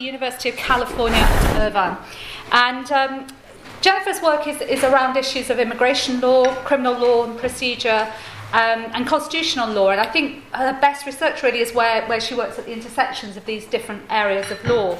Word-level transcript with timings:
University 0.00 0.48
of 0.48 0.56
California 0.56 1.22
Irvine. 1.56 1.94
And 2.52 2.90
um, 2.90 3.26
Jennifer's 3.82 4.22
work 4.22 4.46
is, 4.46 4.58
is 4.62 4.82
around 4.82 5.18
issues 5.18 5.50
of 5.50 5.58
immigration 5.58 6.22
law, 6.22 6.54
criminal 6.64 6.94
law 6.94 7.24
and 7.24 7.38
procedure, 7.38 8.10
um, 8.54 8.86
and 8.94 9.06
constitutional 9.06 9.68
law. 9.68 9.90
And 9.90 10.00
I 10.00 10.06
think 10.06 10.42
her 10.52 10.72
best 10.80 11.04
research 11.04 11.42
really 11.42 11.60
is 11.60 11.74
where, 11.74 12.06
where 12.06 12.18
she 12.18 12.34
works 12.34 12.58
at 12.58 12.64
the 12.64 12.72
intersections 12.72 13.36
of 13.36 13.44
these 13.44 13.66
different 13.66 14.02
areas 14.08 14.50
of 14.50 14.64
law. 14.64 14.98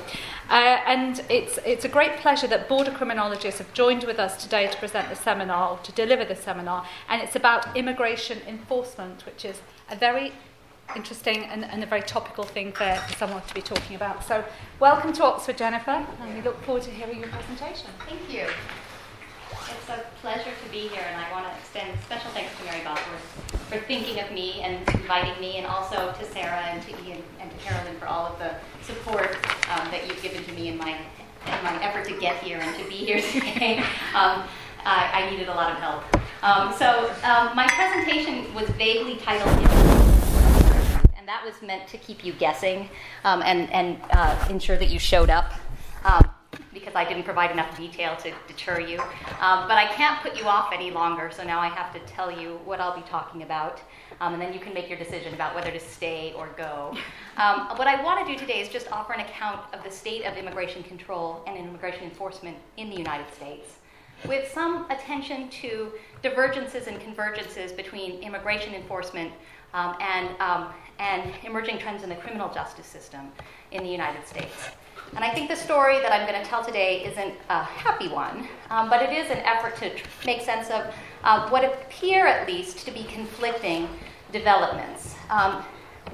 Uh, 0.51 0.81
and 0.87 1.25
it's, 1.31 1.59
it's 1.65 1.87
a 1.87 1.89
great 1.89 2.17
pleasure 2.19 2.47
that 2.49 2.69
border 2.69 2.91
criminologists 2.91 3.59
have 3.59 3.73
joined 3.73 4.05
with 4.05 4.19
us 4.19 4.43
today 4.43 4.67
to 4.67 4.77
present 4.77 5.09
the 5.09 5.17
seminar, 5.17 5.79
to 5.79 5.93
deliver 5.93 6.27
the 6.27 6.37
seminar. 6.37 6.85
And 7.09 7.23
it's 7.23 7.37
about 7.37 7.75
immigration 7.75 8.41
enforcement, 8.47 9.25
which 9.25 9.47
is 9.47 9.63
a 9.91 9.97
very 9.97 10.33
interesting 10.97 11.45
and, 11.45 11.65
and, 11.65 11.83
a 11.83 11.87
very 11.87 12.03
topical 12.03 12.45
thing 12.45 12.73
for, 12.73 12.95
for, 12.95 13.17
someone 13.17 13.43
to 13.43 13.55
be 13.55 13.63
talking 13.63 13.97
about. 13.97 14.25
So, 14.25 14.45
welcome 14.79 15.13
to 15.15 15.25
Oxford, 15.25 15.59
Jennifer, 15.59 16.07
and 16.21 16.35
we 16.35 16.43
look 16.43 16.61
forward 16.63 16.83
to 16.85 16.91
hearing 16.91 17.21
your 17.21 17.29
presentation. 17.29 17.91
Thank 18.07 18.33
you. 18.33 18.47
It's 19.53 19.89
a 19.89 20.05
pleasure 20.21 20.51
to 20.65 20.71
be 20.71 20.89
here, 20.89 21.03
and 21.07 21.17
I 21.21 21.31
want 21.33 21.47
to 21.47 21.59
extend 21.59 21.99
special 22.05 22.31
thanks 22.33 22.57
to 22.59 22.65
Mary 22.65 22.83
Bosworth 22.85 23.67
for 23.69 23.79
thinking 23.79 24.21
of 24.21 24.31
me 24.33 24.61
and 24.63 24.89
inviting 24.95 25.41
me, 25.41 25.59
and 25.59 25.67
also 25.67 26.13
to 26.13 26.25
Sarah 26.33 26.63
and 26.67 26.83
to 26.83 26.91
Ian 27.05 27.23
and 27.41 27.51
to 27.51 27.57
Carolyn 27.59 27.97
for 27.99 28.07
all 28.07 28.27
of 28.27 28.39
the 28.39 28.55
support 28.83 29.37
um, 29.71 29.91
that 29.91 30.07
you've 30.07 30.23
given 30.23 30.45
to 30.45 30.53
me 30.53 30.69
in 30.69 30.77
my 30.77 30.97
in 31.47 31.65
my 31.65 31.83
effort 31.83 32.07
to 32.07 32.19
get 32.21 32.37
here 32.43 32.59
and 32.61 32.77
to 32.77 32.89
be 32.89 32.97
here 32.97 33.21
today. 33.33 33.79
Um, 34.15 34.45
I, 34.85 35.11
I, 35.13 35.31
needed 35.31 35.49
a 35.49 35.55
lot 35.55 35.73
of 35.73 35.79
help. 35.79 36.05
Um, 36.43 36.73
so, 36.73 37.11
um, 37.23 37.55
my 37.55 37.67
presentation 37.69 38.53
was 38.55 38.69
vaguely 38.71 39.17
titled 39.17 39.59
that 41.31 41.45
was 41.45 41.63
meant 41.63 41.87
to 41.87 41.97
keep 41.97 42.25
you 42.25 42.33
guessing 42.33 42.89
um, 43.23 43.41
and, 43.43 43.71
and 43.73 43.99
uh, 44.11 44.49
ensure 44.51 44.77
that 44.77 44.89
you 44.89 44.99
showed 44.99 45.31
up. 45.31 45.53
Um, 46.05 46.29
because 46.75 46.97
I 46.97 47.05
didn't 47.05 47.23
provide 47.23 47.53
enough 47.53 47.77
detail 47.77 48.17
to 48.17 48.33
deter 48.49 48.81
you. 48.81 48.99
Um, 49.41 49.69
but 49.69 49.79
I 49.79 49.87
can't 49.93 50.21
put 50.23 50.37
you 50.37 50.47
off 50.47 50.73
any 50.73 50.91
longer, 50.91 51.31
so 51.33 51.45
now 51.45 51.61
I 51.61 51.69
have 51.69 51.93
to 51.93 52.01
tell 52.01 52.33
you 52.33 52.59
what 52.65 52.81
I'll 52.81 52.97
be 52.97 53.07
talking 53.09 53.43
about. 53.43 53.81
Um, 54.21 54.33
and 54.33 54.43
then 54.43 54.53
you 54.53 54.59
can 54.59 54.75
make 54.75 54.89
your 54.89 54.99
decision 54.99 55.33
about 55.33 55.55
whether 55.55 55.71
to 55.71 55.79
stay 55.79 56.33
or 56.37 56.49
go. 56.57 56.97
Um, 57.37 57.69
what 57.79 57.87
I 57.87 58.03
want 58.03 58.27
to 58.27 58.33
do 58.33 58.37
today 58.37 58.61
is 58.61 58.69
just 58.69 58.91
offer 58.91 59.13
an 59.13 59.21
account 59.21 59.61
of 59.73 59.85
the 59.85 59.91
state 59.91 60.25
of 60.25 60.37
immigration 60.37 60.83
control 60.83 61.45
and 61.47 61.57
immigration 61.57 62.05
enforcement 62.05 62.57
in 62.77 62.91
the 62.91 62.97
United 62.97 63.33
States, 63.33 63.77
with 64.27 64.51
some 64.53 64.91
attention 64.91 65.49
to 65.63 65.93
divergences 66.23 66.89
and 66.89 67.01
convergences 67.01 67.77
between 67.77 68.21
immigration 68.21 68.75
enforcement 68.75 69.33
um, 69.75 69.97
and, 70.01 70.29
um, 70.41 70.73
and 71.01 71.33
emerging 71.45 71.79
trends 71.79 72.03
in 72.03 72.11
the 72.11 72.15
criminal 72.15 72.53
justice 72.53 72.87
system 72.87 73.33
in 73.73 73.83
the 73.83 73.89
United 73.89 74.27
States. 74.29 74.69
And 75.17 75.25
I 75.25 75.31
think 75.31 75.49
the 75.49 75.57
story 75.57 75.99
that 76.01 76.13
I'm 76.13 76.29
going 76.29 76.41
to 76.41 76.49
tell 76.49 76.63
today 76.63 77.05
isn't 77.05 77.35
a 77.49 77.65
happy 77.65 78.09
one, 78.09 78.47
um, 78.69 78.89
but 78.91 79.03
it 79.03 79.11
is 79.11 79.29
an 79.31 79.39
effort 79.39 79.77
to 79.79 79.93
tr- 79.95 80.07
make 80.25 80.43
sense 80.43 80.69
of 80.71 80.95
uh, 81.25 81.49
what 81.49 81.65
appear, 81.65 82.27
at 82.27 82.47
least, 82.47 82.85
to 82.85 82.93
be 82.93 83.05
conflicting 83.05 83.89
developments. 84.31 85.15
Um, 85.31 85.65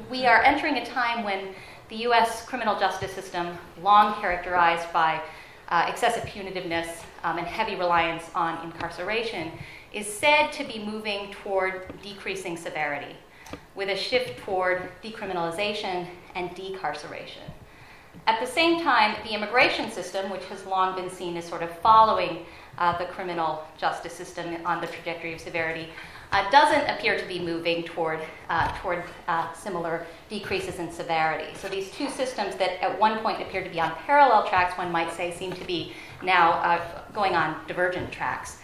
we 0.08 0.24
are 0.24 0.42
entering 0.42 0.78
a 0.78 0.86
time 0.86 1.24
when 1.24 1.48
the 1.88 1.96
U.S. 1.96 2.46
criminal 2.46 2.78
justice 2.78 3.12
system, 3.12 3.58
long 3.82 4.14
characterized 4.20 4.90
by 4.92 5.20
uh, 5.68 5.86
excessive 5.88 6.22
punitiveness 6.24 7.02
um, 7.24 7.38
and 7.38 7.46
heavy 7.46 7.74
reliance 7.74 8.24
on 8.34 8.64
incarceration, 8.64 9.50
is 9.92 10.06
said 10.10 10.52
to 10.52 10.64
be 10.64 10.78
moving 10.78 11.32
toward 11.32 11.92
decreasing 12.02 12.56
severity 12.56 13.16
with 13.74 13.88
a 13.88 13.96
shift 13.96 14.38
toward 14.40 14.90
decriminalization 15.02 16.06
and 16.34 16.50
decarceration. 16.50 17.42
At 18.26 18.40
the 18.40 18.46
same 18.46 18.82
time, 18.82 19.16
the 19.24 19.34
immigration 19.34 19.90
system, 19.90 20.30
which 20.30 20.44
has 20.46 20.64
long 20.66 20.96
been 20.96 21.10
seen 21.10 21.36
as 21.36 21.46
sort 21.46 21.62
of 21.62 21.70
following 21.78 22.46
uh, 22.78 22.98
the 22.98 23.04
criminal 23.06 23.64
justice 23.78 24.12
system 24.12 24.56
on 24.64 24.80
the 24.80 24.86
trajectory 24.86 25.32
of 25.32 25.40
severity, 25.40 25.88
uh, 26.32 26.50
doesn't 26.50 26.88
appear 26.90 27.18
to 27.18 27.24
be 27.26 27.38
moving 27.38 27.84
toward, 27.84 28.20
uh, 28.48 28.76
toward 28.78 29.04
uh, 29.28 29.52
similar 29.52 30.06
decreases 30.28 30.78
in 30.78 30.90
severity. 30.90 31.54
So 31.54 31.68
these 31.68 31.90
two 31.92 32.10
systems 32.10 32.56
that 32.56 32.82
at 32.82 32.98
one 32.98 33.18
point 33.20 33.40
appeared 33.40 33.64
to 33.64 33.70
be 33.70 33.80
on 33.80 33.92
parallel 34.06 34.48
tracks, 34.48 34.76
one 34.76 34.90
might 34.90 35.12
say, 35.12 35.32
seem 35.32 35.52
to 35.52 35.64
be 35.64 35.92
now 36.22 36.52
uh, 36.54 37.02
going 37.12 37.34
on 37.34 37.64
divergent 37.68 38.10
tracks. 38.10 38.58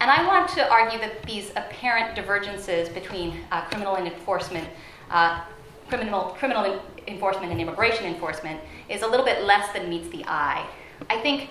And 0.00 0.10
I 0.10 0.26
want 0.26 0.48
to 0.50 0.66
argue 0.70 0.98
that 1.00 1.22
these 1.24 1.50
apparent 1.56 2.16
divergences 2.16 2.88
between 2.88 3.40
uh, 3.52 3.60
criminal 3.66 3.96
enforcement, 3.96 4.66
uh, 5.10 5.42
criminal, 5.88 6.34
criminal 6.38 6.82
enforcement 7.06 7.52
and 7.52 7.60
immigration 7.60 8.06
enforcement 8.06 8.60
is 8.88 9.02
a 9.02 9.06
little 9.06 9.26
bit 9.26 9.44
less 9.44 9.70
than 9.74 9.90
meets 9.90 10.08
the 10.08 10.24
eye. 10.26 10.66
I 11.10 11.20
think 11.20 11.50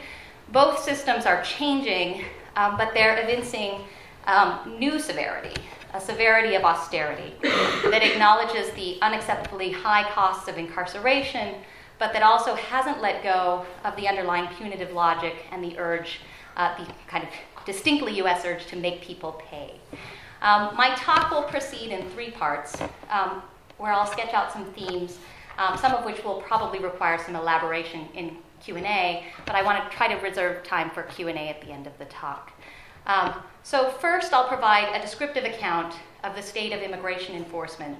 both 0.51 0.81
systems 0.81 1.27
are 1.27 1.43
changing, 1.43 2.25
um, 2.55 2.75
but 2.75 2.93
they're 2.95 3.21
evincing 3.21 3.81
um, 4.25 4.75
new 4.79 4.99
severity, 4.99 5.61
a 5.93 6.01
severity 6.01 6.55
of 6.55 6.63
austerity 6.63 7.33
that 7.41 8.01
acknowledges 8.01 8.71
the 8.71 8.97
unacceptably 9.03 9.73
high 9.73 10.09
costs 10.11 10.47
of 10.47 10.57
incarceration, 10.57 11.55
but 11.99 12.13
that 12.13 12.23
also 12.23 12.55
hasn't 12.55 12.99
let 12.99 13.21
go 13.21 13.65
of 13.83 13.95
the 13.95 14.07
underlying 14.07 14.47
punitive 14.55 14.91
logic 14.91 15.45
and 15.51 15.63
the 15.63 15.77
urge, 15.77 16.21
uh, 16.57 16.75
the 16.77 16.91
kind 17.07 17.23
of 17.23 17.29
distinctly 17.71 18.19
US 18.23 18.43
urge 18.45 18.65
to 18.65 18.75
make 18.75 18.99
people 18.99 19.39
pay. 19.47 19.75
Um, 20.41 20.75
my 20.75 20.95
talk 20.95 21.29
will 21.29 21.43
proceed 21.43 21.91
in 21.91 22.09
three 22.09 22.31
parts, 22.31 22.75
um, 23.11 23.43
where 23.77 23.91
I'll 23.91 24.07
sketch 24.07 24.33
out 24.33 24.51
some 24.51 24.65
themes, 24.73 25.19
um, 25.59 25.77
some 25.77 25.93
of 25.93 26.03
which 26.03 26.23
will 26.23 26.41
probably 26.41 26.79
require 26.79 27.19
some 27.23 27.35
elaboration 27.35 28.07
in 28.15 28.37
Q&A, 28.59 29.23
but 29.45 29.53
I 29.55 29.61
want 29.61 29.77
to 29.83 29.95
try 29.95 30.07
to 30.07 30.15
reserve 30.15 30.63
time 30.63 30.89
for 30.89 31.03
Q&A 31.03 31.33
at 31.33 31.61
the 31.61 31.71
end 31.71 31.85
of 31.85 31.95
the 31.99 32.05
talk. 32.05 32.53
Um, 33.05 33.35
so 33.61 33.89
first, 33.89 34.33
I'll 34.33 34.47
provide 34.47 34.95
a 34.95 34.99
descriptive 34.99 35.43
account 35.43 35.93
of 36.23 36.35
the 36.35 36.41
state 36.41 36.73
of 36.73 36.81
immigration 36.81 37.35
enforcement 37.35 37.97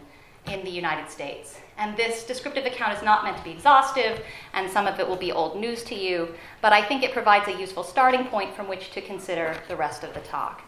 in 0.48 0.64
the 0.64 0.72
United 0.72 1.10
States. 1.10 1.60
And 1.78 1.96
this 1.96 2.26
descriptive 2.26 2.66
account 2.66 2.98
is 2.98 3.04
not 3.04 3.24
meant 3.24 3.38
to 3.38 3.44
be 3.44 3.52
exhaustive, 3.52 4.22
and 4.54 4.70
some 4.70 4.86
of 4.86 5.00
it 5.00 5.08
will 5.08 5.16
be 5.16 5.32
old 5.32 5.58
news 5.58 5.84
to 5.86 5.96
you, 5.96 6.36
but 6.62 6.74
I 6.74 6.84
think 6.84 7.04
it 7.04 7.14
provides 7.14 7.48
a 7.48 7.58
useful 7.58 7.84
starting 7.84 8.26
point 8.26 8.54
from 8.54 8.68
which 8.68 8.92
to 8.92 9.02
consider 9.02 9.56
the 9.70 9.76
rest 9.76 10.04
of 10.04 10.14
the 10.14 10.20
talk. 10.22 10.62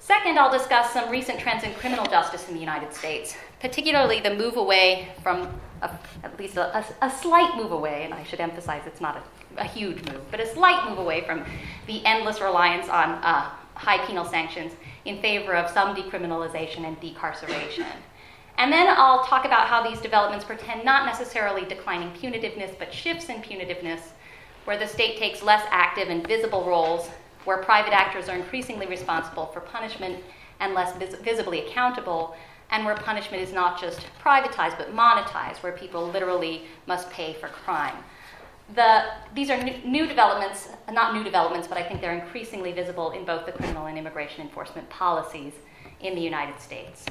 Second, 0.00 0.36
I'll 0.36 0.50
discuss 0.50 0.92
some 0.92 1.08
recent 1.10 1.38
trends 1.38 1.62
in 1.62 1.72
criminal 1.74 2.04
justice 2.06 2.48
in 2.48 2.54
the 2.54 2.60
United 2.60 2.92
States, 2.92 3.36
particularly 3.60 4.18
the 4.18 4.34
move 4.34 4.56
away 4.56 5.10
from, 5.22 5.48
a, 5.80 5.90
at 6.24 6.36
least 6.40 6.56
a, 6.56 6.76
a, 6.76 6.84
a, 7.02 7.10
slight 7.10 7.56
move 7.56 7.70
away, 7.70 8.02
and 8.04 8.12
I 8.12 8.24
should 8.24 8.40
emphasize 8.40 8.82
it's 8.84 9.00
not 9.00 9.24
a, 9.56 9.64
huge 9.64 9.98
move, 10.10 10.28
but 10.32 10.40
a 10.40 10.46
slight 10.52 10.88
move 10.88 10.98
away 10.98 11.20
from 11.20 11.44
the 11.86 12.04
endless 12.04 12.40
reliance 12.40 12.88
on 12.88 13.10
uh, 13.10 13.48
high 13.74 14.04
penal 14.04 14.24
sanctions 14.24 14.72
in 15.04 15.20
favor 15.20 15.54
of 15.54 15.70
some 15.70 15.94
decriminalization 15.94 16.84
and 16.84 17.00
decarceration. 17.00 17.86
And 18.58 18.72
then 18.72 18.86
I'll 18.88 19.24
talk 19.24 19.44
about 19.44 19.66
how 19.66 19.82
these 19.82 20.00
developments 20.00 20.44
pretend 20.44 20.84
not 20.84 21.06
necessarily 21.06 21.64
declining 21.64 22.10
punitiveness, 22.10 22.78
but 22.78 22.92
shifts 22.92 23.28
in 23.28 23.42
punitiveness, 23.42 24.00
where 24.64 24.78
the 24.78 24.86
state 24.86 25.18
takes 25.18 25.42
less 25.42 25.66
active 25.70 26.08
and 26.08 26.26
visible 26.26 26.64
roles, 26.64 27.08
where 27.44 27.58
private 27.58 27.92
actors 27.92 28.28
are 28.28 28.36
increasingly 28.36 28.86
responsible 28.86 29.46
for 29.46 29.60
punishment 29.60 30.22
and 30.60 30.74
less 30.74 30.96
vis- 30.96 31.16
visibly 31.16 31.66
accountable, 31.66 32.36
and 32.70 32.84
where 32.84 32.94
punishment 32.94 33.42
is 33.42 33.52
not 33.52 33.80
just 33.80 34.06
privatized 34.22 34.78
but 34.78 34.94
monetized, 34.94 35.56
where 35.62 35.72
people 35.72 36.06
literally 36.08 36.62
must 36.86 37.10
pay 37.10 37.34
for 37.34 37.48
crime. 37.48 37.96
The, 38.74 39.04
these 39.34 39.50
are 39.50 39.62
new, 39.62 39.74
new 39.84 40.06
developments, 40.06 40.68
not 40.90 41.14
new 41.14 41.24
developments, 41.24 41.66
but 41.66 41.76
I 41.76 41.82
think 41.82 42.00
they're 42.00 42.18
increasingly 42.18 42.72
visible 42.72 43.10
in 43.10 43.24
both 43.24 43.44
the 43.44 43.52
criminal 43.52 43.86
and 43.86 43.98
immigration 43.98 44.40
enforcement 44.40 44.88
policies 44.88 45.52
in 46.00 46.14
the 46.14 46.20
United 46.20 46.60
States. 46.60 47.04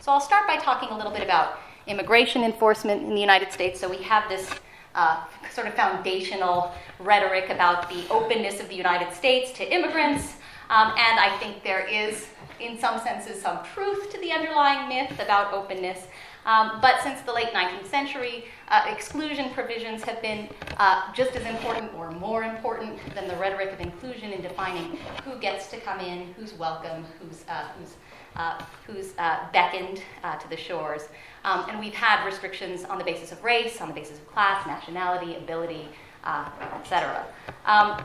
So 0.00 0.12
I'll 0.12 0.20
start 0.20 0.46
by 0.46 0.56
talking 0.56 0.88
a 0.90 0.96
little 0.96 1.12
bit 1.12 1.22
about 1.22 1.58
immigration 1.86 2.42
enforcement 2.42 3.02
in 3.02 3.14
the 3.14 3.20
United 3.20 3.52
States. 3.52 3.80
So 3.80 3.88
we 3.88 4.02
have 4.04 4.28
this 4.28 4.48
uh, 4.94 5.24
sort 5.52 5.66
of 5.66 5.74
foundational 5.74 6.72
rhetoric 6.98 7.50
about 7.50 7.88
the 7.88 8.08
openness 8.08 8.60
of 8.60 8.68
the 8.68 8.74
United 8.74 9.12
States 9.12 9.52
to 9.52 9.74
immigrants. 9.74 10.34
Um, 10.70 10.88
and 10.88 11.18
I 11.18 11.36
think 11.40 11.62
there 11.62 11.86
is, 11.86 12.26
in 12.60 12.78
some 12.78 13.00
senses, 13.00 13.40
some 13.40 13.64
truth 13.74 14.10
to 14.10 14.20
the 14.20 14.32
underlying 14.32 14.88
myth 14.88 15.18
about 15.18 15.52
openness. 15.52 16.06
Um, 16.44 16.78
but 16.80 17.02
since 17.02 17.20
the 17.22 17.32
late 17.32 17.52
19th 17.52 17.86
century, 17.86 18.46
uh, 18.68 18.86
exclusion 18.88 19.50
provisions 19.50 20.02
have 20.04 20.22
been 20.22 20.48
uh, 20.78 21.12
just 21.12 21.36
as 21.36 21.44
important 21.44 21.92
or 21.94 22.10
more 22.12 22.44
important 22.44 22.98
than 23.14 23.28
the 23.28 23.36
rhetoric 23.36 23.72
of 23.72 23.80
inclusion 23.80 24.32
in 24.32 24.40
defining 24.40 24.96
who 25.24 25.38
gets 25.38 25.68
to 25.70 25.80
come 25.80 26.00
in, 26.00 26.32
who's 26.34 26.54
welcome, 26.54 27.04
who's, 27.20 27.44
uh, 27.48 27.68
who's 27.78 27.96
uh, 28.38 28.62
who's 28.86 29.12
uh, 29.18 29.38
beckoned 29.52 30.02
uh, 30.22 30.36
to 30.36 30.48
the 30.48 30.56
shores. 30.56 31.08
Um, 31.44 31.68
and 31.68 31.80
we've 31.80 31.94
had 31.94 32.24
restrictions 32.24 32.84
on 32.84 32.98
the 32.98 33.04
basis 33.04 33.32
of 33.32 33.42
race, 33.42 33.80
on 33.80 33.88
the 33.88 33.94
basis 33.94 34.18
of 34.18 34.26
class, 34.28 34.66
nationality, 34.66 35.36
ability, 35.36 35.88
uh, 36.24 36.48
etc. 36.80 37.24
Um, 37.66 38.02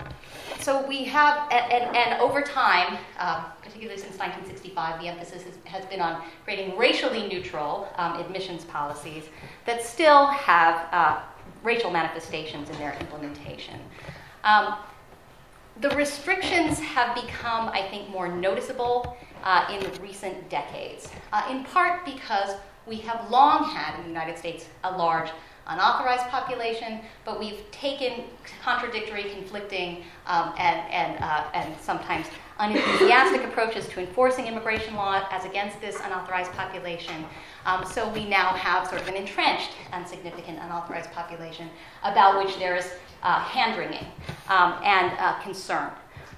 so 0.59 0.85
we 0.87 1.03
have, 1.05 1.51
and, 1.51 1.95
and, 1.95 2.21
over 2.21 2.41
time, 2.41 2.97
uh, 3.19 3.45
particularly 3.61 3.99
since 3.99 4.17
1965, 4.17 5.01
the 5.01 5.07
emphasis 5.07 5.43
has, 5.43 5.55
has 5.65 5.85
been 5.85 5.99
on 5.99 6.23
creating 6.43 6.77
racially 6.77 7.27
neutral 7.27 7.91
um, 7.97 8.19
admissions 8.19 8.65
policies 8.65 9.25
that 9.65 9.83
still 9.83 10.27
have 10.27 11.23
racial 11.63 11.91
manifestations 11.91 12.69
in 12.69 12.77
their 12.77 12.93
implementation. 12.99 13.79
Um, 14.43 14.75
the 15.81 15.89
restrictions 15.91 16.79
have 16.79 17.15
become, 17.15 17.69
I 17.69 17.87
think, 17.89 18.09
more 18.09 18.27
noticeable 18.27 19.17
uh, 19.43 19.67
in 19.71 20.01
recent 20.01 20.49
decades, 20.49 21.09
uh, 21.31 21.47
in 21.51 21.63
part 21.65 22.05
because 22.05 22.55
we 22.85 22.97
have 22.97 23.29
long 23.29 23.63
had 23.63 23.95
in 23.97 24.03
the 24.03 24.09
United 24.09 24.37
States 24.37 24.67
a 24.83 24.91
large 24.97 25.29
unauthorized 25.67 26.27
population, 26.27 26.99
but 27.23 27.39
we've 27.39 27.69
taken 27.71 28.25
contradictory, 28.61 29.23
conflicting, 29.23 30.03
um, 30.27 30.53
and, 30.57 30.81
and, 30.91 31.23
uh, 31.23 31.45
and 31.53 31.73
sometimes 31.79 32.27
unenthusiastic 32.59 33.43
approaches 33.49 33.87
to 33.87 33.99
enforcing 34.01 34.45
immigration 34.45 34.95
law 34.95 35.25
as 35.31 35.45
against 35.45 35.79
this 35.79 35.99
unauthorized 36.03 36.51
population. 36.51 37.25
Um, 37.65 37.85
so 37.85 38.09
we 38.09 38.27
now 38.27 38.49
have 38.49 38.87
sort 38.87 39.01
of 39.01 39.07
an 39.07 39.15
entrenched 39.15 39.71
and 39.93 40.05
significant 40.05 40.59
unauthorized 40.59 41.11
population 41.11 41.69
about 42.03 42.43
which 42.43 42.57
there 42.57 42.75
is 42.75 42.91
uh, 43.23 43.39
hand 43.39 43.77
wringing 43.77 44.05
um, 44.49 44.75
and 44.83 45.13
uh, 45.17 45.39
concern. 45.39 45.91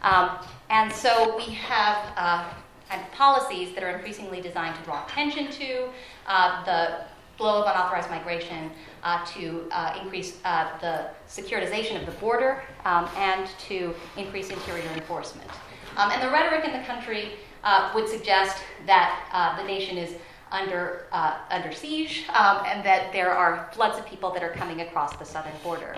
Um, 0.04 0.38
and 0.69 0.92
so 0.92 1.36
we 1.36 1.46
have 1.54 2.54
uh, 2.91 2.97
policies 3.11 3.73
that 3.75 3.83
are 3.83 3.89
increasingly 3.89 4.41
designed 4.41 4.75
to 4.75 4.81
draw 4.83 5.05
attention 5.05 5.49
to 5.51 5.87
uh, 6.27 6.63
the 6.65 7.05
flow 7.37 7.61
of 7.61 7.67
unauthorized 7.67 8.09
migration, 8.09 8.71
uh, 9.03 9.25
to 9.25 9.67
uh, 9.71 9.99
increase 10.01 10.39
uh, 10.45 10.69
the 10.79 11.07
securitization 11.27 11.99
of 11.99 12.05
the 12.05 12.11
border, 12.13 12.63
um, 12.85 13.09
and 13.17 13.49
to 13.59 13.93
increase 14.17 14.49
interior 14.49 14.89
enforcement. 14.93 15.49
Um, 15.97 16.11
and 16.11 16.21
the 16.21 16.29
rhetoric 16.29 16.65
in 16.65 16.73
the 16.73 16.85
country 16.85 17.33
uh, 17.63 17.91
would 17.93 18.07
suggest 18.07 18.57
that 18.85 19.27
uh, 19.31 19.61
the 19.61 19.67
nation 19.67 19.97
is 19.97 20.15
under, 20.51 21.07
uh, 21.11 21.39
under 21.49 21.71
siege 21.71 22.23
um, 22.29 22.63
and 22.65 22.85
that 22.85 23.11
there 23.11 23.31
are 23.31 23.69
floods 23.73 23.97
of 23.97 24.05
people 24.05 24.31
that 24.31 24.43
are 24.43 24.51
coming 24.51 24.81
across 24.81 25.15
the 25.17 25.25
southern 25.25 25.53
border. 25.63 25.95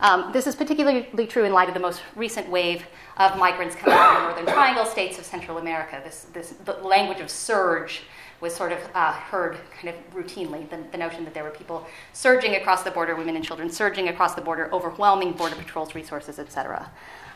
Um, 0.00 0.30
this 0.32 0.46
is 0.46 0.54
particularly 0.54 1.26
true 1.26 1.44
in 1.44 1.52
light 1.52 1.68
of 1.68 1.74
the 1.74 1.80
most 1.80 2.02
recent 2.16 2.48
wave 2.48 2.84
of 3.16 3.38
migrants 3.38 3.74
coming 3.74 3.96
from 3.96 4.14
the 4.14 4.22
Northern 4.22 4.46
Triangle 4.46 4.84
states 4.84 5.18
of 5.18 5.24
Central 5.24 5.58
America. 5.58 6.00
This, 6.04 6.26
this 6.32 6.50
the 6.64 6.74
language 6.74 7.20
of 7.20 7.30
surge 7.30 8.02
was 8.40 8.54
sort 8.54 8.72
of 8.72 8.78
uh, 8.94 9.12
heard 9.12 9.56
kind 9.80 9.94
of 9.94 10.14
routinely 10.14 10.68
the, 10.68 10.78
the, 10.92 10.98
notion 10.98 11.24
that 11.24 11.32
there 11.32 11.42
were 11.42 11.50
people 11.50 11.86
surging 12.12 12.56
across 12.56 12.82
the 12.82 12.90
border, 12.90 13.16
women 13.16 13.34
and 13.34 13.42
children 13.42 13.70
surging 13.70 14.08
across 14.08 14.34
the 14.34 14.42
border, 14.42 14.68
overwhelming 14.74 15.32
Border 15.32 15.56
Patrol's 15.56 15.94
resources, 15.94 16.38
et 16.38 16.52
cetera. 16.52 16.90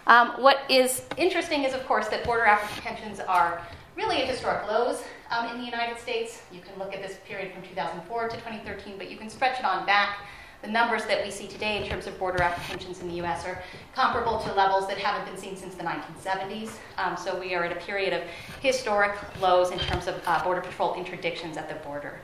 Um, 0.07 0.33
what 0.43 0.59
is 0.69 1.05
interesting 1.17 1.65
is, 1.65 1.73
of 1.73 1.87
course, 1.87 2.09
that 2.09 2.25
border 2.25 2.45
apprehensions 2.45 3.21
are 3.21 3.63
really 3.97 4.23
at 4.23 4.29
historic 4.29 4.67
lows 4.67 5.03
um, 5.31 5.49
in 5.51 5.59
the 5.59 5.65
United 5.65 5.99
States. 5.99 6.43
You 6.53 6.61
can 6.61 6.79
look 6.79 6.95
at 6.95 7.01
this 7.01 7.17
period 7.27 7.53
from 7.55 7.63
2004 7.63 8.29
to 8.29 8.37
2013, 8.37 8.99
but 8.99 9.11
you 9.11 9.17
can 9.17 9.31
stretch 9.31 9.59
it 9.59 9.65
on 9.65 9.87
back 9.87 10.19
the 10.63 10.69
numbers 10.69 11.05
that 11.07 11.25
we 11.25 11.31
see 11.31 11.47
today 11.47 11.83
in 11.83 11.89
terms 11.89 12.07
of 12.07 12.19
border 12.19 12.43
apprehensions 12.43 13.01
in 13.01 13.09
the 13.09 13.15
US 13.25 13.47
are 13.47 13.63
comparable 13.95 14.39
to 14.41 14.53
levels 14.53 14.87
that 14.89 14.99
haven't 14.99 15.31
been 15.31 15.41
seen 15.41 15.57
since 15.57 15.75
the 15.75 15.83
1970s. 15.83 16.73
Um, 16.99 17.17
so 17.17 17.39
we 17.39 17.55
are 17.55 17.65
at 17.65 17.73
a 17.73 17.81
period 17.81 18.13
of 18.13 18.23
historic 18.61 19.17
lows 19.41 19.71
in 19.71 19.79
terms 19.79 20.07
of 20.07 20.21
uh, 20.27 20.43
Border 20.45 20.61
Patrol 20.61 20.95
interdictions 20.95 21.57
at 21.57 21.69
the 21.69 21.77
border. 21.87 22.21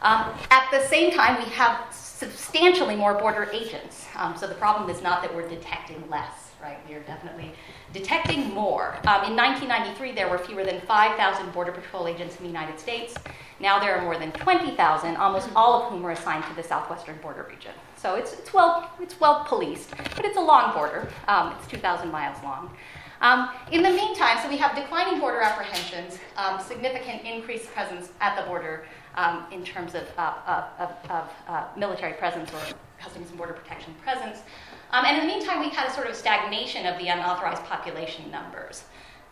Um, 0.00 0.32
at 0.50 0.70
the 0.70 0.80
same 0.86 1.10
time, 1.10 1.42
we 1.42 1.50
have 1.50 1.92
substantially 1.92 2.96
more 2.96 3.14
border 3.14 3.48
agents. 3.52 4.06
Um, 4.16 4.36
so 4.36 4.46
the 4.46 4.54
problem 4.54 4.88
is 4.88 5.02
not 5.02 5.22
that 5.22 5.34
we're 5.34 5.48
detecting 5.48 6.02
less, 6.08 6.47
right? 6.62 6.78
We 6.88 6.94
are 6.94 7.00
definitely 7.00 7.52
detecting 7.92 8.52
more. 8.52 8.96
Um, 9.06 9.24
in 9.24 9.36
1993, 9.36 10.12
there 10.12 10.28
were 10.28 10.38
fewer 10.38 10.64
than 10.64 10.80
5,000 10.82 11.52
Border 11.52 11.72
Patrol 11.72 12.06
agents 12.08 12.36
in 12.36 12.42
the 12.42 12.48
United 12.48 12.78
States. 12.78 13.14
Now 13.60 13.78
there 13.78 13.96
are 13.96 14.02
more 14.02 14.18
than 14.18 14.32
20,000, 14.32 15.16
almost 15.16 15.48
all 15.56 15.82
of 15.82 15.90
whom 15.90 16.04
are 16.04 16.12
assigned 16.12 16.44
to 16.44 16.54
the 16.54 16.62
southwestern 16.62 17.18
border 17.18 17.46
region. 17.48 17.72
So 17.96 18.14
it's, 18.14 18.32
it's, 18.32 18.52
well, 18.52 18.90
it's 19.00 19.18
well 19.18 19.44
policed, 19.48 19.96
but 19.96 20.24
it's 20.24 20.36
a 20.36 20.40
long 20.40 20.72
border. 20.74 21.08
Um, 21.26 21.54
it's 21.58 21.66
2,000 21.66 22.10
miles 22.10 22.42
long. 22.42 22.74
Um, 23.20 23.50
in 23.72 23.82
the 23.82 23.90
meantime, 23.90 24.38
so 24.40 24.48
we 24.48 24.56
have 24.58 24.76
declining 24.76 25.18
border 25.18 25.40
apprehensions, 25.40 26.20
um, 26.36 26.60
significant 26.60 27.24
increased 27.24 27.72
presence 27.72 28.10
at 28.20 28.36
the 28.36 28.46
border 28.46 28.86
um, 29.16 29.46
in 29.50 29.64
terms 29.64 29.96
of, 29.96 30.04
uh, 30.16 30.68
of, 30.78 31.10
of 31.10 31.32
uh, 31.48 31.64
military 31.76 32.12
presence 32.12 32.50
or 32.52 32.60
Customs 33.00 33.28
and 33.28 33.38
Border 33.38 33.54
Protection 33.54 33.94
presence. 34.02 34.42
Um, 34.90 35.04
and 35.04 35.18
in 35.18 35.26
the 35.26 35.32
meantime, 35.32 35.60
we've 35.60 35.72
had 35.72 35.88
a 35.88 35.92
sort 35.92 36.08
of 36.08 36.16
stagnation 36.16 36.86
of 36.86 36.98
the 36.98 37.08
unauthorized 37.08 37.64
population 37.64 38.30
numbers. 38.30 38.84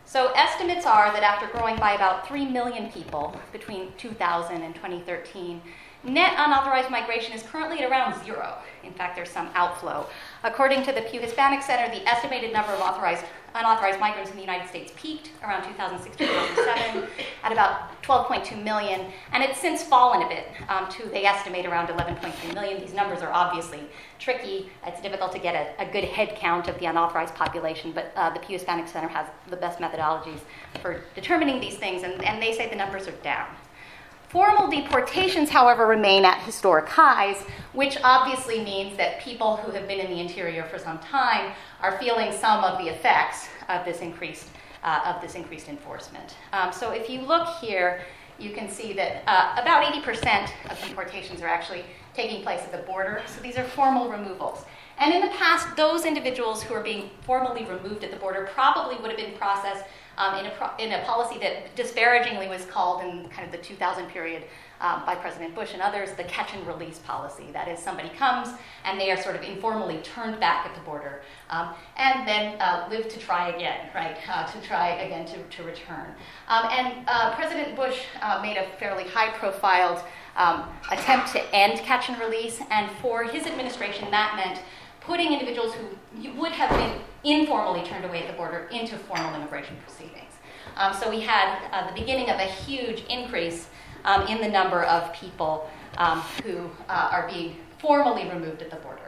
So 0.05 0.31
estimates 0.33 0.85
are 0.85 1.11
that 1.11 1.23
after 1.23 1.47
growing 1.47 1.75
by 1.77 1.93
about 1.93 2.27
3 2.27 2.45
million 2.45 2.91
people 2.91 3.37
between 3.51 3.91
2000 3.97 4.61
and 4.61 4.73
2013, 4.73 5.61
net 6.03 6.33
unauthorized 6.37 6.89
migration 6.89 7.33
is 7.33 7.43
currently 7.43 7.79
at 7.79 7.91
around 7.91 8.23
zero. 8.23 8.55
In 8.83 8.93
fact, 8.93 9.15
there's 9.15 9.29
some 9.29 9.49
outflow. 9.53 10.07
According 10.43 10.83
to 10.83 10.93
the 10.93 11.01
Pew 11.01 11.19
Hispanic 11.19 11.61
Center, 11.61 11.93
the 11.93 12.07
estimated 12.07 12.53
number 12.53 12.71
of 12.71 12.79
authorized 12.79 13.25
unauthorized 13.57 13.99
migrants 13.99 14.29
in 14.29 14.35
the 14.35 14.41
United 14.41 14.67
States 14.67 14.93
peaked 14.95 15.31
around 15.43 15.63
2006 15.63 16.15
2007 16.15 17.07
at 17.43 17.51
about 17.51 18.01
12.2 18.03 18.63
million, 18.63 19.11
and 19.33 19.43
it's 19.43 19.59
since 19.59 19.83
fallen 19.83 20.21
a 20.21 20.27
bit 20.27 20.47
um, 20.69 20.87
to, 20.89 21.07
they 21.09 21.25
estimate, 21.25 21.65
around 21.65 21.87
11.3 21.87 22.53
million. 22.53 22.79
These 22.79 22.93
numbers 22.93 23.21
are 23.21 23.31
obviously 23.31 23.81
tricky. 24.19 24.69
It's 24.85 25.01
difficult 25.01 25.31
to 25.33 25.39
get 25.39 25.55
a, 25.55 25.87
a 25.87 25.91
good 25.91 26.05
head 26.05 26.35
count 26.35 26.67
of 26.67 26.79
the 26.79 26.85
unauthorized 26.85 27.35
population, 27.35 27.91
but 27.91 28.11
uh, 28.15 28.29
the 28.29 28.39
Pew 28.39 28.53
Hispanic 28.53 28.87
Center 28.87 29.07
has 29.07 29.27
the 29.49 29.57
best 29.57 29.79
methodologies 29.79 30.39
for 30.81 31.03
determining 31.15 31.59
these 31.59 31.75
things, 31.75 32.03
and, 32.03 32.23
and 32.23 32.41
they 32.41 32.53
say 32.53 32.69
the 32.69 32.75
numbers 32.75 33.07
are 33.07 33.17
down. 33.23 33.47
Formal 34.29 34.69
deportations, 34.69 35.49
however, 35.49 35.87
remain 35.87 36.25
at 36.25 36.41
historic 36.41 36.89
highs, 36.89 37.43
which 37.71 37.97
obviously 38.03 38.61
means 38.61 38.97
that 38.97 39.21
people 39.21 39.55
who 39.55 39.71
have 39.71 39.87
been 39.87 40.01
in 40.01 40.11
the 40.11 40.19
interior 40.19 40.63
for 40.63 40.77
some 40.77 40.99
time 40.99 41.53
are 41.81 41.97
feeling 41.97 42.33
some 42.33 42.61
of 42.65 42.77
the 42.77 42.89
effects 42.89 43.47
of 43.69 43.85
this 43.85 44.01
increased, 44.01 44.49
uh, 44.83 45.13
of 45.15 45.21
this 45.21 45.35
increased 45.35 45.69
enforcement. 45.69 46.35
Um, 46.51 46.73
so 46.73 46.91
if 46.91 47.09
you 47.09 47.21
look 47.21 47.47
here, 47.61 48.01
you 48.37 48.51
can 48.51 48.69
see 48.69 48.91
that 48.93 49.23
uh, 49.27 49.61
about 49.61 49.85
80% 49.85 50.49
of 50.69 50.81
deportations 50.85 51.41
are 51.41 51.47
actually 51.47 51.85
taking 52.13 52.43
place 52.43 52.61
at 52.61 52.73
the 52.73 52.79
border. 52.79 53.21
So 53.27 53.41
these 53.41 53.57
are 53.57 53.63
formal 53.63 54.09
removals. 54.11 54.65
And 54.99 55.13
in 55.13 55.21
the 55.21 55.33
past, 55.37 55.75
those 55.77 56.05
individuals 56.05 56.61
who 56.61 56.73
are 56.73 56.83
being 56.83 57.11
formally 57.21 57.63
removed 57.63 58.03
at 58.03 58.11
the 58.11 58.17
border 58.17 58.49
probably 58.53 58.97
would 58.97 59.09
have 59.09 59.19
been 59.19 59.37
processed 59.37 59.85
um, 60.17 60.39
in, 60.39 60.45
a 60.47 60.51
pro- 60.51 60.75
in 60.77 60.91
a 60.93 61.03
policy 61.05 61.39
that 61.39 61.75
disparagingly 61.75 62.47
was 62.47 62.65
called 62.65 63.03
in 63.03 63.27
kind 63.29 63.45
of 63.45 63.51
the 63.51 63.57
2000 63.57 64.07
period 64.07 64.43
um, 64.79 65.03
by 65.05 65.15
President 65.15 65.55
Bush 65.55 65.73
and 65.73 65.81
others 65.81 66.11
the 66.13 66.23
catch 66.23 66.53
and 66.53 66.65
release 66.67 66.99
policy. 66.99 67.45
That 67.53 67.67
is, 67.67 67.79
somebody 67.79 68.09
comes 68.09 68.49
and 68.85 68.99
they 68.99 69.11
are 69.11 69.17
sort 69.17 69.35
of 69.35 69.43
informally 69.43 69.97
turned 70.03 70.39
back 70.39 70.65
at 70.65 70.75
the 70.75 70.81
border 70.81 71.21
um, 71.49 71.73
and 71.95 72.27
then 72.27 72.59
uh, 72.61 72.87
live 72.89 73.07
to 73.09 73.19
try 73.19 73.49
again, 73.49 73.89
right? 73.95 74.17
Uh, 74.29 74.45
to 74.45 74.61
try 74.61 74.89
again 75.01 75.25
to, 75.25 75.43
to 75.57 75.63
return. 75.63 76.13
Um, 76.47 76.67
and 76.69 77.03
uh, 77.07 77.35
President 77.35 77.75
Bush 77.75 77.99
uh, 78.21 78.39
made 78.41 78.57
a 78.57 78.67
fairly 78.77 79.05
high 79.05 79.31
profiled 79.31 80.03
um, 80.35 80.69
attempt 80.91 81.31
to 81.31 81.55
end 81.55 81.79
catch 81.79 82.09
and 82.09 82.19
release, 82.19 82.61
and 82.69 82.91
for 83.01 83.23
his 83.23 83.47
administration, 83.47 84.11
that 84.11 84.35
meant 84.35 84.61
putting 85.01 85.33
individuals 85.33 85.73
who 85.73 86.31
would 86.33 86.51
have 86.51 86.69
been 86.69 87.01
informally 87.23 87.83
turned 87.83 88.05
away 88.05 88.23
at 88.23 88.31
the 88.31 88.37
border 88.37 88.67
into 88.71 88.97
formal 88.97 89.33
immigration 89.35 89.75
proceedings. 89.83 90.16
Um, 90.77 90.93
so 90.93 91.09
we 91.09 91.21
had 91.21 91.59
uh, 91.71 91.87
the 91.87 91.99
beginning 91.99 92.29
of 92.29 92.37
a 92.39 92.45
huge 92.45 93.03
increase 93.09 93.67
um, 94.05 94.27
in 94.27 94.39
the 94.39 94.47
number 94.47 94.83
of 94.83 95.11
people 95.13 95.69
um, 95.97 96.21
who 96.43 96.69
uh, 96.87 97.09
are 97.11 97.27
being 97.27 97.57
formally 97.79 98.29
removed 98.29 98.61
at 98.61 98.69
the 98.69 98.77
border. 98.77 99.01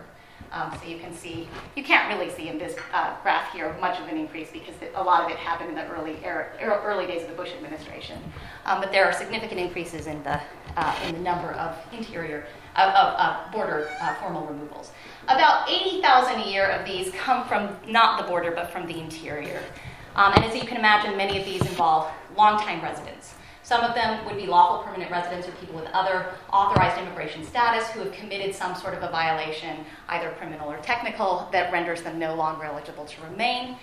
Um, 0.52 0.76
so 0.82 0.88
you 0.88 0.98
can 0.98 1.14
see, 1.14 1.48
you 1.76 1.84
can't 1.84 2.12
really 2.12 2.32
see 2.32 2.50
in 2.50 2.58
this 2.58 2.76
uh, 2.92 3.16
graph 3.22 3.54
here 3.54 3.76
much 3.80 4.00
of 4.00 4.08
an 4.08 4.18
increase 4.18 4.50
because 4.52 4.74
a 4.96 5.04
lot 5.04 5.24
of 5.24 5.30
it 5.30 5.38
happened 5.38 5.70
in 5.70 5.76
the 5.76 5.88
early, 5.90 6.18
era, 6.24 6.50
early 6.84 7.06
days 7.06 7.22
of 7.22 7.30
the 7.30 7.36
Bush 7.36 7.52
administration. 7.54 8.18
Um, 8.66 8.82
but 8.82 8.92
there 8.92 9.06
are 9.06 9.14
significant 9.14 9.60
increases 9.60 10.08
in 10.08 10.24
the, 10.24 10.42
uh, 10.76 11.00
in 11.06 11.14
the 11.14 11.22
number 11.22 11.52
of 11.52 11.78
interior, 11.94 12.48
of, 12.76 12.90
of 12.94 13.52
border 13.52 13.90
uh, 14.02 14.16
formal 14.16 14.48
removals. 14.48 14.92
About 15.26 15.70
80,000 15.70 16.42
a 16.42 16.48
year 16.50 16.66
of 16.66 16.84
these 16.84 17.14
come 17.14 17.48
from 17.48 17.76
not 17.88 18.20
the 18.20 18.28
border, 18.28 18.50
but 18.50 18.72
from 18.72 18.88
the 18.88 19.00
interior. 19.00 19.62
Um, 20.20 20.34
and 20.34 20.44
as 20.44 20.54
you 20.54 20.68
can 20.68 20.76
imagine, 20.76 21.16
many 21.16 21.40
of 21.40 21.46
these 21.46 21.62
involve 21.62 22.12
longtime 22.36 22.82
residents. 22.82 23.36
Some 23.64 23.86
of 23.86 23.96
them 23.96 24.26
would 24.26 24.36
be 24.36 24.48
lawful 24.48 24.84
permanent 24.84 25.10
residents 25.10 25.48
or 25.48 25.52
people 25.54 25.76
with 25.76 25.86
other 25.94 26.26
authorized 26.52 27.00
immigration 27.00 27.46
status 27.46 27.88
who 27.92 28.02
have 28.02 28.12
committed 28.12 28.54
some 28.54 28.76
sort 28.76 28.96
of 28.96 29.04
a 29.04 29.10
violation, 29.12 29.86
either 30.10 30.32
criminal 30.32 30.70
or 30.70 30.78
technical, 30.80 31.48
that 31.54 31.72
renders 31.72 32.02
them 32.02 32.20
no 32.20 32.36
longer 32.36 32.66
eligible 32.66 33.06
to 33.06 33.22
remain. 33.32 33.78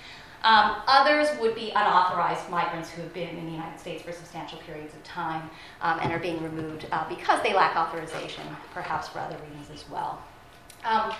Um, 0.44 0.76
others 0.86 1.28
would 1.40 1.54
be 1.54 1.70
unauthorized 1.70 2.50
migrants 2.50 2.90
who 2.90 3.00
have 3.00 3.14
been 3.14 3.34
in 3.38 3.46
the 3.46 3.52
United 3.52 3.80
States 3.80 4.02
for 4.02 4.12
substantial 4.12 4.58
periods 4.58 4.92
of 4.92 5.02
time 5.04 5.48
um, 5.80 6.00
and 6.02 6.12
are 6.12 6.18
being 6.18 6.42
removed 6.42 6.86
uh, 6.92 7.08
because 7.08 7.42
they 7.42 7.54
lack 7.54 7.76
authorization, 7.76 8.44
perhaps 8.74 9.08
for 9.08 9.20
other 9.20 9.38
reasons 9.48 9.70
as 9.72 9.88
well. 9.88 10.22
Um, 10.84 11.14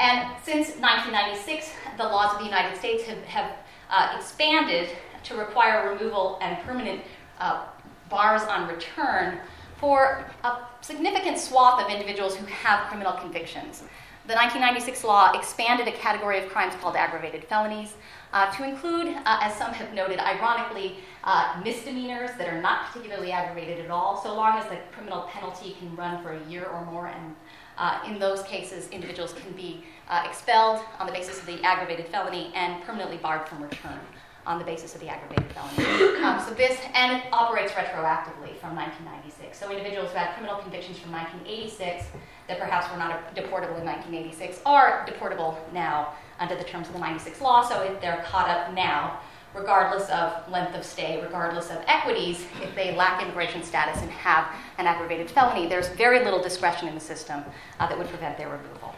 and 0.00 0.28
since 0.42 0.70
1996, 0.80 1.70
the 1.98 2.02
laws 2.02 2.32
of 2.32 2.40
the 2.40 2.44
United 2.44 2.76
States 2.76 3.04
have, 3.04 3.22
have 3.26 3.52
uh, 3.90 4.14
expanded 4.16 4.90
to 5.24 5.36
require 5.36 5.92
removal 5.92 6.38
and 6.40 6.58
permanent 6.64 7.02
uh, 7.38 7.66
bars 8.08 8.42
on 8.42 8.68
return 8.68 9.38
for 9.78 10.24
a 10.44 10.58
significant 10.80 11.38
swath 11.38 11.82
of 11.82 11.90
individuals 11.90 12.36
who 12.36 12.46
have 12.46 12.88
criminal 12.88 13.12
convictions. 13.12 13.82
the 14.26 14.34
1996 14.34 15.04
law 15.04 15.32
expanded 15.38 15.86
a 15.86 15.92
category 15.92 16.38
of 16.38 16.48
crimes 16.48 16.74
called 16.80 16.96
aggravated 16.96 17.44
felonies 17.44 17.94
uh, 18.32 18.50
to 18.56 18.64
include, 18.64 19.08
uh, 19.24 19.38
as 19.40 19.54
some 19.54 19.72
have 19.72 19.92
noted, 19.94 20.18
ironically, 20.18 20.96
uh, 21.24 21.60
misdemeanors 21.64 22.30
that 22.38 22.48
are 22.48 22.60
not 22.60 22.86
particularly 22.86 23.32
aggravated 23.32 23.84
at 23.84 23.90
all, 23.90 24.20
so 24.20 24.34
long 24.34 24.58
as 24.58 24.66
the 24.66 24.76
criminal 24.92 25.22
penalty 25.22 25.76
can 25.78 25.94
run 25.96 26.22
for 26.22 26.32
a 26.32 26.44
year 26.48 26.64
or 26.66 26.84
more. 26.86 27.06
And 27.06 27.34
uh, 27.78 28.00
in 28.06 28.18
those 28.18 28.42
cases, 28.42 28.88
individuals 28.88 29.32
can 29.32 29.52
be 29.52 29.84
uh, 30.08 30.24
expelled 30.26 30.80
on 30.98 31.06
the 31.06 31.12
basis 31.12 31.38
of 31.38 31.46
the 31.46 31.62
aggravated 31.62 32.06
felony 32.08 32.52
and 32.54 32.82
permanently 32.84 33.16
barred 33.18 33.48
from 33.48 33.62
return 33.62 33.98
on 34.46 34.58
the 34.58 34.64
basis 34.64 34.94
of 34.94 35.00
the 35.00 35.08
aggravated 35.08 35.50
felony. 35.52 36.24
Um, 36.26 36.40
so 36.40 36.54
this, 36.54 36.80
and 36.94 37.18
it 37.18 37.24
operates 37.32 37.72
retroactively 37.72 38.56
from 38.58 38.74
1996. 38.74 39.58
So 39.58 39.70
individuals 39.70 40.10
who 40.10 40.16
had 40.16 40.34
criminal 40.34 40.56
convictions 40.58 40.98
from 40.98 41.12
1986 41.12 42.06
that 42.48 42.58
perhaps 42.58 42.90
were 42.90 42.98
not 42.98 43.34
deportable 43.34 43.78
in 43.78 43.84
1986 43.84 44.60
are 44.64 45.06
deportable 45.06 45.56
now 45.72 46.14
under 46.38 46.56
the 46.56 46.64
terms 46.64 46.86
of 46.88 46.94
the 46.94 47.00
96 47.00 47.40
law. 47.40 47.62
So 47.62 47.82
if 47.82 48.00
they're 48.00 48.24
caught 48.26 48.48
up 48.48 48.72
now, 48.72 49.20
regardless 49.56 50.08
of 50.10 50.48
length 50.50 50.74
of 50.74 50.84
stay, 50.84 51.20
regardless 51.22 51.70
of 51.70 51.78
equities, 51.86 52.44
if 52.62 52.74
they 52.74 52.94
lack 52.94 53.22
immigration 53.22 53.62
status 53.62 54.00
and 54.02 54.10
have 54.10 54.46
an 54.78 54.86
aggravated 54.86 55.30
felony, 55.30 55.66
there's 55.66 55.88
very 55.90 56.22
little 56.22 56.42
discretion 56.42 56.86
in 56.86 56.94
the 56.94 57.00
system 57.00 57.42
uh, 57.80 57.88
that 57.88 57.96
would 57.96 58.08
prevent 58.08 58.36
their 58.36 58.48
removal. 58.48 58.94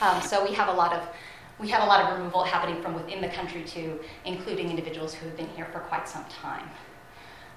Um, 0.00 0.20
so 0.20 0.44
we 0.44 0.54
have 0.54 0.68
a 0.68 0.72
lot 0.72 0.92
of 0.92 1.08
we 1.58 1.66
have 1.70 1.82
a 1.82 1.86
lot 1.86 2.04
of 2.04 2.16
removal 2.16 2.44
happening 2.44 2.80
from 2.80 2.94
within 2.94 3.20
the 3.20 3.28
country 3.30 3.64
too, 3.64 3.98
including 4.24 4.70
individuals 4.70 5.12
who 5.12 5.26
have 5.26 5.36
been 5.36 5.48
here 5.56 5.66
for 5.72 5.80
quite 5.80 6.08
some 6.08 6.24
time. 6.26 6.70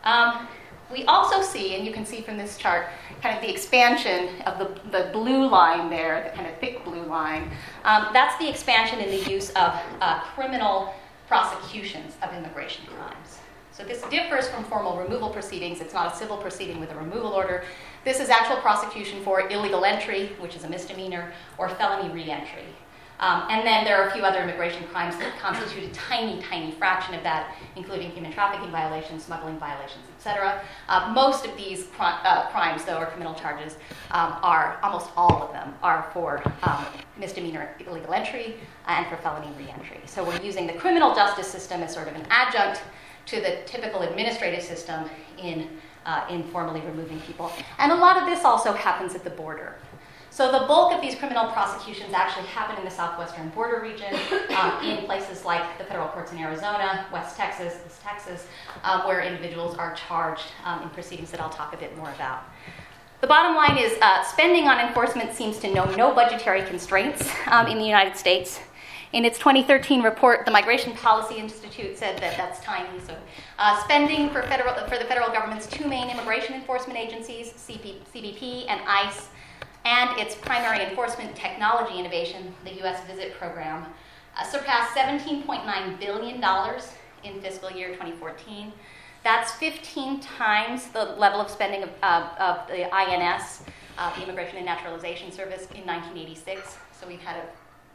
Um, 0.03 0.47
we 0.91 1.05
also 1.05 1.43
see, 1.43 1.75
and 1.75 1.85
you 1.85 1.93
can 1.93 2.03
see 2.03 2.21
from 2.21 2.35
this 2.35 2.57
chart, 2.57 2.87
kind 3.21 3.35
of 3.35 3.43
the 3.43 3.49
expansion 3.51 4.41
of 4.47 4.57
the, 4.57 4.89
the 4.89 5.11
blue 5.13 5.47
line 5.47 5.91
there, 5.91 6.23
the 6.23 6.35
kind 6.35 6.51
of 6.51 6.57
thick 6.57 6.83
blue 6.83 7.03
line. 7.03 7.51
Um, 7.85 8.07
that's 8.11 8.35
the 8.39 8.49
expansion 8.49 8.99
in 8.99 9.09
the 9.11 9.31
use 9.31 9.51
of 9.51 9.79
uh, 10.01 10.21
criminal 10.33 10.95
prosecutions 11.31 12.15
of 12.21 12.33
immigration 12.33 12.85
crimes. 12.87 13.39
So 13.71 13.85
this 13.85 14.01
differs 14.09 14.49
from 14.49 14.65
formal 14.65 14.97
removal 14.97 15.29
proceedings. 15.29 15.79
It's 15.79 15.93
not 15.93 16.13
a 16.13 16.17
civil 16.17 16.35
proceeding 16.35 16.77
with 16.81 16.91
a 16.91 16.95
removal 16.95 17.31
order. 17.31 17.63
This 18.03 18.19
is 18.19 18.27
actual 18.27 18.57
prosecution 18.57 19.23
for 19.23 19.47
illegal 19.49 19.85
entry, 19.85 20.31
which 20.41 20.57
is 20.57 20.65
a 20.65 20.69
misdemeanor, 20.69 21.31
or 21.57 21.69
felony 21.69 22.13
reentry. 22.13 22.65
Um, 23.21 23.45
and 23.49 23.65
then 23.65 23.85
there 23.85 24.01
are 24.01 24.09
a 24.09 24.11
few 24.11 24.23
other 24.23 24.41
immigration 24.41 24.83
crimes 24.87 25.15
that 25.17 25.37
constitute 25.39 25.83
a 25.83 25.93
tiny, 25.93 26.41
tiny 26.41 26.71
fraction 26.71 27.13
of 27.13 27.21
that, 27.23 27.55
including 27.75 28.09
human 28.09 28.33
trafficking 28.33 28.71
violations, 28.71 29.23
smuggling 29.23 29.59
violations, 29.59 30.03
etc. 30.17 30.59
Uh, 30.89 31.11
most 31.13 31.45
of 31.45 31.55
these 31.55 31.87
uh, 31.99 32.47
crimes, 32.47 32.83
though, 32.83 32.97
or 32.97 33.05
criminal 33.05 33.35
charges, 33.35 33.77
um, 34.09 34.37
are 34.41 34.79
almost 34.81 35.11
all 35.15 35.43
of 35.43 35.53
them 35.53 35.73
are 35.83 36.09
for 36.13 36.41
um, 36.63 36.85
misdemeanor 37.17 37.69
illegal 37.87 38.13
entry 38.13 38.55
and 38.87 39.05
for 39.07 39.17
felony 39.17 39.51
reentry. 39.57 39.99
So 40.05 40.23
we're 40.23 40.41
using 40.41 40.65
the 40.65 40.73
criminal 40.73 41.13
justice 41.13 41.47
system 41.47 41.83
as 41.83 41.93
sort 41.93 42.07
of 42.07 42.15
an 42.15 42.25
adjunct 42.31 42.81
to 43.27 43.39
the 43.39 43.59
typical 43.67 44.01
administrative 44.01 44.63
system 44.63 45.07
in 45.37 45.67
uh, 46.05 46.25
in 46.29 46.43
formally 46.45 46.81
removing 46.81 47.19
people. 47.21 47.51
And 47.77 47.91
a 47.91 47.95
lot 47.95 48.17
of 48.17 48.25
this 48.25 48.43
also 48.43 48.73
happens 48.73 49.13
at 49.13 49.23
the 49.23 49.29
border. 49.29 49.75
So 50.31 50.49
the 50.49 50.65
bulk 50.65 50.93
of 50.93 51.01
these 51.01 51.15
criminal 51.15 51.51
prosecutions 51.51 52.13
actually 52.13 52.47
happen 52.47 52.77
in 52.77 52.85
the 52.85 52.89
southwestern 52.89 53.49
border 53.49 53.81
region, 53.81 54.17
um, 54.57 54.81
in 54.83 55.03
places 55.05 55.43
like 55.43 55.77
the 55.77 55.83
federal 55.83 56.07
courts 56.07 56.31
in 56.31 56.37
Arizona, 56.37 57.05
West 57.11 57.35
Texas, 57.35 57.75
East 57.85 58.01
Texas, 58.01 58.47
um, 58.85 59.05
where 59.05 59.21
individuals 59.21 59.77
are 59.77 59.93
charged 59.93 60.45
um, 60.63 60.83
in 60.83 60.89
proceedings 60.91 61.31
that 61.31 61.41
I'll 61.41 61.49
talk 61.49 61.73
a 61.73 61.77
bit 61.77 61.95
more 61.97 62.09
about. 62.11 62.45
The 63.19 63.27
bottom 63.27 63.57
line 63.57 63.77
is 63.77 63.97
uh, 64.01 64.23
spending 64.23 64.69
on 64.69 64.79
enforcement 64.79 65.33
seems 65.33 65.59
to 65.59 65.73
know 65.73 65.83
no 65.95 66.15
budgetary 66.15 66.63
constraints 66.63 67.29
um, 67.47 67.67
in 67.67 67.77
the 67.77 67.85
United 67.85 68.15
States. 68.15 68.61
In 69.11 69.25
its 69.25 69.37
2013 69.37 70.01
report, 70.01 70.45
the 70.45 70.51
Migration 70.51 70.93
Policy 70.93 71.35
Institute 71.35 71.97
said 71.97 72.17
that 72.19 72.37
that's 72.37 72.61
tiny. 72.61 72.87
So, 73.05 73.17
uh, 73.59 73.83
spending 73.83 74.29
for, 74.29 74.43
federal, 74.43 74.73
for 74.87 74.97
the 74.97 75.03
federal 75.03 75.29
government's 75.29 75.67
two 75.67 75.85
main 75.85 76.09
immigration 76.09 76.55
enforcement 76.55 76.97
agencies, 76.97 77.51
CP, 77.51 77.97
CBP 78.15 78.67
and 78.69 78.79
ICE, 78.87 79.27
and 79.85 80.19
its 80.19 80.35
primary 80.35 80.83
enforcement 80.83 81.35
technology 81.35 81.97
innovation, 81.97 82.53
the 82.63 82.73
U.S. 82.75 83.05
Visit 83.07 83.33
Program, 83.33 83.85
uh, 84.37 84.43
surpassed 84.43 84.95
$17.9 84.95 85.99
billion 85.99 86.43
in 87.23 87.41
fiscal 87.41 87.71
year 87.71 87.89
2014. 87.89 88.71
That's 89.23 89.51
15 89.53 90.19
times 90.19 90.87
the 90.89 91.03
level 91.03 91.39
of 91.39 91.49
spending 91.49 91.83
of, 91.83 91.89
of 92.03 92.67
the 92.67 92.93
INS, 92.93 93.63
uh, 93.97 94.15
the 94.15 94.23
Immigration 94.23 94.57
and 94.57 94.65
Naturalization 94.65 95.31
Service, 95.31 95.67
in 95.75 95.85
1986. 95.85 96.77
So 96.99 97.07
we've 97.07 97.19
had 97.19 97.37
a 97.37 97.45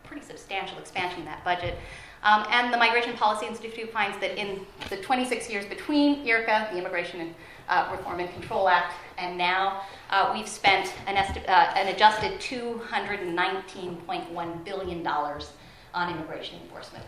pretty 0.07 0.25
substantial 0.25 0.79
expansion 0.79 1.21
in 1.21 1.25
that 1.25 1.45
budget. 1.45 1.79
Um, 2.23 2.47
and 2.51 2.73
the 2.73 2.79
Migration 2.79 3.15
Policy 3.15 3.47
Institute 3.47 3.93
finds 3.93 4.19
that 4.19 4.41
in 4.41 4.67
the 4.89 4.97
26 4.99 5.51
years 5.51 5.67
between 5.67 6.25
IRCA, 6.25 6.73
the 6.73 6.79
Immigration 6.79 7.21
and 7.21 7.35
uh, 7.69 7.89
Reform 7.91 8.21
and 8.21 8.33
Control 8.33 8.69
Act, 8.69 8.95
and 9.19 9.37
now 9.37 9.83
uh, 10.11 10.33
we've 10.35 10.49
spent 10.49 10.93
an, 11.07 11.17
esti- 11.17 11.47
uh, 11.47 11.75
an 11.75 11.95
adjusted 11.95 12.41
$219.1 12.41 14.65
billion 14.65 15.07
on 15.07 16.13
immigration 16.13 16.61
enforcement. 16.63 17.05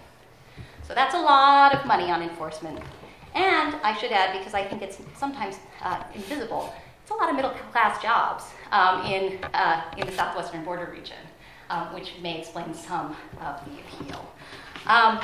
So 0.87 0.95
that's 0.95 1.15
a 1.15 1.21
lot 1.21 1.75
of 1.75 1.87
money 1.87 2.11
on 2.11 2.23
enforcement. 2.23 2.81
And 3.35 3.75
I 3.83 3.97
should 3.99 4.11
add, 4.11 4.37
because 4.37 4.55
I 4.55 4.65
think 4.65 4.83
it's 4.83 4.99
sometimes 5.17 5.59
uh, 5.83 6.03
invisible, 6.15 6.75
it's 7.03 7.11
a 7.11 7.15
lot 7.15 7.29
of 7.29 7.37
middle 7.37 7.51
class 7.73 8.03
jobs 8.03 8.45
um, 8.73 9.05
in, 9.05 9.39
uh, 9.55 9.83
in 9.97 10.07
the 10.07 10.13
southwestern 10.13 10.65
border 10.65 10.91
region, 10.91 11.17
um, 11.71 11.95
which 11.95 12.15
may 12.23 12.39
explain 12.39 12.75
some 12.75 13.15
of 13.41 13.61
the 13.65 13.81
appeal. 13.81 14.33
Um, 14.87 15.21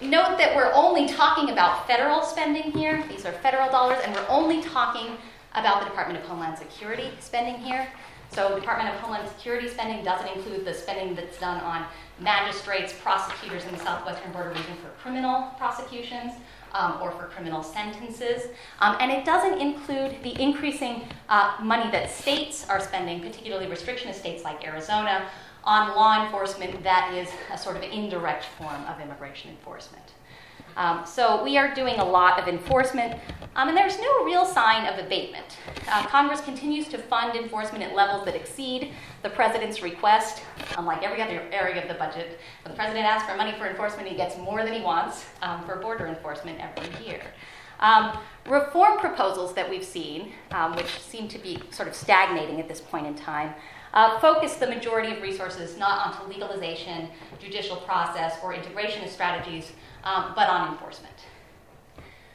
note 0.00 0.38
that 0.38 0.54
we're 0.54 0.72
only 0.72 1.08
talking 1.08 1.50
about 1.50 1.86
federal 1.86 2.22
spending 2.22 2.72
here. 2.72 3.04
These 3.08 3.24
are 3.24 3.32
federal 3.32 3.70
dollars, 3.70 3.98
and 4.04 4.14
we're 4.14 4.28
only 4.28 4.62
talking 4.62 5.16
about 5.54 5.80
the 5.80 5.86
Department 5.86 6.18
of 6.18 6.24
Homeland 6.26 6.58
Security 6.58 7.10
spending 7.20 7.56
here. 7.56 7.88
So, 8.30 8.58
Department 8.58 8.88
of 8.94 9.00
Homeland 9.00 9.28
Security 9.28 9.68
spending 9.68 10.02
doesn't 10.02 10.28
include 10.34 10.64
the 10.64 10.72
spending 10.72 11.14
that's 11.14 11.38
done 11.38 11.60
on 11.60 11.84
magistrates, 12.18 12.94
prosecutors 13.02 13.64
in 13.64 13.72
the 13.72 13.78
southwestern 13.78 14.32
border 14.32 14.50
region 14.50 14.76
for 14.82 14.88
criminal 15.02 15.50
prosecutions 15.58 16.32
um, 16.72 16.98
or 17.02 17.10
for 17.10 17.26
criminal 17.26 17.62
sentences. 17.62 18.48
Um, 18.80 18.96
and 19.00 19.12
it 19.12 19.24
doesn't 19.24 19.60
include 19.60 20.22
the 20.22 20.40
increasing 20.40 21.02
uh, 21.28 21.56
money 21.62 21.90
that 21.90 22.10
states 22.10 22.66
are 22.68 22.80
spending, 22.80 23.20
particularly 23.20 23.66
restrictionist 23.66 24.14
states 24.14 24.44
like 24.44 24.66
Arizona, 24.66 25.28
on 25.64 25.94
law 25.94 26.24
enforcement 26.24 26.82
that 26.82 27.12
is 27.14 27.28
a 27.52 27.58
sort 27.58 27.76
of 27.76 27.82
indirect 27.82 28.44
form 28.44 28.84
of 28.86 29.00
immigration 29.00 29.50
enforcement. 29.50 30.04
Um, 30.76 31.04
so 31.04 31.44
we 31.44 31.58
are 31.58 31.74
doing 31.74 31.98
a 31.98 32.04
lot 32.04 32.40
of 32.40 32.48
enforcement, 32.48 33.20
um, 33.56 33.68
and 33.68 33.76
there's 33.76 33.98
no 33.98 34.24
real 34.24 34.46
sign 34.46 34.86
of 34.86 35.04
abatement. 35.04 35.58
Uh, 35.88 36.06
Congress 36.06 36.40
continues 36.40 36.88
to 36.88 36.98
fund 36.98 37.36
enforcement 37.36 37.84
at 37.84 37.94
levels 37.94 38.24
that 38.24 38.34
exceed 38.34 38.92
the 39.22 39.28
president's 39.28 39.82
request, 39.82 40.42
unlike 40.78 41.02
every 41.02 41.20
other 41.20 41.42
area 41.52 41.82
of 41.82 41.88
the 41.88 41.94
budget. 41.94 42.40
When 42.62 42.72
the 42.72 42.76
president 42.76 43.04
asks 43.04 43.28
for 43.30 43.36
money 43.36 43.52
for 43.58 43.66
enforcement, 43.66 44.08
he 44.08 44.16
gets 44.16 44.38
more 44.38 44.64
than 44.64 44.72
he 44.72 44.80
wants 44.80 45.26
um, 45.42 45.64
for 45.66 45.76
border 45.76 46.06
enforcement 46.06 46.58
every 46.58 47.06
year. 47.06 47.20
Um, 47.80 48.16
reform 48.46 48.98
proposals 48.98 49.54
that 49.54 49.68
we've 49.68 49.84
seen, 49.84 50.32
um, 50.52 50.74
which 50.76 51.00
seem 51.00 51.28
to 51.28 51.38
be 51.38 51.60
sort 51.70 51.88
of 51.88 51.94
stagnating 51.94 52.60
at 52.60 52.68
this 52.68 52.80
point 52.80 53.06
in 53.06 53.14
time, 53.14 53.54
uh, 53.92 54.18
focus 54.20 54.54
the 54.54 54.66
majority 54.66 55.12
of 55.14 55.22
resources 55.22 55.76
not 55.76 56.06
onto 56.06 56.28
legalization, 56.28 57.08
judicial 57.38 57.76
process, 57.76 58.36
or 58.42 58.54
integration 58.54 59.08
strategies, 59.08 59.72
um, 60.04 60.32
but 60.34 60.48
on 60.48 60.72
enforcement. 60.72 61.14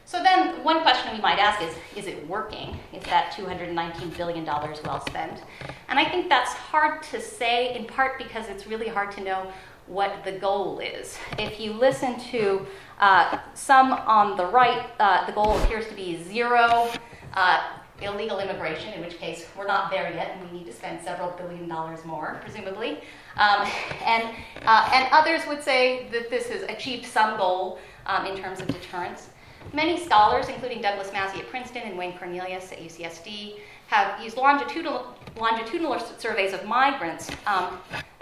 So 0.06 0.24
then, 0.24 0.64
one 0.64 0.84
question 0.84 1.14
we 1.14 1.22
might 1.22 1.38
ask 1.38 1.62
is 1.62 1.76
Is 1.98 2.08
it 2.08 2.26
working? 2.30 2.80
Is 2.94 3.04
that 3.04 3.34
$219 3.34 4.16
billion 4.16 4.46
well 4.46 5.04
spent? 5.06 5.44
And 5.90 6.00
I 6.00 6.06
think 6.06 6.30
that's 6.30 6.54
hard 6.54 7.04
to 7.12 7.20
say, 7.20 7.76
in 7.76 7.86
part 7.86 8.18
because 8.18 8.48
it's 8.48 8.68
really 8.68 8.88
hard 8.88 9.12
to 9.14 9.24
know 9.24 9.52
what 9.88 10.24
the 10.24 10.34
goal 10.34 10.80
is. 10.80 11.18
If 11.38 11.60
you 11.60 11.74
listen 11.74 12.20
to 12.32 12.66
uh, 13.00 13.40
some 13.54 13.92
on 13.92 14.38
the 14.38 14.46
right, 14.46 14.90
uh, 15.00 15.26
the 15.26 15.32
goal 15.32 15.58
appears 15.60 15.88
to 15.88 15.94
be 15.94 16.24
zero 16.24 16.90
uh, 17.34 17.64
illegal 18.02 18.40
immigration, 18.40 18.94
in 18.94 19.02
which 19.02 19.18
case 19.18 19.46
we're 19.58 19.68
not 19.68 19.90
there 19.90 20.12
yet 20.14 20.32
and 20.36 20.52
we 20.52 20.58
need 20.60 20.66
to 20.68 20.74
spend 20.74 21.04
several 21.04 21.32
billion 21.32 21.68
dollars 21.68 22.04
more, 22.06 22.40
presumably. 22.42 23.00
Um, 23.38 23.68
and, 24.06 24.36
uh, 24.64 24.90
and 24.94 25.08
others 25.12 25.42
would 25.48 25.64
say 25.64 26.08
that 26.12 26.30
this 26.30 26.48
has 26.50 26.64
achieved 26.64 27.06
some 27.06 27.38
goal 27.38 27.80
um, 28.06 28.26
in 28.26 28.38
terms 28.38 28.60
of 28.60 28.68
deterrence. 28.68 29.30
Many 29.74 30.00
scholars, 30.00 30.48
including 30.48 30.82
Douglas 30.82 31.12
Massey 31.12 31.40
at 31.40 31.50
Princeton 31.50 31.84
and 31.84 31.98
Wayne 31.98 32.18
Cornelius 32.18 32.72
at 32.72 32.80
UCSD, 32.80 33.56
have 33.88 34.22
used 34.22 34.38
longitudinal, 34.38 35.16
longitudinal 35.38 36.00
surveys 36.18 36.54
of 36.54 36.66
migrants 36.66 37.30
um, 37.46 37.80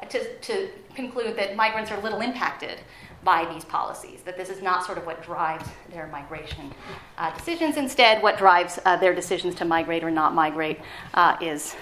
to, 0.10 0.38
to 0.40 0.70
conclude 0.96 1.36
that 1.36 1.56
migrants 1.56 1.92
are 1.92 2.02
little 2.02 2.22
impacted 2.22 2.80
by 3.26 3.44
these 3.52 3.66
policies, 3.66 4.22
that 4.22 4.38
this 4.38 4.50
is 4.50 4.62
not 4.62 4.86
sort 4.86 4.98
of 4.98 5.06
what 5.06 5.22
drives 5.22 5.68
their 5.92 6.08
migration 6.08 6.72
uh, 7.18 7.36
decisions. 7.36 7.76
Instead, 7.76 8.22
what 8.22 8.38
drives 8.38 8.80
uh, 8.86 8.96
their 8.96 9.14
decisions 9.14 9.56
to 9.56 9.66
migrate 9.66 10.04
or 10.04 10.12
not 10.12 10.34
migrate 10.34 10.80
uh, 11.16 11.36
is 11.42 11.76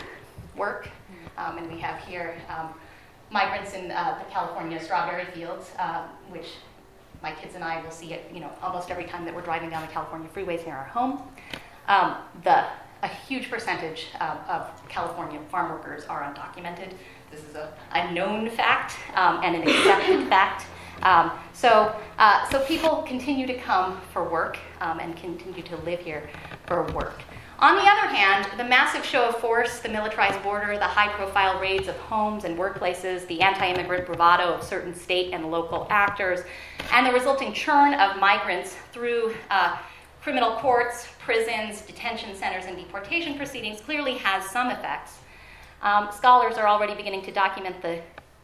work. 0.55 0.89
Um, 1.37 1.57
and 1.57 1.71
we 1.71 1.79
have 1.79 1.99
here 2.05 2.35
um, 2.49 2.73
migrants 3.29 3.73
in 3.73 3.91
uh, 3.91 4.17
the 4.17 4.31
California 4.31 4.81
strawberry 4.81 5.25
fields, 5.25 5.71
uh, 5.77 6.07
which 6.29 6.47
my 7.21 7.33
kids 7.33 7.55
and 7.55 7.63
I 7.63 7.81
will 7.83 7.91
see 7.91 8.13
it, 8.13 8.31
you 8.33 8.39
know, 8.39 8.51
almost 8.61 8.89
every 8.89 9.05
time 9.05 9.25
that 9.25 9.35
we're 9.35 9.41
driving 9.41 9.69
down 9.69 9.81
the 9.81 9.91
California 9.91 10.29
freeways 10.33 10.65
near 10.65 10.75
our 10.75 10.85
home. 10.85 11.21
Um, 11.87 12.15
the 12.43 12.65
a 13.03 13.07
huge 13.07 13.49
percentage 13.49 14.07
uh, 14.21 14.37
of 14.47 14.87
California 14.87 15.39
farm 15.51 15.71
workers 15.71 16.05
are 16.05 16.21
undocumented. 16.23 16.93
This 17.29 17.43
is 17.43 17.55
a, 17.55 17.73
a 17.91 18.11
known 18.13 18.49
fact 18.49 18.95
um, 19.15 19.41
and 19.43 19.57
an 19.57 19.63
accepted 19.63 20.27
fact. 20.29 20.65
Um, 21.01 21.31
so, 21.53 21.95
uh, 22.17 22.47
so 22.49 22.63
people 22.65 23.03
continue 23.03 23.47
to 23.47 23.55
come 23.55 23.99
for 24.13 24.29
work 24.29 24.57
um, 24.79 24.99
and 24.99 25.17
continue 25.17 25.63
to 25.63 25.75
live 25.77 25.99
here 25.99 26.29
for 26.67 26.83
work. 26.93 27.21
On 27.59 27.75
the 27.75 27.81
other 27.81 28.07
hand, 28.07 28.47
the 28.57 28.63
massive 28.63 29.05
show 29.05 29.29
of 29.29 29.37
force, 29.37 29.79
the 29.79 29.87
militarized 29.87 30.41
border, 30.43 30.77
the 30.77 30.85
high 30.85 31.07
profile 31.09 31.61
raids 31.61 31.87
of 31.87 31.95
homes 31.95 32.43
and 32.43 32.57
workplaces, 32.57 33.25
the 33.27 33.41
anti 33.41 33.67
immigrant 33.67 34.05
bravado 34.05 34.53
of 34.53 34.63
certain 34.63 34.93
state 34.93 35.33
and 35.33 35.49
local 35.49 35.87
actors, 35.89 36.41
and 36.91 37.05
the 37.05 37.11
resulting 37.11 37.53
churn 37.53 37.93
of 37.93 38.19
migrants 38.19 38.75
through 38.91 39.33
uh, 39.49 39.77
criminal 40.21 40.57
courts, 40.57 41.07
prisons, 41.19 41.81
detention 41.81 42.35
centers, 42.35 42.65
and 42.65 42.75
deportation 42.75 43.37
proceedings 43.37 43.79
clearly 43.81 44.15
has 44.15 44.43
some 44.49 44.69
effects. 44.69 45.19
Um, 45.81 46.09
scholars 46.11 46.55
are 46.55 46.67
already 46.67 46.95
beginning 46.95 47.23
to 47.23 47.31
document 47.31 47.81
the 47.81 48.01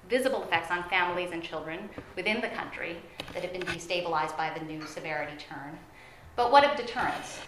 visible 0.09 0.43
effects 0.43 0.71
on 0.71 0.83
families 0.89 1.29
and 1.31 1.43
children 1.43 1.89
within 2.15 2.41
the 2.41 2.49
country 2.49 2.97
that 3.33 3.43
have 3.43 3.53
been 3.53 3.61
destabilized 3.61 4.35
by 4.35 4.51
the 4.57 4.65
new 4.65 4.85
severity 4.85 5.33
turn. 5.37 5.77
But 6.35 6.51
what 6.51 6.63
of 6.63 6.75
deterrence? 6.75 7.39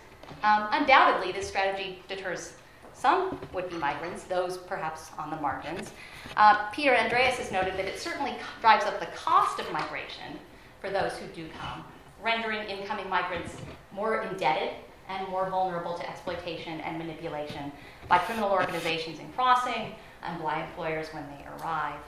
Um, 0.44 0.68
undoubtedly, 0.72 1.32
this 1.32 1.48
strategy 1.48 2.01
deters 2.08 2.53
some 2.94 3.39
would 3.51 3.68
be 3.70 3.77
migrants, 3.77 4.24
those 4.25 4.58
perhaps 4.58 5.10
on 5.18 5.32
the 5.32 5.38
margins. 5.38 5.91
Uh, 6.38 6.70
Peter 6.70 6.96
Andreas 6.96 7.38
has 7.38 7.51
noted 7.51 7.74
that 7.74 7.86
it 7.86 8.00
certainly 8.00 8.36
drives 8.60 8.86
up 8.86 9.00
the 9.00 9.08
cost 9.08 9.60
of 9.60 9.72
migration 9.72 10.38
for 10.80 10.91
those 10.91 11.13
who 11.13 11.25
do 11.27 11.48
come, 11.60 11.84
rendering 12.22 12.70
incoming 12.70 13.10
migrants 13.10 13.58
more 13.91 14.22
indebted 14.22 14.75
and 15.10 15.27
more 15.30 15.50
vulnerable 15.50 15.98
to 15.98 16.08
exploitation 16.08 16.80
and 16.82 16.98
manipulation 16.98 17.72
by 18.08 18.20
criminal 18.20 18.51
organizations 18.51 19.20
in 19.20 19.32
crossing 19.34 19.96
and 20.24 20.41
by 20.44 20.63
employers 20.63 21.08
when 21.12 21.25
they 21.30 21.46
arrive. 21.58 22.00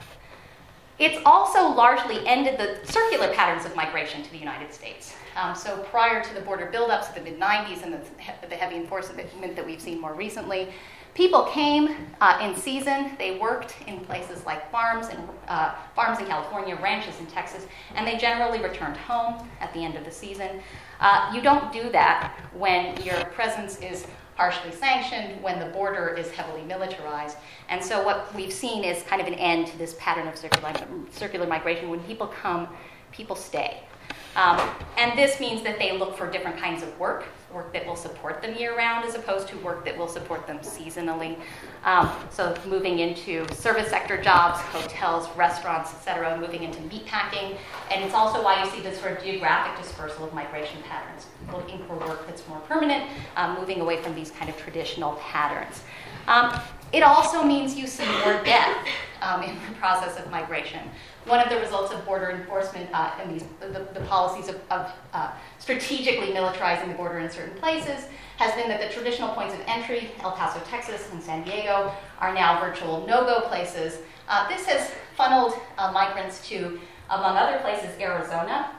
It's 1.00 1.19
also 1.25 1.69
largely 1.69 2.25
ended 2.27 2.59
the 2.59 2.79
circular 2.91 3.33
patterns 3.33 3.65
of 3.65 3.75
migration 3.75 4.21
to 4.23 4.31
the 4.31 4.38
United 4.38 4.73
States. 4.73 5.15
Um, 5.35 5.55
so 5.55 5.77
prior 5.89 6.23
to 6.23 6.33
the 6.35 6.41
border 6.41 6.69
buildups 6.71 7.09
of 7.09 7.15
the 7.15 7.21
mid 7.21 7.39
90s 7.39 7.81
and 7.83 7.93
the, 7.93 8.47
the, 8.47 8.55
heavy 8.55 8.75
enforcement 8.75 9.27
that 9.55 9.65
we've 9.65 9.81
seen 9.81 10.00
more 10.00 10.13
recently, 10.13 10.71
people 11.15 11.45
came 11.45 11.95
uh, 12.21 12.39
in 12.43 12.55
season. 12.55 13.13
They 13.17 13.39
worked 13.39 13.75
in 13.88 14.01
places 14.01 14.45
like 14.45 14.69
farms 14.71 15.07
and 15.07 15.27
uh, 15.47 15.73
farms 15.95 16.19
in 16.19 16.27
California, 16.27 16.77
ranches 16.81 17.19
in 17.19 17.25
Texas, 17.25 17.65
and 17.95 18.05
they 18.05 18.17
generally 18.17 18.62
returned 18.62 18.97
home 18.97 19.50
at 19.59 19.73
the 19.73 19.83
end 19.83 19.95
of 19.95 20.05
the 20.05 20.12
season. 20.12 20.62
Uh, 21.00 21.31
you 21.33 21.41
don't 21.41 21.73
do 21.73 21.91
that 21.91 22.39
when 22.53 22.95
your 23.01 23.25
presence 23.25 23.79
is 23.79 24.05
harshly 24.36 24.72
sanctioned, 24.72 25.42
when 25.42 25.60
the 25.60 25.68
border 25.68 26.16
is 26.18 26.32
heavily 26.32 26.63
militarized. 26.63 27.38
And 27.70 27.84
so, 27.84 28.04
what 28.04 28.34
we've 28.34 28.54
seen 28.54 28.84
is 28.84 29.04
kind 29.04 29.22
of 29.22 29.28
an 29.28 29.36
end 29.36 29.68
to 29.68 29.78
this 29.78 29.96
pattern 30.00 30.28
of 30.28 30.38
circular, 30.38 30.74
circular 31.12 31.48
migration. 31.48 31.90
When 31.90 32.02
people 32.02 32.28
come, 32.28 32.68
people 33.12 33.36
stay. 33.36 33.84
Um, 34.36 34.60
and 34.98 35.18
this 35.18 35.40
means 35.40 35.62
that 35.63 35.78
they 35.78 35.98
look 35.98 36.18
for 36.18 36.30
different 36.30 36.58
kinds 36.58 36.82
of 36.82 36.98
work, 37.00 37.25
work 37.53 37.72
that 37.74 37.86
will 37.86 37.95
support 37.95 38.41
them 38.41 38.55
year 38.55 38.75
round 38.75 39.05
as 39.05 39.15
opposed 39.15 39.48
to 39.50 39.57
work 39.60 39.86
that 39.86 39.98
will 39.98 40.07
support 40.07 40.48
them 40.48 40.60
seasonally. 40.60 41.38
Um, 41.83 42.10
so 42.29 42.55
moving 42.65 43.00
into 43.00 43.45
service 43.53 43.89
sector 43.89 44.22
jobs, 44.22 44.60
hotels, 44.60 45.29
restaurants, 45.38 45.93
etc., 45.93 46.38
moving 46.39 46.63
into 46.63 46.79
meatpacking. 46.81 47.57
And 47.91 48.03
it's 48.03 48.13
also 48.13 48.43
why 48.43 48.63
you 48.63 48.69
see 48.72 48.81
this 48.81 49.00
sort 49.00 49.17
of 49.17 49.24
geographic 49.24 49.83
dispersal 49.83 50.25
of 50.25 50.33
migration 50.33 50.81
patterns, 50.83 51.28
looking 51.51 51.86
for 51.86 51.95
work 51.95 52.25
that's 52.28 52.47
more 52.47 52.60
permanent, 52.62 53.10
um, 53.36 53.58
moving 53.60 53.82
away 53.82 54.01
from 54.01 54.15
these 54.15 54.32
kind 54.32 54.49
of 54.49 54.58
traditional 54.58 55.13
patterns. 55.15 55.84
Um, 56.28 56.60
it 56.93 57.04
also 57.04 57.43
means 57.43 57.75
you 57.75 57.88
see 57.88 58.06
more 58.06 58.41
death 58.43 58.88
um, 59.21 59.41
in 59.43 59.56
the 59.56 59.75
process 59.80 60.17
of 60.19 60.30
migration. 60.30 60.89
One 61.25 61.39
of 61.39 61.49
the 61.49 61.57
results 61.57 61.93
of 61.93 62.03
border 62.05 62.31
enforcement 62.31 62.89
uh, 62.93 63.12
and 63.21 63.33
these, 63.33 63.45
the, 63.62 63.88
the 63.93 64.01
policies 64.07 64.49
of, 64.49 64.59
of 64.69 64.91
uh, 65.13 65.31
strategically 65.57 66.33
militarizing 66.33 66.89
the 66.89 66.95
border 66.95 67.19
in 67.19 67.29
certain 67.29 67.57
places 67.59 68.07
has 68.38 68.53
been 68.55 68.67
that 68.67 68.81
the 68.81 68.93
traditional 68.93 69.29
points 69.29 69.53
of 69.53 69.62
entry, 69.65 70.12
El 70.21 70.33
Paso, 70.33 70.59
Texas, 70.69 71.09
and 71.13 71.23
San 71.23 71.43
Diego, 71.43 71.93
are 72.19 72.33
now 72.33 72.59
virtual 72.59 73.05
no 73.07 73.23
go 73.23 73.47
places. 73.47 73.99
Uh, 74.27 74.47
this 74.49 74.65
has 74.65 74.91
funneled 75.15 75.53
uh, 75.77 75.91
migrants 75.91 76.45
to, 76.49 76.79
among 77.09 77.38
other 77.38 77.59
places, 77.59 77.89
Arizona, 78.01 78.71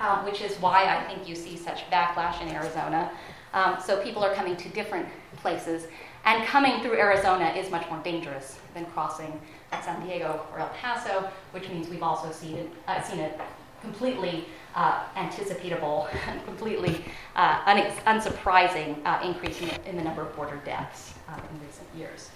um, 0.00 0.24
which 0.24 0.40
is 0.40 0.56
why 0.56 0.84
I 0.86 1.04
think 1.04 1.28
you 1.28 1.34
see 1.34 1.56
such 1.56 1.88
backlash 1.90 2.40
in 2.40 2.48
Arizona. 2.48 3.10
Um, 3.52 3.76
so 3.84 4.02
people 4.02 4.24
are 4.24 4.34
coming 4.34 4.56
to 4.56 4.68
different 4.70 5.06
places, 5.36 5.86
and 6.24 6.44
coming 6.46 6.80
through 6.80 6.96
Arizona 6.98 7.50
is 7.50 7.70
much 7.70 7.88
more 7.90 8.00
dangerous 8.02 8.58
than 8.74 8.86
crossing 8.86 9.38
at 9.72 9.84
San 9.84 10.06
Diego 10.06 10.46
or 10.52 10.60
El 10.60 10.68
Paso, 10.68 11.28
which 11.52 11.68
means 11.68 11.88
we've 11.88 12.02
also 12.02 12.30
seen, 12.30 12.70
uh, 12.86 13.02
seen 13.02 13.20
a 13.20 13.32
completely 13.80 14.44
uh, 14.74 15.02
anticipatable, 15.16 16.08
completely 16.44 17.04
uh, 17.34 17.62
un- 17.66 17.90
unsurprising 18.06 19.04
uh, 19.04 19.20
increase 19.24 19.60
in 19.60 19.68
the, 19.68 19.88
in 19.90 19.96
the, 19.96 20.04
number 20.04 20.22
of 20.22 20.34
border 20.36 20.60
deaths 20.64 21.14
uh, 21.28 21.34
in 21.34 21.66
recent 21.66 21.88
years. 21.96 22.30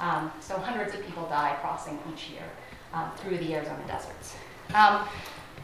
Um, 0.00 0.30
so 0.40 0.56
hundreds 0.58 0.94
of 0.94 1.04
people 1.04 1.26
die 1.28 1.56
crossing 1.60 1.98
each 2.12 2.30
year 2.30 2.44
um, 2.92 3.10
through 3.16 3.38
the 3.38 3.54
Arizona 3.54 3.82
deserts. 3.86 4.36
Um, 4.74 5.06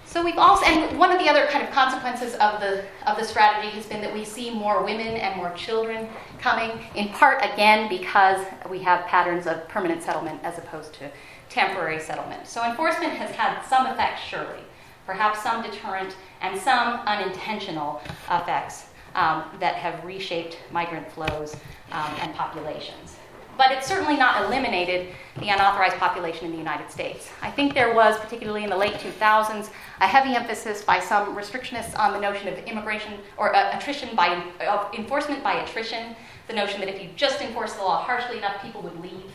so 0.09 0.25
we've 0.25 0.38
also, 0.38 0.64
and 0.64 0.99
one 0.99 1.12
of 1.12 1.18
the 1.18 1.29
other 1.29 1.47
kind 1.49 1.62
of 1.62 1.71
consequences 1.71 2.33
of 2.37 2.61
the 2.61 2.83
of 3.07 3.18
the 3.18 3.25
strategy 3.25 3.68
has 3.77 3.85
been 3.85 4.01
that 4.01 4.12
we 4.12 4.25
see 4.25 4.51
more 4.51 4.83
women 4.83 5.07
and 5.07 5.37
more 5.37 5.53
children 5.53 6.09
coming, 6.38 6.71
in 6.94 7.11
part 7.11 7.44
again 7.44 7.90
because 7.90 8.42
we 8.71 8.79
have 8.79 9.05
patterns 9.05 9.47
of 9.47 9.68
permanent 9.68 10.03
settlement 10.03 10.40
as 10.44 10.57
opposed 10.57 10.94
to 10.94 11.11
temporary 11.51 12.01
settlement. 12.01 12.47
So 12.47 12.64
enforcement 12.64 13.12
has 13.12 13.33
had 13.33 13.62
some 13.64 13.85
effect, 13.85 14.18
surely, 14.27 14.62
perhaps 15.05 15.42
some 15.42 15.62
deterrent 15.62 16.16
and 16.40 16.59
some 16.59 17.01
unintentional 17.01 18.01
effects 18.31 18.87
um, 19.14 19.44
that 19.61 19.75
have 19.75 20.03
reshaped 20.07 20.57
migrant 20.73 21.11
flows 21.12 21.55
um, 21.92 22.14
and 22.21 22.35
populations 22.35 23.17
but 23.59 23.73
it's 23.73 23.88
certainly 23.88 24.16
not 24.16 24.44
eliminated 24.44 25.09
the 25.40 25.49
unauthorized 25.49 25.97
population 25.97 26.47
in 26.47 26.53
the 26.53 26.59
United 26.59 26.90
States. 26.90 27.29
I 27.42 27.51
think 27.51 27.75
there 27.75 27.92
was, 27.92 28.16
particularly 28.18 28.62
in 28.62 28.71
the 28.71 28.77
late 28.77 28.94
2000s, 28.94 29.71
a 30.01 30.07
heavy 30.07 30.37
emphasis 30.37 30.83
by 30.83 31.01
some 31.01 31.37
restrictionists 31.37 31.99
on 31.99 32.12
the 32.12 32.21
notion 32.21 32.47
of 32.49 32.57
immigration 32.61 33.14
or 33.37 33.55
uh, 33.55 33.77
attrition 33.77 34.14
by 34.14 34.29
uh, 34.61 34.88
enforcement 34.97 35.42
by 35.42 35.55
attrition, 35.64 36.14
the 36.47 36.55
notion 36.55 36.81
that 36.81 36.88
if 36.88 37.03
you 37.03 37.11
just 37.16 37.40
enforce 37.40 37.75
the 37.75 37.83
law 37.83 38.01
harshly 38.03 38.38
enough, 38.38 38.62
people 38.62 38.81
would 38.81 38.99
leave. 39.01 39.33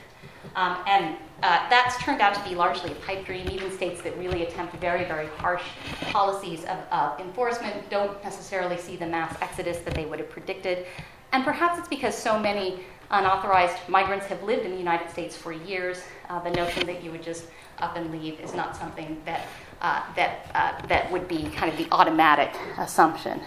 Um, 0.55 0.77
and 0.87 1.17
uh, 1.41 1.67
that's 1.69 1.97
turned 2.01 2.21
out 2.21 2.33
to 2.35 2.43
be 2.49 2.55
largely 2.55 2.91
a 2.91 2.95
pipe 2.95 3.25
dream. 3.25 3.49
Even 3.49 3.71
states 3.71 4.01
that 4.03 4.17
really 4.17 4.43
attempt 4.43 4.75
very, 4.77 5.03
very 5.03 5.27
harsh 5.37 5.63
policies 6.11 6.63
of 6.65 6.77
uh, 6.91 7.15
enforcement 7.19 7.89
don't 7.89 8.23
necessarily 8.23 8.77
see 8.77 8.95
the 8.95 9.05
mass 9.05 9.35
exodus 9.41 9.79
that 9.79 9.93
they 9.93 10.05
would 10.05 10.19
have 10.19 10.29
predicted. 10.29 10.85
And 11.33 11.43
perhaps 11.43 11.79
it's 11.79 11.87
because 11.87 12.15
so 12.15 12.39
many 12.39 12.83
unauthorized 13.13 13.77
migrants 13.87 14.25
have 14.25 14.41
lived 14.43 14.65
in 14.65 14.71
the 14.71 14.77
United 14.77 15.09
States 15.09 15.37
for 15.37 15.53
years. 15.53 16.01
Uh, 16.29 16.39
the 16.39 16.49
notion 16.51 16.85
that 16.87 17.03
you 17.03 17.11
would 17.11 17.23
just 17.23 17.45
up 17.79 17.95
and 17.95 18.11
leave 18.11 18.39
is 18.39 18.53
not 18.53 18.75
something 18.75 19.21
that, 19.25 19.45
uh, 19.81 20.01
that, 20.15 20.47
uh, 20.55 20.87
that 20.87 21.11
would 21.11 21.27
be 21.27 21.43
kind 21.51 21.71
of 21.71 21.77
the 21.77 21.87
automatic 21.91 22.51
assumption. 22.77 23.39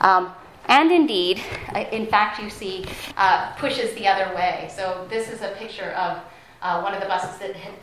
Um, 0.00 0.32
and 0.66 0.90
indeed, 0.90 1.42
uh, 1.74 1.80
in 1.92 2.06
fact, 2.06 2.42
you 2.42 2.48
see 2.48 2.86
uh, 3.16 3.52
pushes 3.56 3.92
the 3.94 4.06
other 4.06 4.34
way. 4.34 4.70
So 4.74 5.06
this 5.10 5.28
is 5.28 5.42
a 5.42 5.50
picture 5.58 5.90
of 5.92 6.18
uh, 6.62 6.80
one 6.80 6.94
of 6.94 7.00
the 7.00 7.06
buses 7.06 7.38
that 7.38 7.56
had 7.56 7.74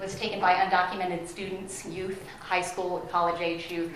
was 0.00 0.18
taken 0.18 0.40
by 0.40 0.54
undocumented 0.54 1.26
students, 1.28 1.86
youth, 1.86 2.26
high 2.40 2.60
school, 2.60 3.00
and 3.00 3.08
college 3.08 3.40
age 3.40 3.70
youth, 3.70 3.90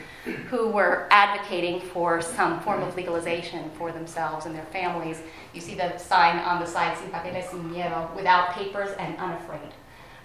who 0.49 0.68
were 0.68 1.07
advocating 1.11 1.81
for 1.81 2.23
some 2.23 2.61
form 2.61 2.83
of 2.83 2.94
legalization 2.97 3.70
for 3.77 3.92
themselves 3.92 4.47
and 4.47 4.55
their 4.55 4.64
families. 4.66 5.20
You 5.53 5.61
see 5.61 5.75
the 5.75 5.99
sign 5.99 6.38
on 6.38 6.61
the 6.61 6.66
side, 6.66 6.97
sin 6.97 7.11
papeles, 7.11 7.51
sin 7.51 7.70
miedo, 7.70 8.14
without 8.14 8.51
papers 8.53 8.90
and 8.99 9.16
unafraid. 9.18 9.75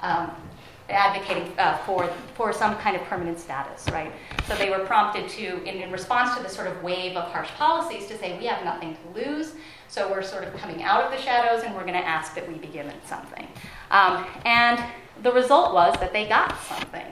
Um, 0.02 0.32
advocating 0.90 1.52
uh, 1.60 1.78
for, 1.80 2.08
for 2.34 2.52
some 2.52 2.76
kind 2.78 2.96
of 2.96 3.04
permanent 3.04 3.40
status, 3.40 3.88
right? 3.92 4.12
So 4.48 4.56
they 4.56 4.70
were 4.70 4.80
prompted 4.80 5.30
to, 5.30 5.64
in, 5.64 5.82
in 5.82 5.92
response 5.92 6.36
to 6.36 6.42
the 6.42 6.50
sort 6.50 6.68
of 6.68 6.82
wave 6.82 7.16
of 7.16 7.32
harsh 7.32 7.50
policies, 7.50 8.08
to 8.08 8.18
say, 8.18 8.38
we 8.40 8.46
have 8.48 8.64
nothing 8.64 8.96
to 8.96 9.20
lose, 9.20 9.54
so 9.88 10.10
we're 10.10 10.24
sort 10.24 10.44
of 10.44 10.56
coming 10.56 10.84
out 10.84 11.04
of 11.04 11.12
the 11.12 11.18
shadows 11.18 11.64
and 11.64 11.76
we're 11.76 11.82
going 11.82 11.94
to 11.94 12.08
ask 12.08 12.34
that 12.36 12.48
we 12.48 12.56
begin 12.56 12.88
at 12.88 13.08
something. 13.08 13.48
Um, 13.92 14.26
and 14.46 14.84
the 15.24 15.32
result 15.32 15.74
was 15.74 16.00
that 16.00 16.14
they 16.14 16.28
got 16.28 16.58
something. 16.62 17.06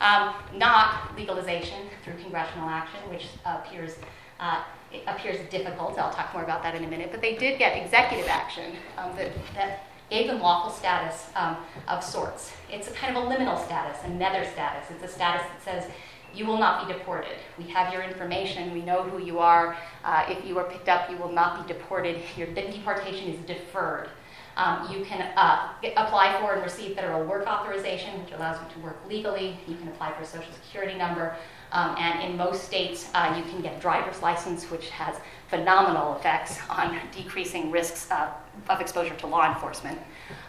Um, 0.00 0.34
not 0.54 1.16
legalization 1.16 1.86
through 2.04 2.14
congressional 2.14 2.68
action, 2.68 3.00
which 3.08 3.26
appears 3.44 3.96
uh, 4.40 4.62
appears 5.06 5.38
difficult. 5.50 5.98
I'll 5.98 6.12
talk 6.12 6.32
more 6.32 6.44
about 6.44 6.62
that 6.62 6.74
in 6.74 6.84
a 6.84 6.86
minute. 6.88 7.10
But 7.10 7.20
they 7.20 7.36
did 7.36 7.58
get 7.58 7.82
executive 7.82 8.28
action 8.28 8.74
um, 8.98 9.16
that, 9.16 9.32
that 9.54 9.86
gave 10.10 10.26
them 10.26 10.40
lawful 10.40 10.70
status 10.70 11.28
um, 11.34 11.56
of 11.88 12.04
sorts. 12.04 12.52
It's 12.70 12.88
a 12.88 12.92
kind 12.92 13.16
of 13.16 13.24
a 13.24 13.26
liminal 13.26 13.62
status, 13.64 13.98
a 14.04 14.08
nether 14.08 14.44
status. 14.44 14.90
It's 14.90 15.02
a 15.02 15.08
status 15.08 15.42
that 15.42 15.62
says 15.64 15.90
you 16.34 16.46
will 16.46 16.58
not 16.58 16.86
be 16.86 16.92
deported. 16.92 17.36
We 17.58 17.64
have 17.64 17.92
your 17.92 18.02
information. 18.02 18.72
We 18.72 18.82
know 18.82 19.02
who 19.02 19.24
you 19.24 19.38
are. 19.38 19.76
Uh, 20.04 20.26
if 20.28 20.44
you 20.44 20.58
are 20.58 20.64
picked 20.64 20.88
up, 20.88 21.10
you 21.10 21.16
will 21.16 21.32
not 21.32 21.66
be 21.66 21.72
deported. 21.72 22.20
Your 22.36 22.48
deportation 22.48 23.30
is 23.30 23.40
deferred. 23.46 24.08
Um, 24.56 24.88
you 24.90 25.04
can 25.04 25.32
uh, 25.36 25.72
apply 25.96 26.38
for 26.40 26.54
and 26.54 26.62
receive 26.62 26.94
federal 26.94 27.24
work 27.24 27.46
authorization, 27.46 28.22
which 28.22 28.32
allows 28.32 28.60
you 28.60 28.74
to 28.74 28.80
work 28.80 28.98
legally. 29.08 29.56
You 29.66 29.76
can 29.76 29.88
apply 29.88 30.12
for 30.12 30.22
a 30.22 30.26
social 30.26 30.52
security 30.52 30.96
number. 30.96 31.36
Um, 31.72 31.96
and 31.98 32.22
in 32.22 32.36
most 32.36 32.64
states, 32.64 33.10
uh, 33.14 33.34
you 33.36 33.42
can 33.50 33.60
get 33.60 33.76
a 33.76 33.80
driver's 33.80 34.22
license, 34.22 34.70
which 34.70 34.90
has 34.90 35.16
phenomenal 35.48 36.16
effects 36.16 36.60
on 36.70 36.98
decreasing 37.10 37.72
risks 37.72 38.08
uh, 38.12 38.32
of 38.68 38.80
exposure 38.80 39.14
to 39.16 39.26
law 39.26 39.52
enforcement. 39.52 39.98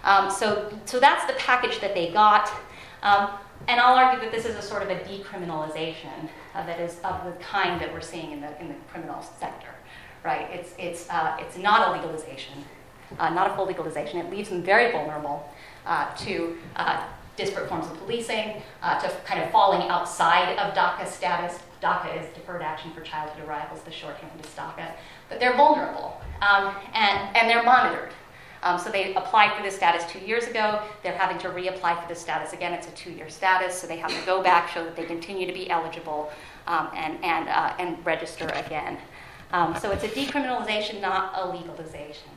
Um, 0.04 0.30
so, 0.30 0.72
so 0.86 1.00
that's 1.00 1.26
the 1.26 1.34
package 1.40 1.80
that 1.82 1.96
they 1.96 2.12
got. 2.12 2.52
Um, 3.02 3.30
and 3.68 3.80
I'll 3.80 3.96
argue 3.96 4.20
that 4.22 4.32
this 4.32 4.46
is 4.46 4.56
a 4.56 4.62
sort 4.62 4.84
of 4.84 4.90
a 4.90 4.98
decriminalization 5.00 6.30
uh, 6.54 6.66
that 6.66 6.80
is 6.80 7.00
of 7.04 7.26
the 7.26 7.32
kind 7.44 7.82
that 7.82 7.92
we're 7.92 8.02
seeing 8.02 8.32
in 8.32 8.42
the, 8.42 8.60
in 8.62 8.68
the 8.68 8.76
criminal 8.92 9.24
sector, 9.40 9.70
right? 10.24 10.48
It's, 10.52 10.76
it's, 10.78 11.10
uh, 11.10 11.38
it's 11.40 11.58
not 11.58 11.88
a 11.88 11.92
legalization, 11.94 12.64
uh, 13.20 13.30
not 13.30 13.52
a 13.52 13.56
full 13.56 13.66
legalization. 13.66 14.20
It 14.20 14.30
leaves 14.30 14.50
them 14.50 14.64
very 14.64 14.92
vulnerable 14.92 15.50
uh, 15.86 16.14
to 16.16 16.58
disparate 17.38 17.68
forms 17.68 17.86
of 17.88 17.98
policing, 17.98 18.62
uh, 18.82 19.00
to 19.00 19.14
kind 19.26 19.44
of 19.44 19.52
falling 19.52 19.88
outside 19.90 20.58
of 20.58 20.74
DACA 20.74 21.08
status. 21.08 21.60
DACA 21.82 22.22
is 22.22 22.34
Deferred 22.34 22.62
Action 22.62 22.92
for 22.94 23.02
Childhood 23.02 23.48
Arrivals, 23.48 23.82
the 23.82 23.92
shorthand 23.92 24.32
is 24.40 24.50
DACA. 24.52 24.92
But 25.30 25.40
they're 25.40 25.56
vulnerable 25.56 26.22
um, 26.42 26.74
and, 26.94 27.36
and 27.36 27.50
they're 27.50 27.64
monitored. 27.64 28.12
Um, 28.64 28.80
so 28.80 28.90
they 28.90 29.14
applied 29.14 29.56
for 29.56 29.62
this 29.62 29.76
status 29.76 30.10
two 30.12 30.20
years 30.20 30.48
ago. 30.48 30.82
They're 31.04 31.18
having 31.18 31.38
to 31.40 31.50
reapply 31.50 32.02
for 32.02 32.08
this 32.08 32.20
status 32.20 32.54
again. 32.54 32.74
It's 32.74 32.88
a 32.88 32.92
two-year 32.92 33.30
status, 33.30 33.80
so 33.80 33.86
they 33.86 33.98
have 33.98 34.10
to 34.10 34.26
go 34.26 34.42
back, 34.42 34.70
show 34.70 34.84
that 34.84 34.96
they 34.96 35.06
continue 35.06 35.46
to 35.46 35.54
be 35.54 35.70
eligible, 35.70 36.32
um, 36.66 36.90
and 36.96 37.24
and 37.24 37.48
uh, 37.48 37.76
and 37.78 38.04
register 38.04 38.48
again. 38.48 38.98
Um, 39.52 39.78
so 39.80 39.92
it's 39.92 40.04
a 40.04 40.08
decriminalization, 40.08 41.00
not 41.00 41.34
a 41.36 41.48
legalization. 41.56 42.30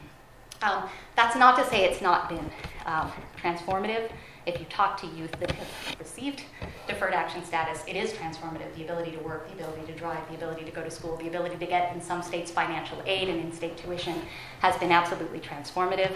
Um, 0.62 0.88
that's 1.14 1.36
not 1.36 1.56
to 1.56 1.68
say 1.70 1.84
it's 1.84 2.00
not 2.00 2.28
been 2.28 2.50
um, 2.86 3.12
transformative. 3.40 4.10
If 4.46 4.58
you 4.58 4.66
talk 4.66 4.98
to 5.02 5.06
youth 5.06 5.32
that 5.40 5.50
have 5.50 5.98
received 5.98 6.42
deferred 6.86 7.12
action 7.12 7.44
status, 7.44 7.84
it 7.86 7.96
is 7.96 8.12
transformative. 8.12 8.74
The 8.76 8.84
ability 8.84 9.12
to 9.12 9.18
work, 9.18 9.46
the 9.48 9.54
ability 9.62 9.92
to 9.92 9.98
drive, 9.98 10.26
the 10.28 10.36
ability 10.36 10.64
to 10.64 10.70
go 10.70 10.82
to 10.82 10.90
school, 10.90 11.16
the 11.16 11.28
ability 11.28 11.56
to 11.58 11.66
get, 11.66 11.94
in 11.94 12.00
some 12.00 12.22
states, 12.22 12.50
financial 12.50 13.00
aid 13.04 13.28
and 13.28 13.40
in 13.40 13.52
state 13.52 13.76
tuition 13.76 14.14
has 14.60 14.74
been 14.78 14.90
absolutely 14.90 15.40
transformative. 15.40 16.12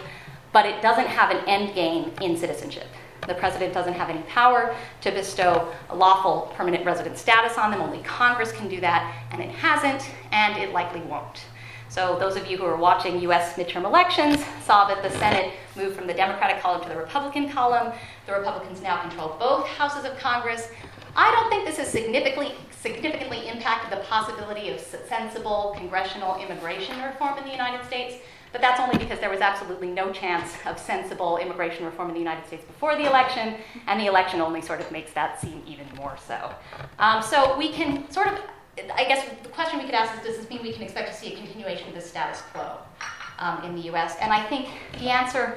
But 0.52 0.66
it 0.66 0.80
doesn't 0.82 1.06
have 1.06 1.30
an 1.30 1.46
end 1.46 1.74
game 1.74 2.12
in 2.20 2.36
citizenship. 2.36 2.86
The 3.28 3.34
president 3.34 3.72
doesn't 3.72 3.94
have 3.94 4.10
any 4.10 4.22
power 4.22 4.74
to 5.02 5.12
bestow 5.12 5.72
lawful 5.94 6.52
permanent 6.56 6.84
resident 6.84 7.18
status 7.18 7.56
on 7.56 7.70
them. 7.70 7.80
Only 7.80 8.02
Congress 8.02 8.50
can 8.50 8.68
do 8.68 8.80
that, 8.80 9.14
and 9.30 9.40
it 9.40 9.50
hasn't, 9.50 10.10
and 10.32 10.56
it 10.60 10.72
likely 10.72 11.02
won't. 11.02 11.44
So, 11.92 12.16
those 12.18 12.36
of 12.36 12.46
you 12.46 12.56
who 12.56 12.64
are 12.64 12.78
watching 12.78 13.20
US 13.20 13.52
midterm 13.56 13.84
elections 13.84 14.42
saw 14.64 14.88
that 14.88 15.02
the 15.02 15.10
Senate 15.18 15.52
moved 15.76 15.94
from 15.94 16.06
the 16.06 16.14
Democratic 16.14 16.62
column 16.62 16.80
to 16.84 16.88
the 16.88 16.96
Republican 16.96 17.50
column. 17.50 17.92
The 18.24 18.32
Republicans 18.32 18.80
now 18.80 19.02
control 19.02 19.36
both 19.38 19.66
houses 19.66 20.06
of 20.10 20.16
Congress. 20.18 20.70
I 21.14 21.30
don't 21.32 21.50
think 21.50 21.66
this 21.66 21.76
has 21.76 21.88
significantly, 21.88 22.54
significantly 22.70 23.46
impacted 23.46 23.92
the 23.92 24.02
possibility 24.04 24.70
of 24.70 24.80
sensible 24.80 25.74
congressional 25.76 26.40
immigration 26.40 26.98
reform 27.02 27.36
in 27.36 27.44
the 27.44 27.50
United 27.50 27.84
States, 27.84 28.14
but 28.52 28.62
that's 28.62 28.80
only 28.80 28.96
because 28.96 29.20
there 29.20 29.28
was 29.28 29.42
absolutely 29.42 29.90
no 29.90 30.10
chance 30.12 30.54
of 30.64 30.78
sensible 30.78 31.36
immigration 31.36 31.84
reform 31.84 32.08
in 32.08 32.14
the 32.14 32.20
United 32.20 32.46
States 32.46 32.64
before 32.64 32.96
the 32.96 33.06
election, 33.06 33.56
and 33.86 34.00
the 34.00 34.06
election 34.06 34.40
only 34.40 34.62
sort 34.62 34.80
of 34.80 34.90
makes 34.90 35.12
that 35.12 35.38
seem 35.42 35.62
even 35.66 35.86
more 35.96 36.16
so. 36.26 36.54
Um, 36.98 37.22
so 37.22 37.54
we 37.58 37.70
can 37.70 38.10
sort 38.10 38.28
of 38.28 38.38
I 38.78 39.04
guess 39.04 39.28
the 39.42 39.50
question 39.50 39.78
we 39.78 39.84
could 39.84 39.94
ask 39.94 40.18
is 40.18 40.26
does 40.26 40.36
this 40.38 40.48
mean 40.48 40.62
we 40.62 40.72
can 40.72 40.82
expect 40.82 41.12
to 41.12 41.14
see 41.14 41.34
a 41.34 41.36
continuation 41.36 41.88
of 41.88 41.94
the 41.94 42.00
status 42.00 42.40
quo 42.52 42.78
um, 43.38 43.62
in 43.64 43.74
the 43.74 43.82
US? 43.92 44.16
And 44.20 44.32
I 44.32 44.42
think 44.48 44.68
the 44.94 45.10
answer, 45.10 45.54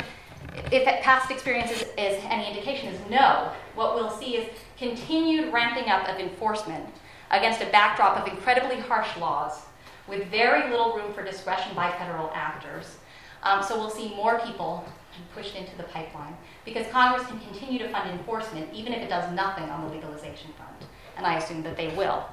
if 0.71 0.83
past 1.01 1.31
experience 1.31 1.71
is, 1.71 1.81
is 1.97 2.23
any 2.25 2.47
indication, 2.47 2.89
is 2.89 2.99
no. 3.09 3.51
What 3.75 3.95
we'll 3.95 4.09
see 4.09 4.35
is 4.35 4.49
continued 4.77 5.53
ramping 5.53 5.89
up 5.89 6.09
of 6.09 6.19
enforcement 6.19 6.85
against 7.31 7.61
a 7.61 7.67
backdrop 7.67 8.17
of 8.17 8.27
incredibly 8.27 8.79
harsh 8.81 9.15
laws 9.17 9.61
with 10.07 10.27
very 10.27 10.69
little 10.69 10.93
room 10.95 11.13
for 11.13 11.23
discretion 11.23 11.73
by 11.73 11.91
federal 11.97 12.31
actors. 12.33 12.97
Um, 13.43 13.63
so 13.63 13.77
we'll 13.77 13.89
see 13.89 14.13
more 14.15 14.39
people 14.39 14.85
pushed 15.33 15.55
into 15.55 15.75
the 15.77 15.83
pipeline 15.83 16.35
because 16.65 16.85
Congress 16.87 17.25
can 17.27 17.39
continue 17.39 17.79
to 17.79 17.87
fund 17.89 18.11
enforcement 18.11 18.67
even 18.73 18.91
if 18.91 19.01
it 19.01 19.09
does 19.09 19.31
nothing 19.33 19.69
on 19.69 19.85
the 19.85 19.95
legalization 19.95 20.51
front. 20.57 20.91
And 21.15 21.25
I 21.25 21.37
assume 21.37 21.63
that 21.63 21.77
they 21.77 21.87
will. 21.95 22.25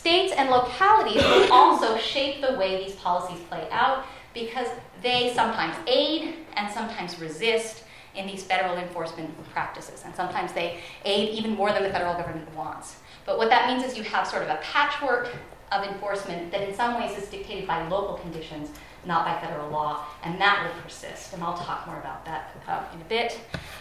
States 0.00 0.32
and 0.34 0.48
localities 0.48 1.22
also 1.50 1.98
shape 1.98 2.40
the 2.40 2.54
way 2.54 2.82
these 2.82 2.96
policies 2.96 3.38
play 3.50 3.68
out 3.70 4.06
because 4.32 4.66
they 5.02 5.30
sometimes 5.34 5.76
aid 5.86 6.36
and 6.54 6.72
sometimes 6.72 7.20
resist 7.20 7.84
in 8.14 8.26
these 8.26 8.42
federal 8.42 8.78
enforcement 8.78 9.30
practices. 9.52 10.00
And 10.06 10.14
sometimes 10.14 10.54
they 10.54 10.78
aid 11.04 11.34
even 11.34 11.50
more 11.50 11.70
than 11.72 11.82
the 11.82 11.90
federal 11.90 12.14
government 12.14 12.50
wants. 12.56 12.96
But 13.26 13.36
what 13.36 13.50
that 13.50 13.68
means 13.68 13.84
is 13.84 13.98
you 13.98 14.04
have 14.04 14.26
sort 14.26 14.42
of 14.42 14.48
a 14.48 14.58
patchwork 14.62 15.28
of 15.70 15.84
enforcement 15.84 16.50
that 16.50 16.66
in 16.66 16.74
some 16.74 16.98
ways 16.98 17.18
is 17.18 17.28
dictated 17.28 17.66
by 17.66 17.86
local 17.88 18.14
conditions, 18.14 18.70
not 19.04 19.26
by 19.26 19.38
federal 19.46 19.68
law, 19.68 20.06
and 20.24 20.40
that 20.40 20.64
will 20.64 20.82
persist. 20.82 21.34
And 21.34 21.44
I'll 21.44 21.58
talk 21.58 21.86
more 21.86 21.98
about 21.98 22.24
that 22.24 22.56
uh, 22.66 22.84
in 22.94 23.02
a 23.02 23.04
bit. 23.04 23.38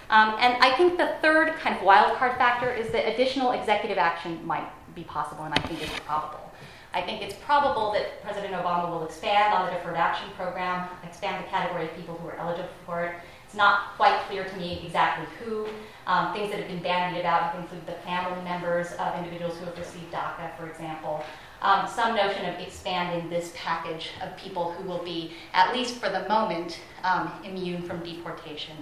Um, 0.09 0.35
and 0.41 0.61
I 0.61 0.75
think 0.75 0.97
the 0.97 1.15
third 1.21 1.53
kind 1.59 1.77
of 1.77 1.81
wildcard 1.81 2.37
factor 2.37 2.73
is 2.73 2.91
that 2.91 3.07
additional 3.07 3.51
executive 3.53 3.97
action 3.97 4.45
might 4.45 4.67
be 4.99 5.05
possible, 5.05 5.43
and 5.45 5.53
I 5.53 5.61
think 5.61 5.81
it's 5.81 5.99
probable. 6.05 6.51
I 6.93 7.01
think 7.01 7.21
it's 7.21 7.35
probable 7.45 7.93
that 7.93 8.21
President 8.23 8.53
Obama 8.53 8.89
will 8.89 9.05
expand 9.05 9.53
on 9.53 9.67
the 9.67 9.71
Deferred 9.71 9.95
Action 9.95 10.27
Program, 10.35 10.89
expand 11.03 11.43
the 11.43 11.47
category 11.49 11.85
of 11.85 11.95
people 11.95 12.15
who 12.15 12.29
are 12.29 12.37
eligible 12.37 12.69
for 12.85 13.05
it. 13.05 13.15
It's 13.45 13.55
not 13.55 13.95
quite 13.95 14.19
clear 14.27 14.43
to 14.43 14.57
me 14.57 14.81
exactly 14.85 15.27
who. 15.39 15.67
Um, 16.07 16.33
things 16.33 16.51
that 16.51 16.59
have 16.59 16.67
been 16.67 16.81
bandied 16.81 17.21
about 17.21 17.55
include 17.55 17.85
the 17.85 17.93
family 18.03 18.43
members 18.43 18.91
of 18.93 19.17
individuals 19.17 19.57
who 19.57 19.65
have 19.65 19.77
received 19.77 20.11
DACA, 20.11 20.55
for 20.57 20.67
example. 20.67 21.23
Um, 21.61 21.87
some 21.87 22.15
notion 22.15 22.45
of 22.45 22.59
expanding 22.59 23.29
this 23.29 23.53
package 23.55 24.11
of 24.23 24.35
people 24.37 24.71
who 24.73 24.87
will 24.87 25.03
be, 25.03 25.33
at 25.53 25.73
least 25.73 25.95
for 25.99 26.09
the 26.09 26.27
moment, 26.27 26.79
um, 27.03 27.31
immune 27.43 27.81
from 27.83 27.99
deportation, 28.03 28.77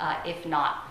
uh, 0.00 0.16
if 0.24 0.44
not, 0.46 0.88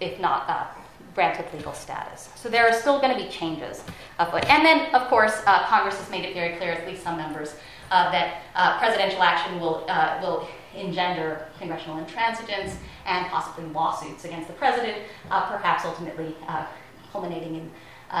if 0.00 0.20
not 0.20 0.48
uh, 0.48 0.66
granted 1.14 1.46
legal 1.54 1.72
status. 1.72 2.28
So 2.34 2.48
there 2.48 2.68
are 2.68 2.72
still 2.72 3.00
going 3.00 3.16
to 3.16 3.22
be 3.22 3.30
changes 3.30 3.82
afoot. 4.18 4.44
And 4.50 4.64
then, 4.64 4.94
of 4.94 5.08
course, 5.08 5.42
uh, 5.46 5.64
Congress 5.66 5.96
has 5.98 6.10
made 6.10 6.24
it 6.24 6.34
very 6.34 6.56
clear, 6.56 6.72
at 6.72 6.86
least 6.86 7.02
some 7.02 7.16
members, 7.16 7.54
uh, 7.90 8.10
that 8.10 8.42
uh, 8.54 8.78
presidential 8.78 9.22
action 9.22 9.60
will, 9.60 9.84
uh, 9.88 10.18
will 10.20 10.48
engender 10.74 11.46
congressional 11.58 12.04
intransigence 12.04 12.74
and 13.06 13.26
possibly 13.26 13.64
lawsuits 13.70 14.24
against 14.24 14.48
the 14.48 14.54
president, 14.54 14.98
uh, 15.30 15.48
perhaps 15.48 15.84
ultimately 15.84 16.34
uh, 16.48 16.66
culminating 17.12 17.54
in 17.54 17.70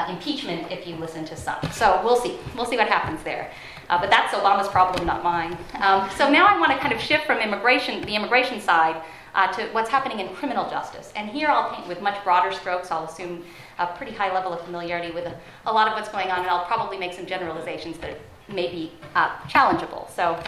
impeachment 0.08 0.72
if 0.72 0.88
you 0.88 0.96
listen 0.96 1.24
to 1.24 1.36
some. 1.36 1.56
So 1.70 2.00
we'll 2.02 2.16
see. 2.16 2.36
We'll 2.56 2.66
see 2.66 2.76
what 2.76 2.88
happens 2.88 3.22
there. 3.22 3.52
but 3.88 4.10
that's 4.10 4.34
Obama's 4.34 4.66
problem, 4.66 5.06
not 5.06 5.22
mine. 5.22 5.56
Um, 5.80 6.10
so 6.16 6.28
now 6.28 6.46
I 6.46 6.58
want 6.58 6.72
to 6.72 6.78
kind 6.78 6.92
of 6.92 7.00
shift 7.00 7.26
from 7.26 7.38
immigration, 7.38 8.02
the 8.02 8.16
immigration 8.16 8.60
side, 8.60 9.00
uh, 9.34 9.52
to 9.52 9.66
what's 9.72 9.90
happening 9.90 10.20
in 10.20 10.34
criminal 10.34 10.68
justice. 10.70 11.12
And 11.16 11.28
here 11.28 11.48
I'll 11.48 11.74
paint 11.74 11.88
with 11.88 12.00
much 12.00 12.22
broader 12.24 12.52
strokes. 12.52 12.90
I'll 12.90 13.04
assume 13.04 13.44
a 13.78 13.86
pretty 13.86 14.12
high 14.12 14.32
level 14.32 14.52
of 14.52 14.60
familiarity 14.62 15.12
with 15.12 15.26
a, 15.26 15.36
a 15.66 15.72
lot 15.72 15.88
of 15.88 15.94
what's 15.94 16.08
going 16.08 16.30
on, 16.30 16.40
and 16.40 16.48
I'll 16.48 16.66
probably 16.66 16.98
make 16.98 17.12
some 17.12 17.26
generalizations 17.26 17.98
that 17.98 18.18
may 18.48 18.70
be 18.70 18.92
uh, 19.14 19.36
challengeable. 19.48 20.10
So, 20.10 20.40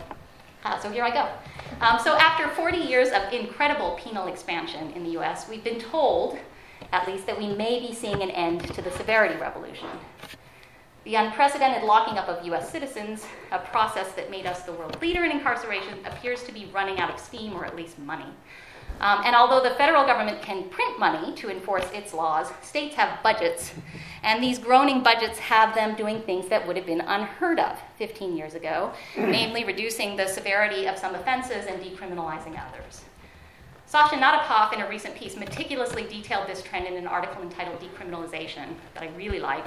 uh, 0.64 0.78
so 0.78 0.90
here 0.90 1.04
I 1.04 1.10
go. 1.10 1.28
Um, 1.80 1.98
so 1.98 2.16
after 2.16 2.48
40 2.48 2.78
years 2.78 3.08
of 3.08 3.32
incredible 3.32 3.98
penal 4.00 4.28
expansion 4.28 4.90
in 4.92 5.02
the 5.02 5.18
US, 5.18 5.48
we've 5.48 5.64
been 5.64 5.80
told, 5.80 6.38
at 6.92 7.06
least, 7.08 7.26
that 7.26 7.36
we 7.36 7.48
may 7.48 7.80
be 7.80 7.92
seeing 7.92 8.22
an 8.22 8.30
end 8.30 8.72
to 8.74 8.82
the 8.82 8.90
severity 8.92 9.38
revolution. 9.40 9.88
The 11.04 11.14
unprecedented 11.14 11.84
locking 11.84 12.18
up 12.18 12.28
of 12.28 12.44
US 12.46 12.70
citizens, 12.70 13.26
a 13.52 13.58
process 13.58 14.12
that 14.12 14.30
made 14.30 14.46
us 14.46 14.62
the 14.62 14.72
world 14.72 15.00
leader 15.00 15.24
in 15.24 15.30
incarceration, 15.30 15.98
appears 16.04 16.42
to 16.44 16.52
be 16.52 16.68
running 16.72 16.98
out 16.98 17.10
of 17.10 17.20
steam 17.20 17.52
or 17.52 17.64
at 17.64 17.76
least 17.76 17.98
money. 17.98 18.26
Um, 19.00 19.22
and 19.24 19.36
although 19.36 19.62
the 19.62 19.74
federal 19.74 20.06
government 20.06 20.40
can 20.42 20.68
print 20.68 20.98
money 20.98 21.34
to 21.34 21.50
enforce 21.50 21.84
its 21.92 22.14
laws, 22.14 22.50
states 22.62 22.94
have 22.94 23.22
budgets. 23.22 23.72
And 24.22 24.42
these 24.42 24.58
groaning 24.58 25.02
budgets 25.02 25.38
have 25.38 25.74
them 25.74 25.94
doing 25.96 26.22
things 26.22 26.48
that 26.48 26.66
would 26.66 26.76
have 26.76 26.86
been 26.86 27.02
unheard 27.02 27.60
of 27.60 27.78
15 27.98 28.36
years 28.36 28.54
ago, 28.54 28.92
namely 29.16 29.64
reducing 29.64 30.16
the 30.16 30.26
severity 30.26 30.86
of 30.86 30.98
some 30.98 31.14
offenses 31.14 31.66
and 31.66 31.82
decriminalizing 31.82 32.58
others. 32.68 33.02
Sasha 33.88 34.16
Natapoff, 34.16 34.72
in 34.72 34.80
a 34.80 34.88
recent 34.88 35.14
piece, 35.14 35.36
meticulously 35.36 36.02
detailed 36.02 36.48
this 36.48 36.60
trend 36.60 36.88
in 36.88 36.94
an 36.94 37.06
article 37.06 37.40
entitled 37.42 37.78
Decriminalization 37.80 38.74
that 38.94 39.04
I 39.04 39.10
really 39.16 39.38
like. 39.38 39.64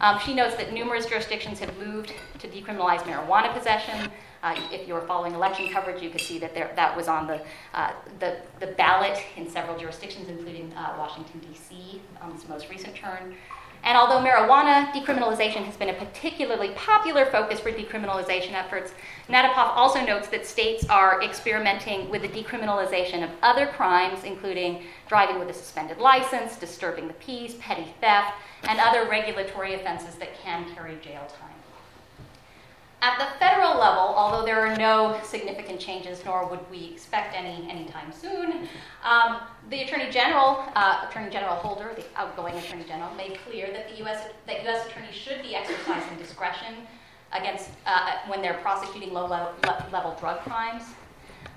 Um, 0.00 0.18
she 0.18 0.34
notes 0.34 0.56
that 0.56 0.72
numerous 0.72 1.06
jurisdictions 1.06 1.60
have 1.60 1.76
moved 1.78 2.12
to 2.40 2.48
decriminalize 2.48 3.02
marijuana 3.02 3.56
possession. 3.56 4.10
Uh, 4.42 4.56
if 4.72 4.88
you 4.88 4.94
were 4.94 5.02
following 5.02 5.34
election 5.34 5.68
coverage, 5.72 6.02
you 6.02 6.10
could 6.10 6.20
see 6.20 6.38
that 6.38 6.52
there, 6.52 6.72
that 6.74 6.96
was 6.96 7.06
on 7.06 7.26
the, 7.28 7.40
uh, 7.74 7.92
the, 8.18 8.36
the, 8.58 8.66
ballot 8.66 9.16
in 9.36 9.48
several 9.48 9.78
jurisdictions, 9.78 10.28
including 10.28 10.72
uh, 10.72 10.94
Washington, 10.98 11.40
D.C., 11.40 12.00
on 12.20 12.32
its 12.32 12.48
most 12.48 12.68
recent 12.68 12.96
turn. 12.96 13.36
And 13.84 13.98
although 13.98 14.24
marijuana 14.24 14.92
decriminalization 14.92 15.64
has 15.64 15.76
been 15.76 15.88
a 15.88 15.94
particularly 15.94 16.70
popular 16.70 17.26
focus 17.26 17.58
for 17.58 17.72
decriminalization 17.72 18.52
efforts, 18.52 18.92
Natapoff 19.28 19.76
also 19.76 20.04
notes 20.04 20.28
that 20.28 20.46
states 20.46 20.86
are 20.88 21.22
experimenting 21.22 22.08
with 22.08 22.22
the 22.22 22.28
decriminalization 22.28 23.24
of 23.24 23.30
other 23.42 23.66
crimes, 23.66 24.22
including 24.24 24.84
driving 25.08 25.38
with 25.38 25.50
a 25.50 25.54
suspended 25.54 25.98
license, 25.98 26.56
disturbing 26.56 27.08
the 27.08 27.14
peace, 27.14 27.56
petty 27.58 27.86
theft, 28.00 28.34
and 28.68 28.78
other 28.78 29.08
regulatory 29.08 29.74
offenses 29.74 30.14
that 30.16 30.38
can 30.40 30.72
carry 30.74 30.96
jail 31.02 31.26
time. 31.40 31.51
At 33.02 33.18
the 33.18 33.26
federal 33.40 33.80
level, 33.80 34.14
although 34.14 34.46
there 34.46 34.64
are 34.64 34.76
no 34.76 35.18
significant 35.24 35.80
changes, 35.80 36.24
nor 36.24 36.46
would 36.46 36.60
we 36.70 36.84
expect 36.92 37.36
any 37.36 37.68
anytime 37.68 38.12
soon, 38.12 38.68
um, 39.02 39.40
the 39.70 39.82
Attorney 39.82 40.08
General, 40.08 40.64
uh, 40.76 41.06
Attorney 41.10 41.28
General 41.28 41.56
Holder, 41.56 41.90
the 41.96 42.04
outgoing 42.14 42.54
Attorney 42.54 42.84
General, 42.84 43.12
made 43.16 43.40
clear 43.44 43.72
that 43.72 43.90
the 43.90 43.96
U.S. 44.04 44.28
that 44.46 44.62
U.S. 44.62 44.86
attorneys 44.86 45.16
should 45.16 45.42
be 45.42 45.56
exercising 45.56 46.16
discretion 46.16 46.86
against 47.32 47.70
uh, 47.86 48.18
when 48.28 48.40
they're 48.40 48.60
prosecuting 48.62 49.12
low-level 49.12 50.16
drug 50.20 50.38
crimes. 50.42 50.84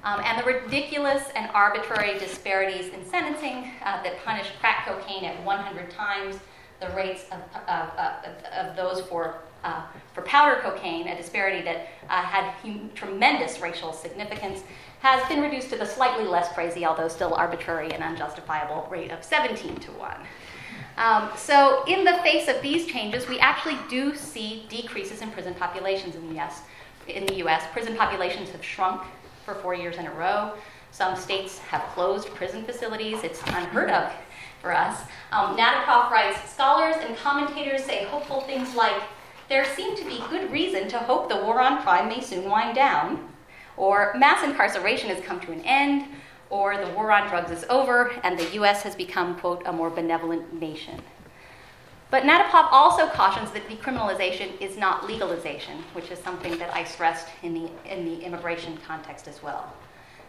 Um, 0.03 0.21
and 0.25 0.39
the 0.41 0.45
ridiculous 0.45 1.25
and 1.36 1.51
arbitrary 1.53 2.17
disparities 2.17 2.91
in 2.91 3.05
sentencing 3.05 3.71
uh, 3.84 4.01
that 4.01 4.23
punish 4.25 4.47
crack 4.60 4.88
cocaine 4.88 5.25
at 5.25 5.43
100 5.43 5.91
times 5.91 6.38
the 6.79 6.89
rates 6.95 7.25
of, 7.31 7.39
of, 7.67 7.89
of, 7.99 8.45
of 8.45 8.75
those 8.75 9.01
for 9.05 9.41
uh, 9.65 9.82
for 10.13 10.21
powder 10.21 10.62
cocaine, 10.62 11.08
a 11.08 11.17
disparity 11.17 11.62
that 11.63 11.88
uh, 12.10 12.21
had 12.21 12.45
hum- 12.62 12.91
tremendous 12.93 13.60
racial 13.60 13.91
significance, 13.91 14.63
has 14.99 15.28
been 15.28 15.41
reduced 15.41 15.69
to 15.71 15.75
the 15.75 15.86
slightly 15.86 16.23
less 16.23 16.54
crazy, 16.54 16.86
although 16.86 17.08
still 17.08 17.34
arbitrary 17.34 17.91
and 17.91 18.04
unjustifiable, 18.04 18.88
rate 18.89 19.12
of 19.12 19.23
17 19.23 19.75
to 19.78 19.91
1. 19.91 20.17
Um, 20.97 21.30
so, 21.36 21.84
in 21.86 22.06
the 22.06 22.13
face 22.19 22.47
of 22.47 22.62
these 22.62 22.86
changes, 22.86 23.28
we 23.28 23.39
actually 23.39 23.78
do 23.89 24.15
see 24.15 24.65
decreases 24.69 25.21
in 25.21 25.30
prison 25.32 25.54
populations 25.56 26.15
in 26.15 26.30
the 26.30 26.39
US. 26.39 26.62
In 27.08 27.25
the 27.25 27.36
US, 27.45 27.63
prison 27.73 27.97
populations 27.97 28.49
have 28.51 28.63
shrunk 28.63 29.01
for 29.43 29.56
four 29.56 29.73
years 29.73 29.97
in 29.97 30.06
a 30.06 30.12
row. 30.12 30.54
Some 30.91 31.15
states 31.17 31.60
have 31.60 31.82
closed 31.93 32.30
prison 32.30 32.63
facilities. 32.63 33.23
It's 33.23 33.41
unheard 33.47 33.89
of 33.89 34.12
for 34.62 34.73
us. 34.73 35.01
Um, 35.34 35.58
writes 35.58 36.49
Scholars 36.49 36.95
and 37.01 37.17
commentators 37.17 37.84
say 37.84 38.06
hopeful 38.06 38.41
things 38.41 38.73
like 38.75 39.01
there 39.49 39.65
seemed 39.75 39.97
to 39.97 40.05
be 40.05 40.23
good 40.29 40.51
reason 40.51 40.88
to 40.89 40.97
hope 40.97 41.29
the 41.29 41.38
war 41.38 41.62
on 41.62 41.81
crime 41.81 42.08
may 42.08 42.21
soon 42.21 42.49
wind 42.49 42.75
down, 42.75 43.29
or 43.77 44.13
mass 44.17 44.43
incarceration 44.43 45.10
has 45.10 45.23
come 45.23 45.39
to 45.41 45.51
an 45.51 45.62
end, 45.62 46.05
or 46.49 46.77
the 46.77 46.91
war 46.93 47.12
on 47.12 47.27
drugs 47.27 47.51
is 47.51 47.65
over 47.69 48.12
and 48.23 48.39
the 48.39 48.53
US 48.53 48.84
has 48.84 48.95
become, 48.95 49.38
quote, 49.39 49.63
a 49.65 49.73
more 49.73 49.89
benevolent 49.89 50.60
nation. 50.60 51.01
But 52.12 52.23
Natapoff 52.23 52.69
also 52.71 53.08
cautions 53.08 53.51
that 53.51 53.67
decriminalization 53.67 54.62
is 54.62 54.77
not 54.77 55.08
legalization, 55.08 55.84
which 55.93 56.12
is 56.12 56.19
something 56.19 56.58
that 56.60 56.73
I 56.73 56.84
stressed 56.84 57.27
in 57.43 57.53
the, 57.53 57.69
in 57.86 58.05
the 58.05 58.23
immigration 58.23 58.77
context 58.88 59.27
as 59.27 59.41
well. 59.43 59.73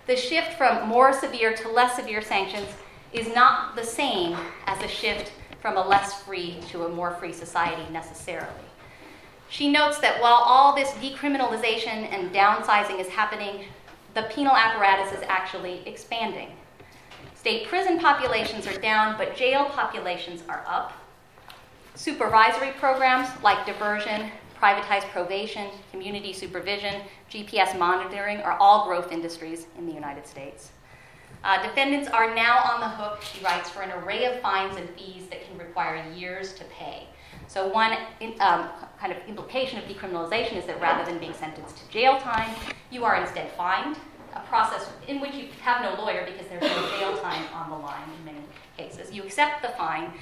The 0.07 0.17
shift 0.17 0.55
from 0.55 0.89
more 0.89 1.13
severe 1.13 1.55
to 1.55 1.69
less 1.69 1.97
severe 1.97 2.23
sanctions 2.23 2.69
is 3.13 3.33
not 3.35 3.77
the 3.77 3.85
same 3.85 4.37
as 4.67 4.83
a 4.83 4.89
shift 4.89 5.33
from 5.61 5.77
a 5.77 5.87
less 5.87 6.23
free 6.23 6.59
to 6.71 6.85
a 6.85 6.89
more 6.89 7.13
free 7.13 7.33
society 7.33 7.83
necessarily. 7.93 8.66
She 9.49 9.69
notes 9.69 9.99
that 9.99 10.21
while 10.21 10.43
all 10.45 10.75
this 10.75 10.91
decriminalization 10.93 12.11
and 12.13 12.33
downsizing 12.33 12.99
is 12.99 13.09
happening, 13.09 13.67
the 14.15 14.23
penal 14.25 14.57
apparatus 14.57 15.13
is 15.13 15.25
actually 15.29 15.83
expanding. 15.87 16.51
State 17.35 17.69
prison 17.69 17.99
populations 17.99 18.67
are 18.67 18.79
down, 18.81 19.17
but 19.17 19.37
jail 19.37 19.67
populations 19.67 20.43
are 20.49 20.65
up. 20.67 20.93
Supervisory 21.95 22.73
programs 22.73 23.29
like 23.43 23.65
diversion, 23.65 24.31
privatized 24.61 25.09
probation, 25.11 25.71
community 25.91 26.33
supervision, 26.33 27.03
GPS 27.31 27.79
monitoring 27.79 28.41
are 28.41 28.59
all 28.59 28.87
growth 28.87 29.13
industries 29.13 29.67
in 29.79 29.87
the 29.87 29.93
United 29.93 30.27
States. 30.27 30.73
Uh, 31.45 31.63
defendants 31.63 32.09
are 32.09 32.35
now 32.35 32.59
on 32.65 32.81
the 32.81 32.89
hook, 32.89 33.23
she 33.23 33.45
writes, 33.45 33.71
for 33.71 33.83
an 33.83 33.93
array 34.03 34.25
of 34.25 34.41
fines 34.41 34.77
and 34.77 34.89
fees 34.91 35.29
that 35.29 35.47
can 35.47 35.57
require 35.59 36.05
years 36.13 36.53
to 36.55 36.65
pay. 36.65 37.07
So, 37.49 37.69
one 37.69 37.93
um, 38.41 38.69
kind 38.99 39.13
of 39.13 39.19
implication 39.29 39.79
of 39.79 39.85
decriminalization 39.85 40.57
is 40.57 40.67
that 40.67 40.81
rather 40.81 41.11
than 41.11 41.19
being 41.19 41.35
sentenced 41.35 41.77
to 41.79 41.89
jail 41.91 42.19
time, 42.19 42.55
you 42.91 43.05
are 43.05 43.17
instead 43.17 43.51
fined, 43.53 43.97
a 44.35 44.41
process 44.41 44.89
in 45.09 45.21
which 45.21 45.35
you 45.35 45.49
have 45.63 45.83
no 45.83 46.03
lawyer 46.03 46.27
because 46.27 46.47
there's 46.49 46.63
no 46.63 46.99
jail 46.99 47.17
time 47.19 47.45
on 47.55 47.71
the 47.71 47.77
line 47.77 48.09
in 48.19 48.25
many 48.25 48.45
cases. 48.77 49.13
You 49.13 49.23
accept 49.23 49.63
the 49.63 49.69
fine, 49.71 50.13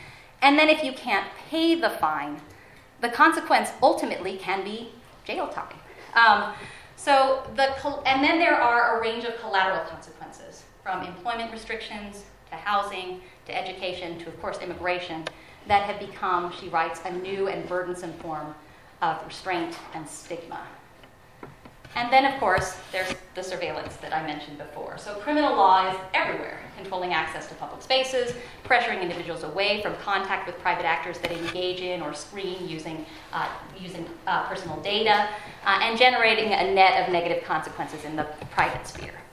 and 0.43 0.59
then 0.59 0.69
if 0.69 0.85
you 0.85 0.93
can't 0.93 1.27
pay 1.51 1.75
the 1.75 1.91
fine, 1.91 2.41
the 3.01 3.09
consequence 3.09 3.71
ultimately 3.83 4.37
can 4.37 4.65
be 4.65 4.91
jail 5.25 5.49
time. 5.49 5.77
Um, 6.15 6.55
so 6.97 7.43
the 7.57 7.75
and 8.07 8.23
then 8.23 8.39
there 8.39 8.55
are 8.55 8.97
a 8.97 9.01
range 9.01 9.25
of 9.25 9.37
collateral 9.41 9.85
consequences, 9.87 10.65
from 10.83 11.03
employment 11.05 11.51
restrictions 11.53 12.25
to 12.51 12.57
housing 12.57 13.21
to 13.47 13.57
education 13.57 14.19
to, 14.21 14.29
of 14.29 14.41
course, 14.41 14.59
immigration 14.59 15.25
that 15.67 15.83
have 15.85 15.99
become, 15.99 16.53
she 16.61 16.69
writes, 16.69 17.01
a 17.05 17.13
new 17.13 17.49
and 17.49 17.69
burdensome 17.69 18.13
form 18.15 18.55
of 19.03 19.25
restraint 19.27 19.77
and 19.95 20.09
stigma. 20.09 20.61
And 21.97 22.13
then, 22.13 22.25
of 22.25 22.41
course, 22.41 22.77
there's 22.91 23.15
the 23.37 23.43
surveillance 23.43 23.97
that 23.97 24.13
I 24.13 24.27
mentioned 24.27 24.59
before. 24.59 24.99
So, 24.99 25.15
criminal 25.15 25.55
law 25.55 25.89
is 25.89 25.97
everywhere, 26.13 26.59
controlling 26.77 27.13
access 27.13 27.47
to 27.49 27.55
public 27.55 27.83
spaces, 27.83 28.35
pressuring 28.65 29.01
individuals 29.01 29.45
away 29.45 29.81
from 29.81 29.95
contact 29.97 30.49
with 30.49 30.59
private 30.59 30.85
actors 30.85 31.19
that 31.19 31.31
engage 31.31 31.81
in 31.81 32.03
or 32.03 32.13
screen 32.13 32.69
using, 32.69 33.07
uh, 33.33 33.49
using 33.79 34.09
uh, 34.27 34.45
personal 34.49 34.81
data, 34.81 35.29
uh, 35.65 35.79
and 35.83 35.97
generating 35.97 36.53
a 36.53 36.75
net 36.75 37.07
of 37.07 37.13
negative 37.13 37.45
consequences 37.45 38.05
in 38.05 38.17
the 38.17 38.25
private 38.51 38.87
sphere. 38.89 39.24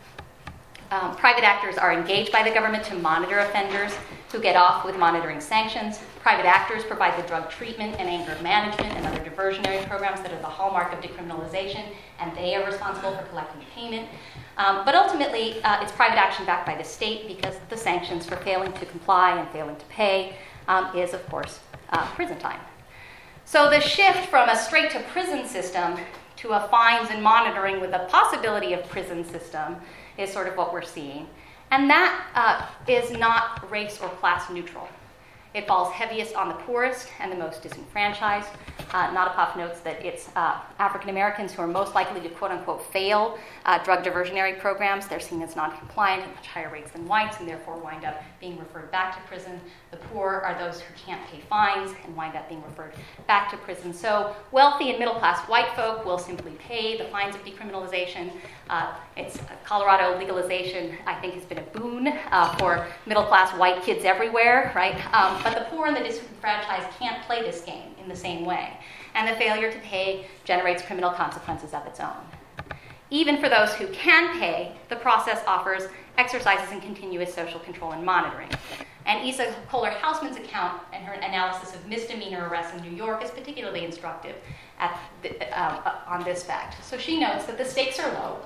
Um, 0.92 1.16
private 1.16 1.46
actors 1.46 1.78
are 1.78 1.94
engaged 1.94 2.34
by 2.34 2.44
the 2.44 2.54
government 2.54 2.84
to 2.86 2.96
monitor 2.96 3.40
offenders 3.40 3.94
who 4.30 4.42
get 4.42 4.58
off 4.58 4.84
with 4.84 4.98
monitoring 4.98 5.40
sanctions. 5.40 6.02
Private 6.20 6.46
actors 6.46 6.84
provide 6.84 7.18
the 7.18 7.26
drug 7.30 7.50
treatment 7.50 7.96
and 7.98 8.10
anger 8.10 8.38
management 8.42 8.94
and 8.96 9.06
other 9.06 9.20
diversionary 9.20 9.88
programs 9.88 10.22
that 10.22 10.34
are 10.34 10.40
the 10.40 10.48
hallmark 10.48 10.92
of 10.92 11.00
decriminalization, 11.00 11.86
and 12.20 12.36
they 12.36 12.56
are 12.56 12.66
responsible 12.66 13.16
for 13.16 13.24
collecting 13.28 13.62
payment. 13.74 14.10
Um, 14.58 14.84
but 14.84 14.94
ultimately, 14.94 15.64
uh, 15.64 15.82
it's 15.82 15.94
private 15.94 16.18
action 16.18 16.46
backed 16.46 16.66
by 16.66 16.76
the 16.76 16.84
state 16.84 17.26
because 17.26 17.56
the 17.70 17.78
sanctions 17.78 18.26
for 18.26 18.36
failing 18.36 18.74
to 18.74 18.86
comply 18.86 19.40
and 19.40 19.50
failing 19.52 19.78
to 19.78 19.86
pay 19.86 20.36
um, 20.68 20.94
is, 20.94 21.14
of 21.14 21.26
course, 21.30 21.62
uh, 21.92 22.06
prison 22.16 22.38
time. 22.38 22.60
So 23.46 23.70
the 23.70 23.80
shift 23.80 24.26
from 24.26 24.50
a 24.50 24.58
straight 24.58 24.92
to 24.92 25.00
prison 25.14 25.48
system 25.48 25.98
to 26.36 26.50
a 26.50 26.68
fines 26.68 27.10
and 27.12 27.24
monitoring 27.24 27.80
with 27.80 27.94
a 27.94 28.08
possibility 28.10 28.74
of 28.74 28.84
prison 28.90 29.24
system 29.24 29.78
is 30.18 30.32
sort 30.32 30.48
of 30.48 30.56
what 30.56 30.74
we're 30.74 30.82
seeing. 30.82 31.28
And 31.72 31.90
that 31.90 32.26
uh, 32.36 32.92
is 32.92 33.12
not 33.12 33.70
race 33.72 34.00
or 34.02 34.10
class 34.10 34.50
neutral. 34.50 34.88
It 35.54 35.68
falls 35.68 35.92
heaviest 35.94 36.36
on 36.36 36.48
the 36.48 36.56
poorest 36.56 37.08
and 37.20 37.32
the 37.32 37.36
most 37.36 37.62
disenfranchised. 37.62 38.50
Uh, 38.94 39.12
notes 39.56 39.80
that 39.82 40.04
it's 40.04 40.30
uh, 40.36 40.60
African 40.80 41.10
Americans 41.10 41.54
who 41.54 41.62
are 41.62 41.68
most 41.68 41.96
likely 41.96 42.22
to 42.22 42.30
quote 42.30 42.52
unquote 42.52 42.84
fail 42.92 43.38
uh, 43.66 43.82
drug 43.84 44.04
diversionary 44.04 44.60
programs. 44.60 45.08
They're 45.08 45.20
seen 45.20 45.42
as 45.42 45.56
non 45.56 45.78
compliant 45.78 46.24
at 46.24 46.36
much 46.36 46.48
higher 46.48 46.70
rates 46.70 46.92
than 46.92 47.08
whites 47.08 47.40
and 47.40 47.48
therefore 47.48 47.78
wind 47.78 48.06
up 48.06 48.22
being 48.40 48.58
referred 48.58 48.92
back 48.92 49.16
to 49.16 49.22
prison. 49.28 49.60
The 49.92 49.98
poor 49.98 50.42
are 50.46 50.58
those 50.58 50.82
who 50.82 50.94
can't 51.06 51.26
pay 51.28 51.40
fines 51.50 51.92
and 52.06 52.16
wind 52.16 52.36
up 52.36 52.50
being 52.50 52.64
referred 52.64 52.94
back 53.28 53.50
to 53.52 53.58
prison. 53.58 53.94
So 53.94 54.36
wealthy 54.52 54.90
and 54.90 55.00
middle 55.00 55.16
class 55.16 55.40
white 55.48 55.74
folk 55.76 56.06
will 56.06 56.18
simply 56.18 56.52
pay 56.54 56.98
the 56.98 57.06
fines 57.06 57.36
of 57.36 57.44
decriminalization. 57.44 58.32
Uh, 58.70 58.94
it's 59.18 59.38
uh, 59.38 59.44
Colorado 59.64 60.18
legalization, 60.18 60.98
I 61.06 61.16
think, 61.16 61.34
has 61.34 61.44
been 61.44 61.58
a 61.60 61.80
boon 61.80 62.08
uh, 62.08 62.56
for 62.58 62.88
middle 63.06 63.26
class 63.26 63.56
white 63.58 63.84
kids 63.84 64.06
everywhere, 64.06 64.72
right? 64.76 64.96
Um, 65.14 65.42
but 65.44 65.56
the 65.56 65.66
poor 65.66 65.88
and 65.88 65.96
the 65.96 66.02
disenfranchised 66.02 66.88
can't 66.98 67.22
play 67.24 67.42
this 67.42 67.62
game 67.62 67.94
in 68.02 68.08
the 68.08 68.16
same 68.16 68.46
way. 68.46 68.78
And 69.16 69.28
the 69.28 69.36
failure 69.36 69.72
to 69.72 69.80
pay 69.80 70.26
generates 70.44 70.82
criminal 70.82 71.12
consequences 71.12 71.74
of 71.74 71.86
its 71.86 72.00
own. 72.00 72.16
Even 73.10 73.38
for 73.42 73.50
those 73.50 73.74
who 73.74 73.88
can 73.88 74.40
pay, 74.40 74.72
the 74.90 74.96
process 74.96 75.44
offers 75.46 75.84
exercises 76.18 76.72
in 76.72 76.80
continuous 76.80 77.34
social 77.34 77.60
control 77.60 77.92
and 77.92 78.06
monitoring. 78.06 78.50
And 79.06 79.28
Isa 79.28 79.54
Kohler 79.68 79.90
Hausman's 79.90 80.38
account 80.38 80.82
and 80.94 81.04
her 81.04 81.14
analysis 81.14 81.76
of 81.76 81.86
misdemeanor 81.88 82.48
arrests 82.48 82.74
in 82.74 82.82
New 82.84 82.96
York 82.96 83.24
is 83.24 83.32
particularly 83.32 83.84
instructive 83.84 84.36
the, 85.22 85.60
uh, 85.60 85.96
on 86.08 86.24
this 86.24 86.44
fact. 86.44 86.84
So 86.86 86.98
she 86.98 87.20
notes 87.20 87.46
that 87.46 87.58
the 87.58 87.66
stakes 87.66 88.00
are 88.00 88.12
low. 88.14 88.40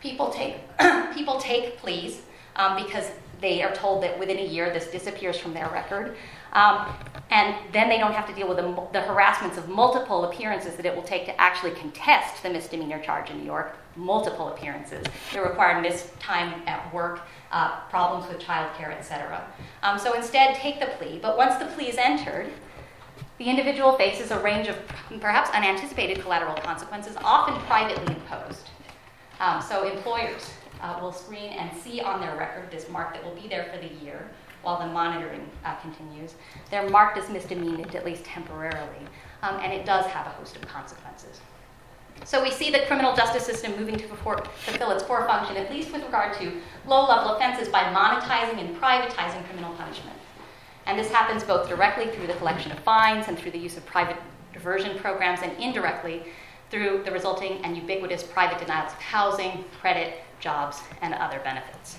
People 0.00 0.30
take, 0.30 0.56
people 1.14 1.40
take 1.40 1.78
pleas 1.78 2.22
um, 2.56 2.82
because 2.82 3.10
they 3.40 3.62
are 3.62 3.74
told 3.74 4.02
that 4.02 4.18
within 4.18 4.38
a 4.38 4.46
year 4.46 4.72
this 4.72 4.86
disappears 4.88 5.38
from 5.38 5.52
their 5.54 5.68
record. 5.70 6.16
Um, 6.52 6.86
and 7.30 7.56
then 7.72 7.88
they 7.88 7.96
don't 7.96 8.12
have 8.12 8.26
to 8.26 8.34
deal 8.34 8.46
with 8.46 8.58
the, 8.58 8.86
the, 8.92 9.00
harassments 9.00 9.56
of 9.56 9.66
multiple 9.68 10.26
appearances 10.26 10.76
that 10.76 10.84
it 10.84 10.94
will 10.94 11.02
take 11.02 11.24
to 11.24 11.40
actually 11.40 11.70
contest 11.70 12.42
the 12.42 12.50
misdemeanor 12.50 12.98
charge 12.98 13.30
in 13.30 13.38
New 13.38 13.44
York. 13.44 13.74
Multiple 13.96 14.48
appearances. 14.48 15.06
They 15.32 15.40
require 15.40 15.80
missed 15.80 16.18
time 16.20 16.62
at 16.66 16.92
work, 16.92 17.20
uh, 17.50 17.80
problems 17.88 18.30
with 18.30 18.42
childcare, 18.42 18.90
etc. 18.90 19.46
Um, 19.82 19.98
so 19.98 20.12
instead, 20.12 20.54
take 20.56 20.78
the 20.78 20.86
plea. 20.98 21.18
But 21.22 21.38
once 21.38 21.56
the 21.56 21.66
plea 21.66 21.88
is 21.88 21.96
entered, 21.96 22.52
the 23.38 23.46
individual 23.46 23.96
faces 23.96 24.30
a 24.30 24.38
range 24.40 24.68
of 24.68 24.76
perhaps 25.20 25.50
unanticipated 25.50 26.20
collateral 26.20 26.54
consequences, 26.56 27.16
often 27.24 27.58
privately 27.62 28.14
imposed. 28.14 28.68
Um, 29.40 29.62
so 29.62 29.90
employers 29.90 30.50
uh, 30.82 30.98
will 31.00 31.12
screen 31.12 31.52
and 31.52 31.74
see 31.78 32.00
on 32.00 32.20
their 32.20 32.36
record 32.36 32.70
this 32.70 32.88
mark 32.90 33.14
that 33.14 33.24
will 33.24 33.34
be 33.34 33.48
there 33.48 33.70
for 33.72 33.78
the 33.78 33.92
year 34.04 34.28
while 34.62 34.78
the 34.78 34.86
monitoring 34.86 35.48
uh, 35.64 35.74
continues. 35.76 36.34
They're 36.70 36.88
marked 36.88 37.18
as 37.18 37.24
misdemeanant, 37.26 37.94
at 37.94 38.04
least 38.04 38.24
temporarily, 38.24 39.06
um, 39.42 39.56
and 39.60 39.72
it 39.72 39.84
does 39.84 40.06
have 40.06 40.26
a 40.26 40.30
host 40.30 40.56
of 40.56 40.62
consequences. 40.62 41.40
So 42.24 42.42
we 42.42 42.50
see 42.50 42.70
the 42.70 42.80
criminal 42.86 43.16
justice 43.16 43.44
system 43.44 43.76
moving 43.76 43.96
to 43.96 44.06
fulfill 44.06 44.90
its 44.90 45.02
core 45.02 45.26
function, 45.26 45.56
at 45.56 45.70
least 45.70 45.92
with 45.92 46.04
regard 46.04 46.34
to 46.38 46.52
low 46.86 47.08
level 47.08 47.34
offenses, 47.34 47.68
by 47.68 47.82
monetizing 47.84 48.60
and 48.60 48.76
privatizing 48.76 49.44
criminal 49.46 49.74
punishment. 49.74 50.16
And 50.86 50.98
this 50.98 51.10
happens 51.10 51.42
both 51.42 51.68
directly 51.68 52.08
through 52.08 52.28
the 52.28 52.34
collection 52.34 52.70
of 52.72 52.78
fines 52.80 53.26
and 53.28 53.38
through 53.38 53.52
the 53.52 53.58
use 53.58 53.76
of 53.76 53.84
private 53.86 54.16
diversion 54.52 54.98
programs, 54.98 55.40
and 55.42 55.52
indirectly 55.58 56.24
through 56.70 57.02
the 57.04 57.10
resulting 57.10 57.64
and 57.64 57.76
ubiquitous 57.76 58.22
private 58.22 58.58
denials 58.58 58.92
of 58.92 58.98
housing, 58.98 59.64
credit, 59.80 60.20
jobs, 60.40 60.80
and 61.00 61.14
other 61.14 61.40
benefits. 61.44 61.96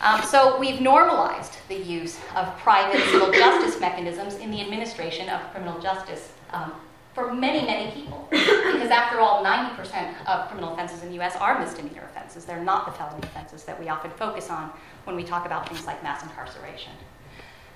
Um, 0.00 0.22
so 0.22 0.58
we've 0.58 0.80
normalized 0.80 1.56
the 1.68 1.76
use 1.76 2.18
of 2.34 2.56
private 2.58 3.00
civil 3.10 3.32
justice 3.32 3.80
mechanisms 3.80 4.34
in 4.36 4.50
the 4.50 4.60
administration 4.60 5.28
of 5.28 5.40
criminal 5.52 5.80
justice 5.80 6.32
um, 6.52 6.72
for 7.14 7.32
many, 7.32 7.64
many 7.64 7.92
people. 7.92 8.26
Because 8.30 8.90
after 8.90 9.20
all, 9.20 9.44
90% 9.44 10.26
of 10.26 10.48
criminal 10.48 10.74
offenses 10.74 11.02
in 11.02 11.10
the 11.10 11.20
US 11.22 11.36
are 11.36 11.58
misdemeanor 11.58 12.02
offenses. 12.04 12.44
They're 12.44 12.62
not 12.62 12.86
the 12.86 12.92
felony 12.92 13.22
offenses 13.22 13.64
that 13.64 13.78
we 13.78 13.88
often 13.88 14.10
focus 14.10 14.50
on 14.50 14.70
when 15.04 15.16
we 15.16 15.22
talk 15.24 15.46
about 15.46 15.68
things 15.68 15.86
like 15.86 16.02
mass 16.02 16.22
incarceration. 16.22 16.92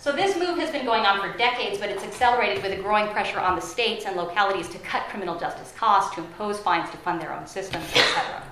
So 0.01 0.13
this 0.13 0.37
move 0.39 0.59
has 0.59 0.71
been 0.71 0.85
going 0.85 1.07
on 1.07 1.21
for 1.21 1.37
decades, 1.37 1.79
but 1.79 1.91
it's 1.91 2.05
accelerated 2.05 2.63
with 2.63 2.73
a 2.73 2.81
growing 2.81 3.09
pressure 3.09 3.41
on 3.41 3.57
the 3.57 3.61
states 3.61 4.05
and 4.07 4.17
localities 4.17 4.69
to 4.69 4.79
cut 4.79 5.09
criminal 5.09 5.39
justice 5.39 5.73
costs, 5.77 6.15
to 6.15 6.21
impose 6.21 6.59
fines 6.61 6.89
to 6.91 6.97
fund 6.99 7.21
their 7.21 7.33
own 7.33 7.47
systems, 7.47 7.85
etc. 7.91 8.43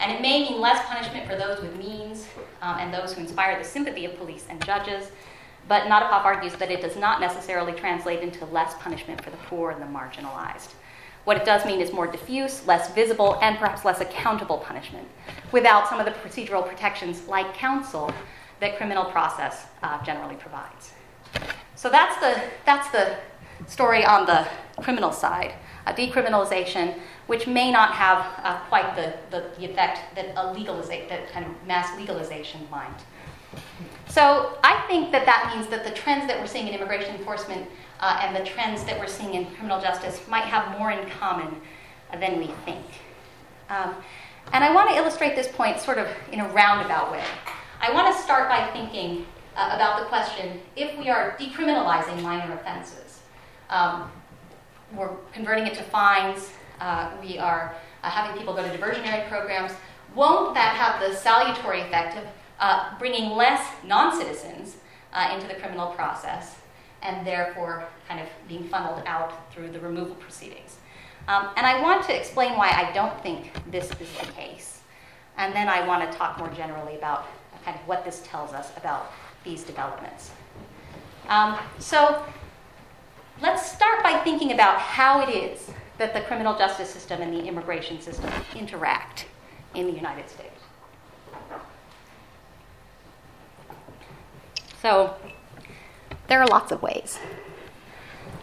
And 0.00 0.10
it 0.10 0.20
may 0.20 0.48
mean 0.48 0.60
less 0.60 0.84
punishment 0.86 1.28
for 1.28 1.36
those 1.36 1.60
with 1.60 1.76
means 1.76 2.26
um, 2.62 2.78
and 2.78 2.92
those 2.92 3.12
who 3.12 3.20
inspire 3.20 3.58
the 3.58 3.64
sympathy 3.64 4.04
of 4.04 4.16
police 4.16 4.46
and 4.48 4.64
judges, 4.64 5.10
but 5.68 5.84
Natapoff 5.84 6.24
argues 6.24 6.54
that 6.54 6.70
it 6.70 6.80
does 6.80 6.96
not 6.96 7.20
necessarily 7.20 7.72
translate 7.72 8.20
into 8.20 8.44
less 8.46 8.74
punishment 8.80 9.22
for 9.22 9.30
the 9.30 9.36
poor 9.36 9.70
and 9.70 9.80
the 9.80 9.86
marginalized. 9.86 10.72
What 11.24 11.36
it 11.36 11.44
does 11.44 11.64
mean 11.66 11.80
is 11.80 11.92
more 11.92 12.06
diffuse, 12.06 12.66
less 12.66 12.92
visible, 12.94 13.38
and 13.42 13.58
perhaps 13.58 13.84
less 13.84 14.00
accountable 14.00 14.58
punishment, 14.58 15.06
without 15.52 15.88
some 15.88 16.00
of 16.00 16.06
the 16.06 16.12
procedural 16.12 16.66
protections 16.66 17.28
like 17.28 17.52
counsel 17.54 18.12
that 18.60 18.76
criminal 18.76 19.04
process 19.04 19.66
uh, 19.82 20.02
generally 20.02 20.36
provides. 20.36 20.92
So 21.76 21.88
that's 21.88 22.18
the, 22.20 22.42
that's 22.64 22.90
the 22.90 23.16
story 23.66 24.04
on 24.04 24.26
the 24.26 24.46
criminal 24.82 25.12
side. 25.12 25.54
A 25.86 25.92
decriminalization 25.92 26.98
which 27.26 27.46
may 27.46 27.70
not 27.70 27.92
have 27.92 28.26
uh, 28.42 28.58
quite 28.68 28.96
the, 28.96 29.14
the, 29.30 29.50
the, 29.58 29.70
effect 29.70 30.14
that 30.14 30.32
a 30.36 30.52
legalization, 30.52 31.08
that 31.08 31.30
kind 31.30 31.46
of 31.46 31.52
mass 31.66 31.96
legalization 31.98 32.60
might. 32.70 33.00
So 34.08 34.58
I 34.64 34.84
think 34.88 35.12
that 35.12 35.26
that 35.26 35.52
means 35.54 35.68
that 35.68 35.84
the 35.84 35.92
trends 35.92 36.26
that 36.26 36.40
we're 36.40 36.48
seeing 36.48 36.66
in 36.66 36.74
immigration 36.74 37.14
enforcement 37.14 37.68
uh, 38.00 38.20
and 38.22 38.34
the 38.34 38.48
trends 38.48 38.84
that 38.84 38.98
we're 38.98 39.06
seeing 39.06 39.34
in 39.34 39.46
criminal 39.46 39.80
justice 39.80 40.20
might 40.28 40.44
have 40.44 40.76
more 40.78 40.90
in 40.90 41.08
common 41.10 41.60
than 42.18 42.38
we 42.38 42.48
think. 42.64 42.84
Um, 43.68 43.94
and 44.52 44.64
I 44.64 44.74
want 44.74 44.90
to 44.90 44.96
illustrate 44.96 45.36
this 45.36 45.48
point 45.48 45.80
sort 45.80 45.98
of 45.98 46.08
in 46.32 46.40
a 46.40 46.48
roundabout 46.48 47.12
way. 47.12 47.22
I 47.80 47.92
want 47.92 48.14
to 48.14 48.22
start 48.22 48.48
by 48.48 48.66
thinking 48.72 49.26
uh, 49.56 49.70
about 49.74 50.00
the 50.00 50.06
question 50.06 50.60
if 50.74 50.98
we 50.98 51.08
are 51.08 51.36
decriminalizing 51.38 52.20
minor 52.22 52.54
offenses, 52.54 53.20
um, 53.68 54.10
we're 54.94 55.14
converting 55.32 55.66
it 55.66 55.74
to 55.74 55.82
fines, 55.82 56.50
uh, 56.80 57.10
we 57.22 57.38
are 57.38 57.74
uh, 58.02 58.10
having 58.10 58.36
people 58.38 58.54
go 58.54 58.62
to 58.62 58.76
diversionary 58.76 59.28
programs, 59.28 59.72
won't 60.14 60.54
that 60.54 60.74
have 60.74 61.00
the 61.00 61.16
salutary 61.16 61.82
effect 61.82 62.16
of 62.16 62.24
uh, 62.58 62.98
bringing 62.98 63.30
less 63.30 63.64
non 63.84 64.16
citizens 64.16 64.76
uh, 65.12 65.30
into 65.34 65.46
the 65.46 65.54
criminal 65.54 65.88
process 65.92 66.56
and 67.02 67.26
therefore 67.26 67.84
kind 68.08 68.20
of 68.20 68.26
being 68.48 68.64
funneled 68.68 69.02
out 69.06 69.52
through 69.52 69.70
the 69.70 69.80
removal 69.80 70.14
proceedings? 70.16 70.78
Um, 71.28 71.50
and 71.56 71.66
I 71.66 71.80
want 71.80 72.04
to 72.06 72.16
explain 72.16 72.56
why 72.56 72.70
I 72.70 72.92
don't 72.92 73.22
think 73.22 73.52
this 73.70 73.90
is 74.00 74.18
the 74.18 74.26
case. 74.32 74.80
And 75.36 75.54
then 75.54 75.68
I 75.68 75.86
want 75.86 76.10
to 76.10 76.18
talk 76.18 76.38
more 76.38 76.48
generally 76.48 76.96
about 76.96 77.26
kind 77.64 77.78
of 77.78 77.86
what 77.86 78.04
this 78.04 78.22
tells 78.26 78.52
us 78.52 78.76
about 78.76 79.12
these 79.44 79.62
developments. 79.62 80.32
Um, 81.28 81.58
so 81.78 82.24
let's 83.40 83.70
start 83.70 84.02
by 84.02 84.18
thinking 84.18 84.52
about 84.52 84.78
how 84.78 85.20
it 85.20 85.30
is 85.30 85.70
that 85.98 86.14
the 86.14 86.20
criminal 86.22 86.56
justice 86.56 86.88
system 86.88 87.20
and 87.20 87.32
the 87.32 87.46
immigration 87.46 88.00
system 88.00 88.30
interact 88.54 89.26
in 89.74 89.86
the 89.86 89.92
United 89.92 90.28
States. 90.28 90.60
So 94.82 95.14
there 96.28 96.40
are 96.40 96.46
lots 96.46 96.72
of 96.72 96.82
ways. 96.82 97.18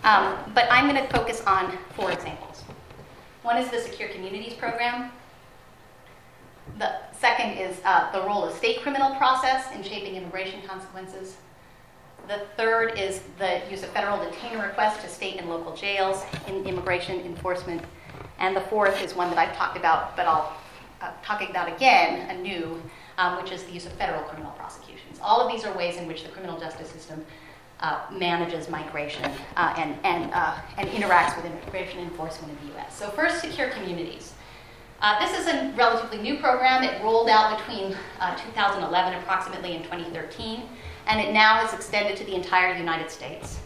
Um, 0.03 0.37
but 0.53 0.67
I'm 0.71 0.87
going 0.87 1.01
to 1.01 1.11
focus 1.11 1.41
on 1.47 1.75
four 1.95 2.11
examples. 2.11 2.63
One 3.41 3.57
is 3.57 3.69
the 3.69 3.79
Secure 3.79 4.09
Communities 4.09 4.53
Program. 4.53 5.11
The 6.77 6.91
second 7.13 7.57
is 7.57 7.79
uh, 7.83 8.11
the 8.11 8.21
role 8.21 8.43
of 8.43 8.53
state 8.53 8.81
criminal 8.81 9.15
process 9.15 9.73
in 9.75 9.81
shaping 9.83 10.15
immigration 10.15 10.61
consequences. 10.67 11.37
The 12.27 12.41
third 12.57 12.99
is 12.99 13.21
the 13.39 13.61
use 13.71 13.83
of 13.83 13.89
federal 13.91 14.21
detainer 14.21 14.61
requests 14.61 15.01
to 15.03 15.09
state 15.09 15.37
and 15.37 15.49
local 15.49 15.73
jails 15.73 16.25
in 16.47 16.65
immigration 16.65 17.21
enforcement. 17.21 17.81
And 18.37 18.53
the 18.53 18.61
fourth 18.61 19.01
is 19.01 19.15
one 19.15 19.29
that 19.29 19.37
I've 19.37 19.55
talked 19.55 19.77
about, 19.77 20.17
but 20.17 20.27
I'll 20.27 20.53
uh, 21.01 21.11
talk 21.23 21.47
about 21.49 21.73
again 21.73 22.29
anew, 22.29 22.81
um, 23.17 23.41
which 23.41 23.53
is 23.53 23.63
the 23.63 23.71
use 23.71 23.85
of 23.85 23.93
federal 23.93 24.23
criminal 24.23 24.51
prosecutions. 24.53 25.19
All 25.21 25.39
of 25.39 25.49
these 25.49 25.63
are 25.63 25.75
ways 25.77 25.95
in 25.95 26.05
which 26.05 26.23
the 26.23 26.29
criminal 26.29 26.59
justice 26.59 26.89
system 26.89 27.25
uh, 27.79 28.01
manages 28.11 28.67
migration 28.67 29.31
uh, 29.55 29.73
and, 29.77 29.95
and, 30.03 30.29
uh, 30.33 30.57
and 30.77 30.89
interacts 30.89 31.37
with 31.37 31.45
immigration 31.45 31.99
enforcement 31.99 32.51
in 32.51 32.67
the 32.67 32.77
US. 32.77 32.97
So, 32.97 33.09
first, 33.09 33.39
secure 33.39 33.69
communities. 33.69 34.33
Uh, 34.99 35.17
this 35.25 35.39
is 35.39 35.47
a 35.47 35.71
relatively 35.77 36.17
new 36.17 36.39
program. 36.39 36.83
It 36.83 37.01
rolled 37.03 37.29
out 37.29 37.57
between 37.57 37.95
uh, 38.19 38.35
2011 38.35 39.13
approximately 39.13 39.75
and 39.75 39.83
2013 39.85 40.63
and 41.07 41.19
it 41.19 41.33
now 41.33 41.65
is 41.65 41.73
extended 41.73 42.17
to 42.17 42.23
the 42.25 42.35
entire 42.35 42.75
United 42.75 43.09
States. 43.09 43.59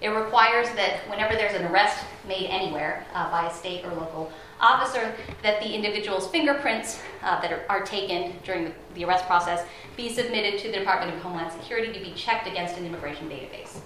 It 0.00 0.08
requires 0.08 0.68
that 0.76 1.08
whenever 1.08 1.34
there's 1.34 1.54
an 1.54 1.66
arrest 1.66 2.04
made 2.26 2.48
anywhere 2.48 3.06
uh, 3.14 3.30
by 3.30 3.46
a 3.46 3.54
state 3.54 3.84
or 3.84 3.92
local 3.94 4.30
officer, 4.60 5.14
that 5.42 5.60
the 5.62 5.74
individual's 5.74 6.28
fingerprints 6.28 7.00
uh, 7.22 7.40
that 7.40 7.52
are, 7.52 7.64
are, 7.68 7.82
taken 7.82 8.34
during 8.44 8.64
the, 8.64 8.72
the 8.94 9.04
arrest 9.04 9.26
process 9.26 9.66
be 9.96 10.12
submitted 10.12 10.58
to 10.60 10.70
the 10.70 10.78
Department 10.78 11.14
of 11.14 11.20
Homeland 11.22 11.52
Security 11.52 11.92
to 11.92 12.00
be 12.00 12.12
checked 12.12 12.46
against 12.46 12.76
an 12.76 12.84
immigration 12.84 13.28
database. 13.28 13.80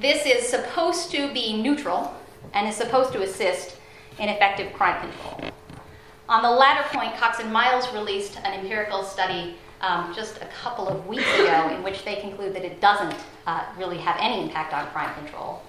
This 0.00 0.26
is 0.26 0.48
supposed 0.48 1.10
to 1.12 1.32
be 1.32 1.60
neutral 1.60 2.14
and 2.52 2.68
is 2.68 2.76
supposed 2.76 3.12
to 3.12 3.22
assist 3.22 3.76
in 4.18 4.28
effective 4.28 4.72
crime 4.72 5.00
control. 5.00 5.52
On 6.28 6.42
the 6.42 6.50
latter 6.50 6.86
point, 6.96 7.16
Cox 7.16 7.40
and 7.40 7.52
Miles 7.52 7.92
released 7.92 8.38
an 8.38 8.60
empirical 8.60 9.02
study 9.02 9.56
um, 9.80 10.12
just 10.14 10.36
a 10.38 10.46
couple 10.46 10.88
of 10.88 11.06
weeks 11.06 11.32
ago 11.34 11.70
in 11.74 11.82
which 11.82 12.04
they 12.04 12.16
conclude 12.16 12.54
that 12.54 12.64
it 12.64 12.80
doesn't 12.80 13.14
uh, 13.46 13.64
really 13.76 13.98
have 13.98 14.16
any 14.20 14.42
impact 14.42 14.74
on 14.74 14.86
crime 14.88 15.14
control. 15.14 15.62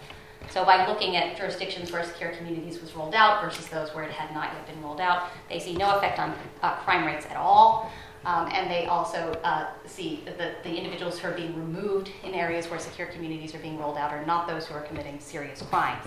So, 0.49 0.65
by 0.65 0.87
looking 0.87 1.15
at 1.15 1.37
jurisdictions 1.37 1.91
where 1.91 2.03
secure 2.03 2.31
communities 2.31 2.81
was 2.81 2.95
rolled 2.95 3.13
out 3.13 3.43
versus 3.43 3.67
those 3.67 3.93
where 3.93 4.03
it 4.03 4.11
had 4.11 4.33
not 4.33 4.51
yet 4.51 4.65
been 4.65 4.81
rolled 4.81 4.99
out, 4.99 5.29
they 5.47 5.59
see 5.59 5.75
no 5.75 5.95
effect 5.97 6.17
on 6.17 6.33
uh, 6.63 6.75
crime 6.77 7.05
rates 7.05 7.27
at 7.29 7.37
all. 7.37 7.91
Um, 8.25 8.49
and 8.51 8.69
they 8.69 8.85
also 8.85 9.31
uh, 9.43 9.67
see 9.85 10.23
that 10.25 10.37
the, 10.37 10.55
the, 10.63 10.75
individuals 10.75 11.19
who 11.19 11.29
are 11.29 11.33
being 11.33 11.55
removed 11.55 12.11
in 12.23 12.33
areas 12.33 12.69
where 12.69 12.77
secure 12.77 13.07
communities 13.07 13.55
are 13.55 13.59
being 13.59 13.79
rolled 13.79 13.97
out 13.97 14.11
are 14.11 14.25
not 14.25 14.45
those 14.45 14.65
who 14.65 14.73
are 14.73 14.81
committing 14.81 15.21
serious 15.21 15.61
crimes. 15.61 16.05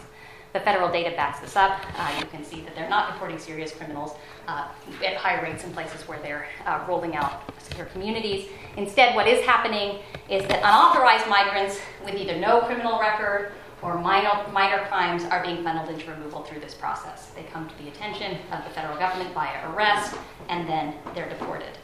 The 0.52 0.60
federal 0.60 0.90
data 0.90 1.16
backs 1.16 1.40
this 1.40 1.56
up. 1.56 1.80
Uh, 1.98 2.14
you 2.18 2.26
can 2.26 2.44
see 2.44 2.60
that 2.62 2.74
they're 2.74 2.90
not 2.90 3.12
reporting 3.12 3.38
serious 3.38 3.72
criminals 3.72 4.12
uh, 4.46 4.68
at 5.04 5.16
high 5.16 5.40
rates 5.40 5.64
in 5.64 5.72
places 5.72 6.06
where 6.06 6.18
they're 6.18 6.46
uh, 6.66 6.84
rolling 6.86 7.16
out 7.16 7.50
secure 7.58 7.86
communities. 7.86 8.50
Instead, 8.76 9.14
what 9.14 9.26
is 9.26 9.44
happening 9.46 10.00
is 10.28 10.46
that 10.48 10.58
unauthorized 10.58 11.26
migrants 11.26 11.80
with 12.04 12.14
either 12.14 12.38
no 12.38 12.60
criminal 12.62 13.00
record 13.00 13.52
or 13.80 13.98
minor, 13.98 14.30
minor 14.52 14.84
crimes 14.86 15.24
are 15.24 15.42
being 15.42 15.62
funneled 15.64 15.88
into 15.88 16.10
removal 16.10 16.42
through 16.42 16.60
this 16.60 16.74
process. 16.74 17.30
They 17.34 17.42
come 17.44 17.68
to 17.68 17.78
the 17.82 17.88
attention 17.88 18.38
of 18.52 18.62
the 18.64 18.70
federal 18.70 18.96
government 18.98 19.34
via 19.34 19.70
arrest, 19.72 20.14
and 20.48 20.68
then 20.68 20.94
they're 21.14 21.28
deported. 21.28 21.78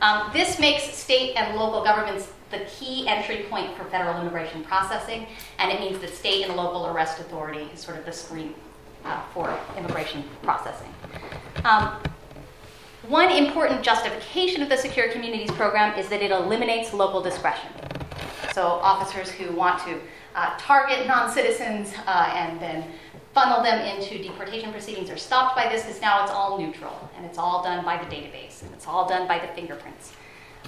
Um, 0.00 0.30
this 0.32 0.58
makes 0.58 0.82
state 0.82 1.36
and 1.36 1.56
local 1.56 1.84
governments 1.84 2.32
the 2.58 2.64
key 2.66 3.06
entry 3.08 3.46
point 3.50 3.76
for 3.76 3.84
federal 3.84 4.20
immigration 4.20 4.62
processing, 4.64 5.26
and 5.58 5.70
it 5.70 5.80
means 5.80 5.98
the 5.98 6.08
state 6.08 6.44
and 6.44 6.56
local 6.56 6.86
arrest 6.86 7.20
authority 7.20 7.68
is 7.72 7.80
sort 7.80 7.98
of 7.98 8.04
the 8.04 8.12
screen 8.12 8.54
uh, 9.04 9.20
for 9.32 9.58
immigration 9.76 10.24
processing. 10.42 10.92
Um, 11.64 11.96
one 13.08 13.30
important 13.30 13.82
justification 13.82 14.62
of 14.62 14.68
the 14.68 14.76
Secure 14.76 15.08
Communities 15.10 15.50
Program 15.50 15.98
is 15.98 16.08
that 16.08 16.22
it 16.22 16.30
eliminates 16.30 16.94
local 16.94 17.20
discretion. 17.20 17.68
So, 18.54 18.62
officers 18.62 19.30
who 19.30 19.52
want 19.52 19.82
to 19.84 20.00
uh, 20.34 20.54
target 20.58 21.06
non 21.06 21.30
citizens 21.30 21.92
uh, 22.06 22.32
and 22.34 22.58
then 22.60 22.84
funnel 23.34 23.62
them 23.62 23.80
into 23.84 24.22
deportation 24.22 24.70
proceedings 24.72 25.10
are 25.10 25.16
stopped 25.16 25.56
by 25.56 25.68
this 25.68 25.82
because 25.82 26.00
now 26.00 26.22
it's 26.22 26.30
all 26.30 26.58
neutral 26.58 27.10
and 27.16 27.26
it's 27.26 27.36
all 27.36 27.62
done 27.62 27.84
by 27.84 27.96
the 27.96 28.04
database 28.04 28.62
and 28.62 28.72
it's 28.72 28.86
all 28.86 29.08
done 29.08 29.26
by 29.26 29.38
the 29.38 29.48
fingerprints. 29.48 30.12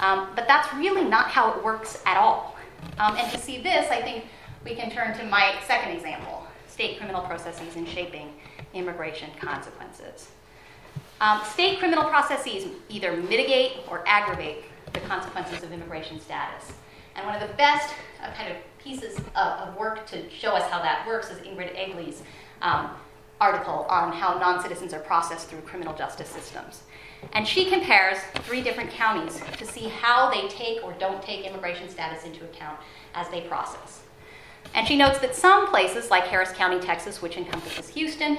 Um, 0.01 0.29
but 0.35 0.47
that's 0.47 0.73
really 0.75 1.05
not 1.05 1.29
how 1.29 1.53
it 1.53 1.65
works 1.65 2.03
at 2.07 2.17
all. 2.17 2.57
Um, 2.99 3.17
and 3.17 3.31
to 3.33 3.39
see 3.39 3.63
this, 3.63 3.91
I 3.91 4.03
think 4.03 4.25
we 4.65 4.75
can 4.75 4.91
turn 4.91 5.17
to 5.19 5.25
my 5.25 5.55
second 5.67 5.93
example 5.97 6.43
state 6.69 6.99
criminal 6.99 7.23
processes 7.23 7.75
in 7.77 7.87
shaping 7.87 8.35
immigration 8.75 9.31
consequences. 9.41 10.31
Um, 11.23 11.43
state 11.45 11.79
criminal 11.79 12.05
processes 12.05 12.67
either 12.91 13.17
mitigate 13.17 13.79
or 13.89 14.07
aggravate 14.07 14.65
the 14.93 15.01
consequences 15.01 15.63
of 15.63 15.73
immigration 15.73 16.21
status. 16.21 16.73
And 17.15 17.25
one 17.25 17.35
of 17.35 17.49
the 17.49 17.55
best 17.55 17.95
uh, 18.23 18.31
kind 18.35 18.53
of 18.53 18.59
pieces 18.79 19.19
of, 19.19 19.27
of, 19.37 19.77
work 19.77 20.07
to 20.09 20.29
show 20.29 20.53
us 20.53 20.71
how 20.71 20.83
that 20.83 21.07
works 21.07 21.31
is 21.31 21.39
Ingrid 21.39 21.75
Eagly's 21.75 22.23
um, 22.61 22.91
article 23.41 23.87
on 23.89 24.13
how 24.13 24.39
non 24.39 24.63
citizens 24.63 24.93
are 24.93 25.01
processed 25.01 25.49
through 25.49 25.63
criminal 25.63 25.95
justice 25.97 26.29
systems. 26.29 26.83
And 27.33 27.47
she 27.47 27.69
compares 27.69 28.19
three 28.43 28.63
different 28.63 28.91
counties 28.91 29.41
to 29.59 29.67
see 29.67 29.89
how 29.89 30.31
they 30.31 30.49
take 30.49 30.83
or 30.83 30.93
don't 30.95 31.23
take 31.23 31.45
immigration 31.45 31.89
status 31.89 32.25
into 32.25 32.45
account 32.45 32.79
as 33.15 33.29
they 33.29 33.43
process. 33.43 34.03
And 34.75 34.87
she 34.87 34.97
notes 34.97 35.19
that 35.19 35.35
some 35.35 35.69
places, 35.69 36.11
like 36.11 36.25
Harris 36.25 36.53
County, 36.53 36.81
Texas, 36.81 37.23
which 37.23 37.37
encompasses 37.37 37.89
Houston, 37.91 38.39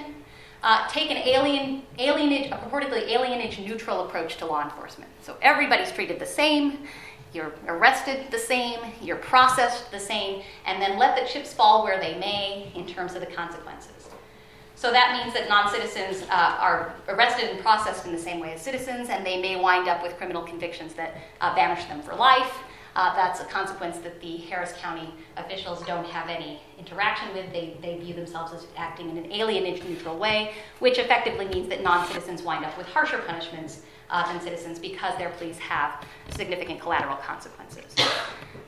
uh, 0.64 0.88
take 0.90 1.12
an 1.12 1.18
alien, 1.18 1.84
alienage, 2.00 2.52
a 2.52 2.58
purportedly 2.58 3.10
alienage 3.10 3.64
neutral 3.66 4.06
approach 4.06 4.38
to 4.38 4.46
law 4.46 4.64
enforcement. 4.64 5.10
So 5.22 5.38
everybody's 5.42 5.92
treated 5.92 6.20
the 6.20 6.26
same, 6.26 6.88
you're 7.34 7.54
arrested 7.68 8.32
the 8.32 8.40
same, 8.40 8.80
you're 9.02 9.18
processed 9.18 9.92
the 9.92 10.00
same, 10.00 10.42
and 10.66 10.82
then 10.82 10.98
let 10.98 11.20
the 11.20 11.28
chips 11.32 11.54
fall 11.54 11.84
where 11.84 12.00
they 12.00 12.18
may 12.18 12.72
in 12.76 12.88
terms 12.88 13.14
of 13.14 13.22
the 13.22 13.28
consequences. 13.28 13.92
So 14.78 14.92
that 14.92 15.18
means 15.18 15.34
that 15.34 15.50
non 15.50 15.72
citizens 15.72 16.22
uh, 16.30 16.56
are 16.60 16.94
arrested 17.08 17.50
and 17.50 17.60
processed 17.62 18.06
in 18.06 18.12
the 18.12 18.20
same 18.20 18.40
way 18.40 18.54
as 18.54 18.62
citizens, 18.62 19.10
and 19.10 19.26
they 19.26 19.42
may 19.42 19.60
wind 19.60 19.88
up 19.88 20.04
with 20.04 20.16
criminal 20.18 20.44
convictions 20.44 20.94
that 20.94 21.16
uh, 21.42 21.56
banish 21.56 21.86
them 21.86 22.04
for 22.04 22.14
life. 22.14 22.54
Uh, 22.96 23.16
that's 23.16 23.40
a 23.40 23.46
consequence 23.46 23.98
that 23.98 24.22
the 24.22 24.38
Harris 24.38 24.74
County 24.80 25.12
officials 25.36 25.84
don't 25.86 26.06
have 26.06 26.30
any 26.30 26.62
interaction 26.78 27.34
with. 27.34 27.52
They, 27.52 27.76
they 27.82 27.98
view 27.98 28.14
themselves 28.14 28.54
as 28.54 28.68
acting 28.78 29.10
in 29.10 29.18
an 29.18 29.32
alienage 29.32 29.84
neutral 29.84 30.16
way, 30.18 30.54
which 30.78 31.00
effectively 31.00 31.48
means 31.48 31.68
that 31.70 31.82
non 31.82 32.08
citizens 32.08 32.44
wind 32.44 32.64
up 32.64 32.78
with 32.78 32.86
harsher 32.86 33.18
punishments 33.26 33.82
uh, 34.12 34.32
than 34.32 34.40
citizens 34.40 34.78
because 34.78 35.18
their 35.18 35.32
pleas 35.32 35.58
have 35.58 36.04
significant 36.36 36.80
collateral 36.80 37.18
consequences. 37.18 37.96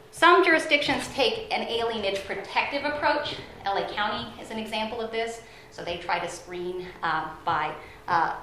Some 0.09 0.43
jurisdictions 0.43 1.07
take 1.13 1.53
an 1.53 1.67
alienage 1.67 2.25
protective 2.25 2.83
approach. 2.83 3.35
LA 3.63 3.87
County 3.93 4.27
is 4.41 4.49
an 4.49 4.57
example 4.57 5.01
of 5.01 5.11
this. 5.11 5.43
So 5.71 5.83
they 5.83 5.97
try 5.97 6.19
to 6.19 6.27
screen 6.27 6.87
uh, 7.03 7.29
by, 7.45 7.73
uh, 8.07 8.35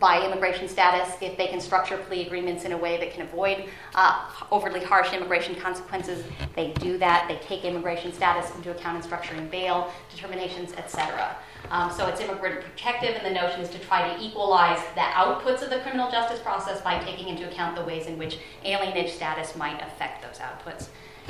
by 0.00 0.24
immigration 0.24 0.68
status 0.68 1.14
if 1.20 1.36
they 1.36 1.46
can 1.46 1.60
structure 1.60 1.96
plea 1.96 2.26
agreements 2.26 2.64
in 2.64 2.72
a 2.72 2.76
way 2.76 2.98
that 2.98 3.12
can 3.12 3.22
avoid 3.22 3.64
uh, 3.94 4.28
overly 4.50 4.80
harsh 4.80 5.12
immigration 5.12 5.54
consequences. 5.54 6.24
They 6.54 6.72
do 6.72 6.98
that. 6.98 7.26
They 7.28 7.36
take 7.46 7.64
immigration 7.64 8.12
status 8.12 8.54
into 8.56 8.70
account 8.70 9.02
in 9.02 9.10
structuring 9.10 9.50
bail 9.50 9.92
determinations, 10.10 10.72
etc. 10.74 11.36
Um, 11.70 11.90
so 11.90 12.06
it's 12.06 12.20
immigrant 12.20 12.60
protective, 12.60 13.16
and 13.16 13.24
the 13.24 13.40
notion 13.40 13.60
is 13.60 13.70
to 13.70 13.78
try 13.78 14.14
to 14.14 14.22
equalize 14.22 14.80
the 14.94 15.00
outputs 15.00 15.62
of 15.62 15.70
the 15.70 15.78
criminal 15.80 16.10
justice 16.10 16.40
process 16.40 16.80
by 16.82 16.98
taking 17.04 17.28
into 17.28 17.48
account 17.48 17.76
the 17.76 17.84
ways 17.84 18.06
in 18.06 18.18
which 18.18 18.38
alienage 18.64 19.10
status 19.10 19.56
might 19.56 19.80
affect 19.82 20.22
those 20.22 20.38
outputs. 20.38 20.88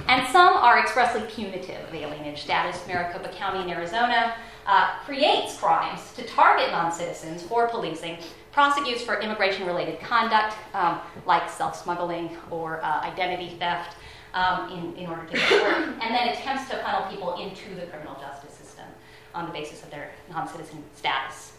And 0.08 0.26
some 0.32 0.56
are 0.56 0.78
expressly 0.78 1.22
punitive 1.30 1.88
of 1.88 1.94
alienage 1.94 2.38
status. 2.38 2.84
Maricopa 2.86 3.28
County 3.28 3.62
in 3.62 3.70
Arizona 3.70 4.34
uh, 4.66 4.96
creates 5.04 5.56
crimes 5.58 6.12
to 6.14 6.24
target 6.24 6.70
non 6.70 6.92
citizens 6.92 7.42
for 7.42 7.68
policing, 7.68 8.18
prosecutes 8.52 9.02
for 9.02 9.20
immigration 9.20 9.66
related 9.66 10.00
conduct 10.00 10.56
um, 10.74 11.00
like 11.26 11.48
self 11.50 11.80
smuggling 11.80 12.36
or 12.50 12.82
uh, 12.82 13.00
identity 13.00 13.56
theft 13.58 13.96
um, 14.32 14.70
in, 14.70 14.96
in 14.96 15.08
order 15.08 15.24
to 15.26 15.34
work, 15.62 15.76
and 16.02 16.14
then 16.14 16.28
attempts 16.28 16.68
to 16.70 16.76
funnel 16.78 17.10
people 17.10 17.34
into 17.40 17.74
the 17.74 17.86
criminal 17.86 18.16
justice 18.20 18.52
system 18.52 18.86
on 19.34 19.46
the 19.46 19.52
basis 19.52 19.82
of 19.82 19.90
their 19.90 20.10
non 20.30 20.48
citizen 20.48 20.82
status. 20.94 21.52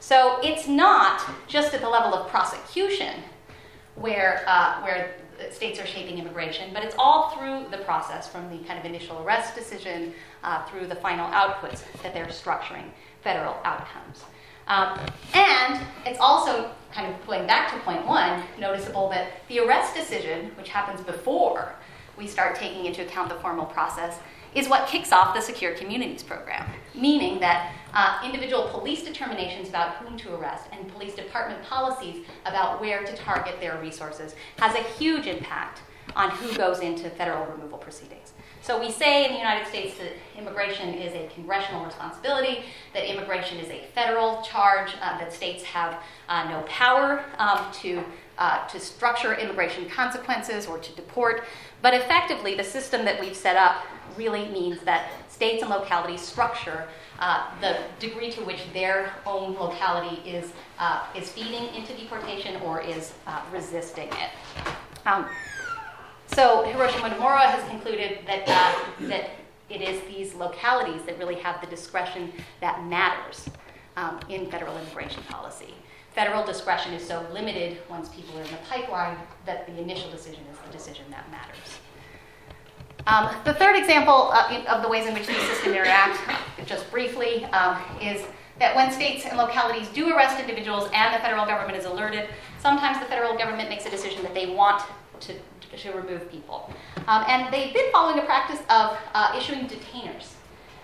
So 0.00 0.38
it's 0.42 0.68
not 0.68 1.22
just 1.46 1.74
at 1.74 1.80
the 1.80 1.88
level 1.88 2.14
of 2.14 2.28
prosecution 2.28 3.22
where, 3.96 4.44
uh, 4.46 4.80
where 4.82 5.14
states 5.50 5.80
are 5.80 5.86
shaping 5.86 6.18
immigration, 6.18 6.70
but 6.72 6.84
it's 6.84 6.94
all 6.98 7.30
through 7.30 7.66
the 7.70 7.78
process 7.84 8.28
from 8.28 8.48
the 8.50 8.58
kind 8.64 8.78
of 8.78 8.84
initial 8.84 9.22
arrest 9.22 9.54
decision 9.54 10.12
uh, 10.42 10.64
through 10.66 10.86
the 10.86 10.94
final 10.96 11.28
outputs 11.30 11.82
that 12.02 12.12
they're 12.14 12.26
structuring 12.26 12.84
federal 13.22 13.56
outcomes. 13.64 14.24
Um, 14.66 14.98
and 15.34 15.80
it's 16.04 16.18
also 16.20 16.70
kind 16.92 17.12
of 17.12 17.26
going 17.26 17.46
back 17.46 17.72
to 17.72 17.78
point 17.80 18.06
one, 18.06 18.42
noticeable 18.58 19.08
that 19.10 19.28
the 19.48 19.60
arrest 19.60 19.94
decision, 19.94 20.50
which 20.56 20.68
happens 20.68 21.00
before 21.00 21.74
we 22.16 22.26
start 22.26 22.56
taking 22.56 22.84
into 22.84 23.02
account 23.02 23.28
the 23.28 23.36
formal 23.36 23.64
process, 23.64 24.18
is 24.54 24.68
what 24.68 24.88
kicks 24.88 25.12
off 25.12 25.34
the 25.34 25.40
Secure 25.40 25.74
Communities 25.74 26.22
program, 26.22 26.70
meaning 26.94 27.38
that 27.40 27.72
uh, 27.94 28.20
individual 28.24 28.68
police 28.68 29.02
determinations 29.02 29.68
about 29.68 29.96
whom 29.96 30.16
to 30.18 30.34
arrest 30.34 30.66
and 30.72 30.88
police 30.92 31.14
department 31.14 31.62
policies 31.64 32.24
about 32.44 32.80
where 32.80 33.04
to 33.04 33.16
target 33.16 33.60
their 33.60 33.78
resources 33.80 34.34
has 34.58 34.74
a 34.74 34.82
huge 34.98 35.26
impact 35.26 35.80
on 36.16 36.30
who 36.30 36.54
goes 36.56 36.80
into 36.80 37.10
federal 37.10 37.46
removal 37.46 37.78
proceedings. 37.78 38.32
So 38.60 38.78
we 38.78 38.90
say 38.90 39.24
in 39.24 39.32
the 39.32 39.38
United 39.38 39.66
States 39.66 39.96
that 39.98 40.12
immigration 40.36 40.90
is 40.94 41.14
a 41.14 41.32
congressional 41.34 41.84
responsibility, 41.84 42.64
that 42.92 43.10
immigration 43.10 43.58
is 43.58 43.70
a 43.70 43.86
federal 43.94 44.42
charge, 44.42 44.92
uh, 45.00 45.18
that 45.18 45.32
states 45.32 45.62
have 45.64 46.02
uh, 46.28 46.48
no 46.50 46.62
power 46.62 47.24
um, 47.38 47.64
to, 47.80 48.02
uh, 48.36 48.66
to 48.66 48.78
structure 48.78 49.34
immigration 49.34 49.88
consequences 49.88 50.66
or 50.66 50.78
to 50.78 50.92
deport. 50.96 51.44
But 51.80 51.94
effectively, 51.94 52.56
the 52.56 52.64
system 52.64 53.04
that 53.04 53.18
we've 53.20 53.36
set 53.36 53.56
up 53.56 53.84
really 54.18 54.48
means 54.48 54.80
that 54.82 55.10
states 55.30 55.62
and 55.62 55.70
localities 55.70 56.20
structure 56.20 56.88
uh, 57.20 57.48
the 57.60 57.78
degree 57.98 58.30
to 58.30 58.42
which 58.42 58.60
their 58.72 59.12
own 59.24 59.54
locality 59.54 60.20
is, 60.28 60.52
uh, 60.78 61.06
is 61.16 61.30
feeding 61.30 61.74
into 61.74 61.96
deportation 61.96 62.60
or 62.62 62.80
is 62.80 63.12
uh, 63.26 63.40
resisting 63.52 64.08
it. 64.08 64.30
Um, 65.06 65.26
so 66.26 66.64
Hiroshi 66.66 66.98
Motomura 67.00 67.40
has 67.40 67.66
concluded 67.68 68.20
that, 68.26 68.44
uh, 68.46 69.08
that 69.08 69.30
it 69.70 69.80
is 69.80 70.00
these 70.02 70.34
localities 70.34 71.02
that 71.02 71.18
really 71.18 71.36
have 71.36 71.60
the 71.60 71.66
discretion 71.66 72.32
that 72.60 72.84
matters 72.84 73.48
um, 73.96 74.20
in 74.28 74.50
federal 74.50 74.76
immigration 74.76 75.22
policy. 75.24 75.74
Federal 76.12 76.44
discretion 76.44 76.92
is 76.94 77.06
so 77.06 77.24
limited 77.32 77.78
once 77.88 78.08
people 78.08 78.38
are 78.38 78.42
in 78.42 78.50
the 78.50 78.58
pipeline 78.68 79.16
that 79.46 79.66
the 79.66 79.80
initial 79.80 80.10
decision 80.10 80.42
is 80.52 80.58
the 80.66 80.72
decision 80.72 81.04
that 81.10 81.30
matters. 81.30 81.78
Um, 83.08 83.34
the 83.44 83.54
third 83.54 83.74
example 83.74 84.30
uh, 84.34 84.62
of 84.68 84.82
the 84.82 84.88
ways 84.88 85.06
in 85.06 85.14
which 85.14 85.26
these 85.26 85.40
systems 85.40 85.74
interact, 85.74 86.20
just 86.66 86.90
briefly, 86.90 87.46
um, 87.46 87.78
is 88.02 88.22
that 88.58 88.76
when 88.76 88.92
states 88.92 89.24
and 89.24 89.38
localities 89.38 89.88
do 89.88 90.14
arrest 90.14 90.38
individuals 90.38 90.90
and 90.92 91.14
the 91.14 91.18
federal 91.20 91.46
government 91.46 91.78
is 91.78 91.86
alerted, 91.86 92.28
sometimes 92.60 92.98
the 92.98 93.06
federal 93.06 93.34
government 93.38 93.70
makes 93.70 93.86
a 93.86 93.90
decision 93.90 94.22
that 94.22 94.34
they 94.34 94.46
want 94.46 94.82
to, 95.20 95.32
to 95.74 95.92
remove 95.92 96.30
people. 96.30 96.70
Um, 97.06 97.24
and 97.28 97.52
they've 97.52 97.72
been 97.72 97.90
following 97.92 98.18
a 98.18 98.26
practice 98.26 98.60
of 98.68 98.98
uh, 99.14 99.34
issuing 99.38 99.66
detainers. 99.66 100.34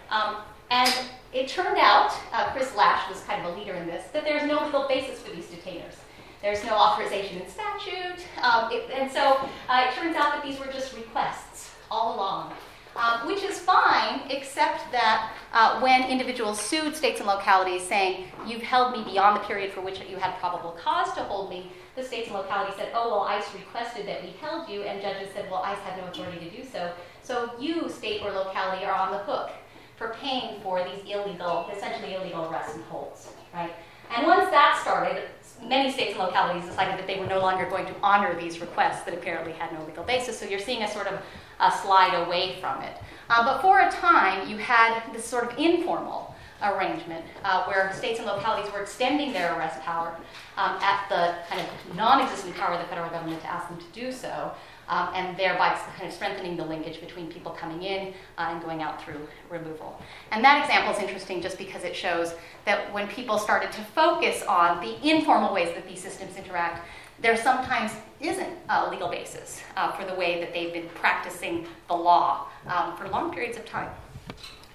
Um, 0.09 0.37
and 0.71 0.91
it 1.35 1.47
turned 1.49 1.77
out, 1.79 2.15
uh, 2.33 2.53
Chris 2.53 2.75
Lasch 2.75 3.07
was 3.11 3.21
kind 3.25 3.45
of 3.45 3.55
a 3.55 3.59
leader 3.59 3.75
in 3.75 3.87
this, 3.87 4.07
that 4.15 4.25
there's 4.25 4.49
no 4.49 4.65
legal 4.65 4.89
basis 4.89 5.21
for 5.21 5.31
these 5.37 5.47
detainers. 5.47 5.97
There's 6.41 6.65
no 6.65 6.73
authorization 6.73 7.43
in 7.43 7.49
statute. 7.49 8.25
Um, 8.43 8.71
it, 8.73 8.91
and 8.91 9.11
so 9.11 9.47
uh, 9.69 9.87
it 9.89 9.95
turns 9.95 10.17
out 10.17 10.33
that 10.33 10.43
these 10.43 10.59
were 10.59 10.73
just 10.73 10.95
requests 10.97 11.74
all 11.95 12.17
along. 12.17 12.53
Um, 12.97 13.27
which 13.27 13.43
is 13.43 13.59
fine, 13.59 14.21
except 14.31 14.93
that 14.93 15.33
uh, 15.53 15.81
when 15.81 16.05
individuals 16.05 16.61
sued 16.61 16.95
states 16.95 17.19
and 17.19 17.27
localities 17.27 17.83
saying, 17.83 18.29
You've 18.47 18.63
held 18.63 18.97
me 18.97 19.03
beyond 19.03 19.37
the 19.37 19.45
period 19.45 19.73
for 19.73 19.81
which 19.81 19.99
you 20.09 20.17
had 20.17 20.39
probable 20.39 20.79
cause 20.81 21.13
to 21.15 21.25
hold 21.25 21.51
me, 21.51 21.73
the 21.97 22.05
states 22.05 22.29
and 22.29 22.37
localities 22.37 22.77
said, 22.77 22.93
Oh, 22.95 23.09
well, 23.11 23.23
ICE 23.23 23.45
requested 23.55 24.07
that 24.07 24.23
we 24.23 24.31
held 24.41 24.69
you, 24.69 24.83
and 24.83 25.03
judges 25.03 25.29
said, 25.35 25.51
Well, 25.51 25.63
ICE 25.65 25.79
had 25.79 25.99
no 25.99 26.05
authority 26.07 26.39
to 26.49 26.57
do 26.57 26.63
so. 26.65 26.93
So 27.23 27.51
you, 27.59 27.89
state 27.89 28.23
or 28.23 28.31
locality, 28.31 28.85
are 28.85 28.95
on 28.95 29.11
the 29.11 29.19
hook 29.19 29.51
for 29.97 30.15
paying 30.21 30.61
for 30.61 30.85
these 30.85 31.03
illegal, 31.13 31.69
essentially 31.75 32.15
illegal 32.15 32.49
arrests 32.49 32.77
and 32.77 32.85
holds, 32.85 33.29
right? 33.53 33.73
And 34.17 34.25
once 34.27 34.51
that 34.51 34.79
started, 34.83 35.25
many 35.63 35.91
states 35.91 36.11
and 36.11 36.21
localities 36.21 36.69
decided 36.69 36.99
that 36.99 37.07
they 37.07 37.19
were 37.19 37.27
no 37.27 37.41
longer 37.41 37.69
going 37.69 37.87
to 37.87 37.95
honor 38.03 38.39
these 38.39 38.61
requests 38.61 39.05
that 39.05 39.15
apparently 39.15 39.53
had 39.53 39.73
no 39.73 39.85
legal 39.85 40.05
basis. 40.05 40.39
So 40.39 40.47
you're 40.47 40.59
seeing 40.59 40.83
a 40.83 40.91
sort 40.91 41.07
of 41.07 41.21
a 41.61 41.71
slide 41.71 42.15
away 42.27 42.59
from 42.61 42.83
it. 42.83 42.97
Uh, 43.31 43.45
but 43.45 43.63
for 43.63 43.81
a 43.81 43.91
time, 43.91 44.49
you 44.49 44.59
had 44.59 45.01
this 45.13 45.25
sort 45.25 45.51
of 45.51 45.59
informal 45.59 46.34
arrangement 46.63 47.25
uh, 47.45 47.65
where 47.65 47.93
states 47.93 48.19
and 48.19 48.27
localities 48.27 48.73
were 48.73 48.81
extending 48.81 49.33
their 49.33 49.57
arrest 49.57 49.81
power 49.83 50.17
um, 50.57 50.77
at 50.81 51.07
the 51.09 51.35
kind 51.49 51.61
of 51.61 51.97
non 51.97 52.21
existent 52.21 52.55
power 52.57 52.75
of 52.75 52.81
the 52.81 52.87
federal 52.87 53.11
government 53.11 53.41
to 53.41 53.51
ask 53.51 53.69
them 53.69 53.79
to 53.79 53.87
do 53.93 54.13
so 54.13 54.53
um, 54.89 55.09
and 55.15 55.37
thereby 55.37 55.77
kind 55.97 56.09
of 56.09 56.13
strengthening 56.13 56.57
the 56.57 56.65
linkage 56.65 57.01
between 57.01 57.27
people 57.31 57.53
coming 57.53 57.83
in 57.83 58.09
uh, 58.39 58.49
and 58.51 58.63
going 58.63 58.83
out 58.83 59.03
through 59.03 59.27
removal. 59.51 60.01
And 60.31 60.45
that 60.45 60.65
example 60.65 60.95
is 60.95 61.01
interesting 61.01 61.41
just 61.41 61.59
because 61.59 61.85
it 61.85 61.97
shows 61.97 62.35
that 62.65 62.93
when 62.93 63.09
people 63.09 63.39
started 63.39 63.73
to 63.73 63.81
focus 63.83 64.43
on 64.43 64.81
the 64.81 65.09
informal 65.09 65.53
ways 65.53 65.75
that 65.75 65.89
these 65.89 66.01
systems 66.01 66.37
interact, 66.37 66.87
there 67.21 67.37
sometimes 67.37 67.93
isn't 68.21 68.59
a 68.69 68.91
legal 68.91 69.09
basis 69.09 69.63
uh, 69.77 69.93
for 69.93 70.05
the 70.05 70.15
way 70.15 70.41
that 70.41 70.53
they've 70.53 70.73
been 70.73 70.89
practicing 70.95 71.67
the 71.89 71.95
law 71.95 72.49
um, 72.67 72.97
for 72.97 73.09
long 73.09 73.33
periods 73.33 73.57
of 73.57 73.65
time. 73.65 73.89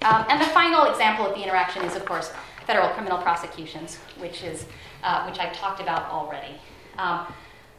Um, 0.03 0.25
and 0.29 0.41
the 0.41 0.45
final 0.45 0.85
example 0.85 1.25
of 1.25 1.35
the 1.35 1.43
interaction 1.43 1.83
is, 1.83 1.95
of 1.95 2.05
course, 2.05 2.31
federal 2.65 2.89
criminal 2.89 3.17
prosecutions, 3.17 3.97
which 4.17 4.43
is 4.43 4.65
uh, 5.03 5.25
which 5.25 5.39
I've 5.39 5.53
talked 5.53 5.81
about 5.81 6.09
already. 6.09 6.55
Um, 6.97 7.25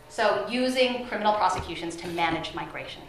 so, 0.08 0.46
using 0.48 1.06
criminal 1.06 1.34
prosecutions 1.34 1.94
to 1.96 2.08
manage 2.08 2.54
migration. 2.54 3.02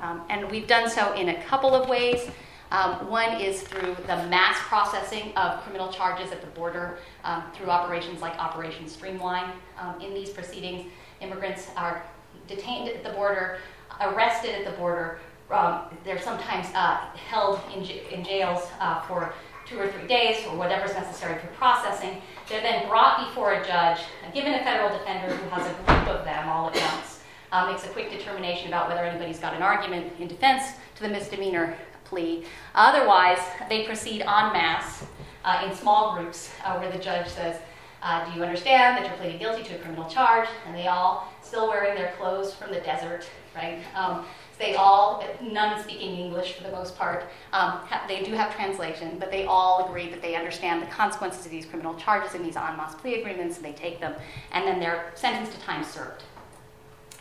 Um, 0.00 0.22
and 0.28 0.50
we've 0.50 0.66
done 0.66 0.88
so 0.88 1.12
in 1.14 1.28
a 1.28 1.42
couple 1.44 1.74
of 1.74 1.88
ways. 1.88 2.30
Um, 2.72 3.10
one 3.10 3.40
is 3.40 3.62
through 3.62 3.96
the 4.06 4.16
mass 4.28 4.56
processing 4.60 5.32
of 5.36 5.60
criminal 5.62 5.92
charges 5.92 6.30
at 6.30 6.40
the 6.40 6.46
border 6.48 6.98
um, 7.24 7.42
through 7.52 7.68
operations 7.68 8.20
like 8.20 8.32
Operation 8.38 8.88
Streamline. 8.88 9.50
Um, 9.78 10.00
in 10.00 10.14
these 10.14 10.30
proceedings, 10.30 10.90
immigrants 11.20 11.68
are 11.76 12.02
detained 12.46 12.88
at 12.88 13.02
the 13.02 13.10
border, 13.10 13.58
arrested 14.00 14.54
at 14.54 14.64
the 14.64 14.78
border. 14.78 15.18
Um, 15.50 15.82
they're 16.04 16.20
sometimes 16.20 16.68
uh, 16.74 16.98
held 17.28 17.60
in, 17.74 17.84
j- 17.84 18.02
in 18.12 18.22
jails 18.24 18.68
uh, 18.80 19.00
for 19.02 19.34
two 19.66 19.78
or 19.78 19.88
three 19.88 20.06
days 20.06 20.44
or 20.46 20.56
whatever's 20.56 20.94
necessary 20.94 21.38
for 21.40 21.46
processing. 21.48 22.20
They're 22.48 22.60
then 22.62 22.88
brought 22.88 23.28
before 23.28 23.52
a 23.54 23.66
judge, 23.66 24.00
given 24.32 24.54
a 24.54 24.62
federal 24.62 24.96
defender 24.96 25.34
who 25.34 25.48
has 25.50 25.66
a 25.66 25.74
group 25.74 26.08
of 26.08 26.24
them 26.24 26.48
all 26.48 26.68
at 26.68 26.74
once, 26.76 27.20
uh, 27.52 27.70
makes 27.70 27.84
a 27.84 27.88
quick 27.88 28.10
determination 28.10 28.68
about 28.68 28.88
whether 28.88 29.02
anybody's 29.04 29.38
got 29.38 29.54
an 29.54 29.62
argument 29.62 30.12
in 30.18 30.28
defense 30.28 30.72
to 30.96 31.02
the 31.02 31.08
misdemeanor 31.08 31.76
plea. 32.04 32.44
Otherwise, 32.74 33.38
they 33.68 33.84
proceed 33.84 34.22
en 34.22 34.52
masse 34.52 35.04
uh, 35.44 35.66
in 35.68 35.74
small 35.74 36.16
groups 36.16 36.50
uh, 36.64 36.76
where 36.78 36.90
the 36.90 36.98
judge 36.98 37.28
says, 37.28 37.56
uh, 38.02 38.24
Do 38.28 38.36
you 38.36 38.42
understand 38.44 38.96
that 38.96 39.06
you're 39.08 39.16
pleading 39.18 39.38
guilty 39.38 39.62
to 39.64 39.74
a 39.74 39.78
criminal 39.78 40.08
charge? 40.08 40.48
And 40.66 40.74
they 40.74 40.86
all, 40.88 41.32
still 41.42 41.68
wearing 41.68 41.94
their 41.94 42.12
clothes 42.18 42.54
from 42.54 42.72
the 42.72 42.80
desert, 42.80 43.28
right? 43.54 43.80
Um, 43.94 44.24
they 44.60 44.74
all, 44.74 45.24
none 45.40 45.82
speaking 45.82 46.16
English 46.16 46.52
for 46.52 46.62
the 46.62 46.70
most 46.70 46.96
part, 46.96 47.24
um, 47.52 47.80
they 48.06 48.22
do 48.22 48.32
have 48.32 48.54
translation, 48.54 49.16
but 49.18 49.30
they 49.30 49.46
all 49.46 49.86
agree 49.86 50.10
that 50.10 50.20
they 50.20 50.36
understand 50.36 50.82
the 50.82 50.86
consequences 50.86 51.44
of 51.46 51.50
these 51.50 51.64
criminal 51.64 51.94
charges 51.94 52.34
in 52.34 52.42
these 52.42 52.56
en 52.56 52.76
masse 52.76 52.94
plea 52.94 53.20
agreements, 53.20 53.56
and 53.56 53.64
they 53.64 53.72
take 53.72 53.98
them, 53.98 54.14
and 54.52 54.66
then 54.66 54.78
they're 54.78 55.10
sentenced 55.14 55.52
to 55.52 55.60
time 55.60 55.82
served. 55.82 56.22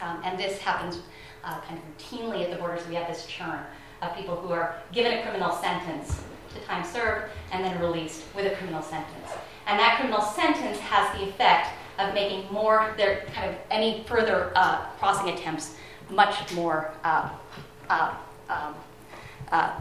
Um, 0.02 0.22
and 0.24 0.38
this 0.38 0.60
happens 0.60 1.00
uh, 1.44 1.62
kind 1.62 1.80
of 1.80 1.98
routinely 1.98 2.44
at 2.44 2.52
the 2.52 2.58
border, 2.58 2.78
so 2.78 2.88
we 2.90 2.96
have 2.96 3.08
this 3.08 3.26
churn 3.26 3.60
of 4.02 4.16
people 4.16 4.36
who 4.36 4.52
are 4.52 4.76
given 4.92 5.14
a 5.14 5.22
criminal 5.24 5.52
sentence 5.52 6.22
to 6.54 6.60
time 6.62 6.84
served 6.84 7.32
and 7.52 7.64
then 7.64 7.80
released 7.80 8.24
with 8.36 8.52
a 8.52 8.56
criminal 8.56 8.82
sentence. 8.82 9.32
And 9.68 9.80
that 9.80 9.98
criminal 9.98 10.22
sentence 10.22 10.78
has 10.80 11.18
the 11.18 11.30
effect 11.30 11.70
of 12.00 12.14
making 12.14 12.52
more 12.52 12.94
their 12.98 13.26
kind 13.34 13.50
of 13.50 13.56
any 13.70 14.04
further 14.08 14.52
uh, 14.56 14.86
crossing 14.98 15.30
attempts 15.30 15.76
much 16.10 16.52
more 16.54 16.92
uh, 17.04 17.30
uh, 17.90 18.16
um, 18.50 18.76
uh, 19.52 19.80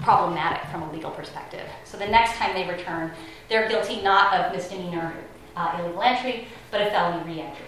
problematic 0.00 0.68
from 0.70 0.82
a 0.82 0.92
legal 0.92 1.10
perspective. 1.10 1.66
So 1.84 1.96
the 1.96 2.06
next 2.06 2.34
time 2.34 2.54
they 2.54 2.68
return, 2.68 3.12
they're 3.48 3.68
guilty 3.68 4.02
not 4.02 4.32
of 4.34 4.52
misdemeanor 4.52 5.12
uh, 5.56 5.78
illegal 5.80 6.02
entry, 6.02 6.46
but 6.70 6.80
of 6.80 6.88
felony 6.88 7.24
reentry. 7.24 7.66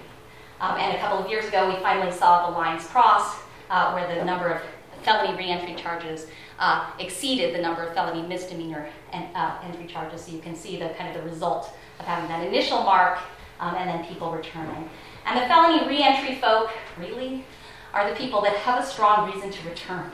Um, 0.61 0.77
and 0.79 0.97
a 0.97 1.01
couple 1.01 1.19
of 1.19 1.31
years 1.31 1.47
ago, 1.47 1.69
we 1.69 1.81
finally 1.83 2.13
saw 2.13 2.51
the 2.51 2.57
lines 2.57 2.87
cross 2.87 3.37
uh, 3.69 3.93
where 3.93 4.07
the 4.15 4.25
number 4.25 4.49
of 4.49 4.61
felony 5.03 5.37
reentry 5.37 5.75
charges 5.75 6.27
uh, 6.59 6.91
exceeded 6.99 7.55
the 7.55 7.61
number 7.61 7.83
of 7.83 7.95
felony 7.95 8.27
misdemeanor 8.27 8.89
en- 9.13 9.31
entry 9.65 9.87
charges. 9.87 10.23
So 10.23 10.33
you 10.33 10.41
can 10.41 10.55
see 10.55 10.79
the 10.79 10.91
kind 10.91 11.17
of 11.17 11.23
the 11.23 11.29
result 11.29 11.73
of 11.99 12.05
having 12.05 12.29
that 12.29 12.47
initial 12.47 12.83
mark 12.83 13.19
um, 13.59 13.75
and 13.75 13.89
then 13.89 14.05
people 14.05 14.31
returning. 14.31 14.89
And 15.27 15.41
the 15.41 15.47
felony 15.47 15.87
reentry 15.89 16.37
folk, 16.37 16.71
really? 16.99 17.45
Are 17.93 18.09
the 18.09 18.17
people 18.17 18.41
that 18.43 18.55
have 18.57 18.83
a 18.83 18.87
strong 18.87 19.33
reason 19.33 19.51
to 19.51 19.69
return. 19.69 20.11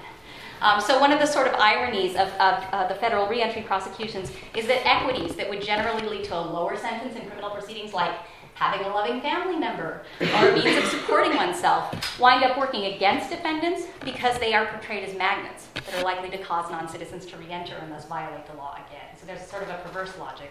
Um, 0.62 0.80
so, 0.80 0.98
one 0.98 1.12
of 1.12 1.18
the 1.18 1.26
sort 1.26 1.46
of 1.46 1.54
ironies 1.54 2.12
of, 2.12 2.28
of 2.40 2.64
uh, 2.72 2.88
the 2.88 2.94
federal 2.94 3.26
reentry 3.26 3.62
prosecutions 3.62 4.32
is 4.54 4.66
that 4.68 4.86
equities 4.86 5.36
that 5.36 5.48
would 5.50 5.60
generally 5.60 6.08
lead 6.08 6.24
to 6.24 6.38
a 6.38 6.40
lower 6.40 6.76
sentence 6.76 7.14
in 7.14 7.26
criminal 7.26 7.50
proceedings, 7.50 7.92
like 7.92 8.14
having 8.54 8.86
a 8.86 8.88
loving 8.88 9.20
family 9.20 9.56
member 9.56 10.02
or 10.18 10.48
a 10.48 10.52
means 10.54 10.78
of 10.78 10.84
supporting 10.90 11.36
oneself, 11.36 12.18
wind 12.18 12.42
up 12.42 12.56
working 12.56 12.86
against 12.94 13.28
defendants 13.28 13.82
because 14.02 14.38
they 14.38 14.54
are 14.54 14.64
portrayed 14.68 15.06
as 15.06 15.14
magnets 15.14 15.68
that 15.74 15.94
are 15.94 16.02
likely 16.02 16.30
to 16.30 16.38
cause 16.38 16.70
non 16.70 16.88
citizens 16.88 17.26
to 17.26 17.36
reenter 17.36 17.74
and 17.76 17.92
thus 17.92 18.06
violate 18.06 18.46
the 18.46 18.54
law 18.54 18.78
again. 18.88 19.14
So, 19.20 19.26
there's 19.26 19.46
sort 19.46 19.62
of 19.62 19.68
a 19.68 19.78
perverse 19.84 20.16
logic. 20.18 20.50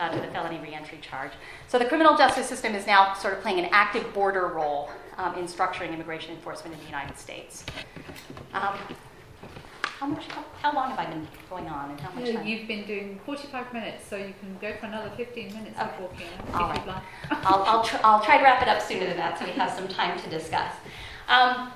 Uh, 0.00 0.10
to 0.10 0.20
the 0.20 0.26
felony 0.32 0.58
reentry 0.58 0.98
charge. 1.00 1.30
So 1.68 1.78
the 1.78 1.84
criminal 1.84 2.16
justice 2.16 2.48
system 2.48 2.74
is 2.74 2.84
now 2.84 3.14
sort 3.14 3.32
of 3.32 3.40
playing 3.42 3.60
an 3.60 3.68
active 3.70 4.12
border 4.12 4.48
role 4.48 4.90
um, 5.18 5.34
in 5.36 5.44
structuring 5.46 5.92
immigration 5.92 6.34
enforcement 6.34 6.74
in 6.74 6.80
the 6.80 6.86
United 6.86 7.18
States. 7.18 7.64
Um, 8.52 8.78
how 9.98 10.06
much? 10.06 10.26
How, 10.26 10.44
how, 10.60 10.74
long 10.74 10.90
have 10.90 10.98
I 10.98 11.06
been 11.06 11.26
going 11.48 11.66
on, 11.68 11.90
and 11.90 12.00
how 12.00 12.10
much 12.18 12.32
time? 12.32 12.46
You've 12.46 12.66
been 12.66 12.84
doing 12.86 13.20
45 13.24 13.72
minutes, 13.72 14.06
so 14.08 14.16
you 14.16 14.34
can 14.40 14.56
go 14.60 14.76
for 14.78 14.86
another 14.86 15.10
15 15.16 15.54
minutes 15.54 15.78
okay. 15.78 15.90
before 15.90 16.10
All 16.60 16.68
right. 16.68 16.88
I'll, 17.30 17.62
I'll, 17.62 17.84
tr- 17.84 18.00
I'll 18.02 18.20
try 18.20 18.38
to 18.38 18.42
wrap 18.42 18.60
it 18.60 18.68
up 18.68 18.82
sooner 18.82 19.06
than 19.06 19.16
that, 19.16 19.38
so 19.38 19.44
we 19.44 19.52
have 19.52 19.70
some 19.78 19.88
time 19.88 20.18
to 20.20 20.30
discuss. 20.30 20.74
Um, 21.28 21.72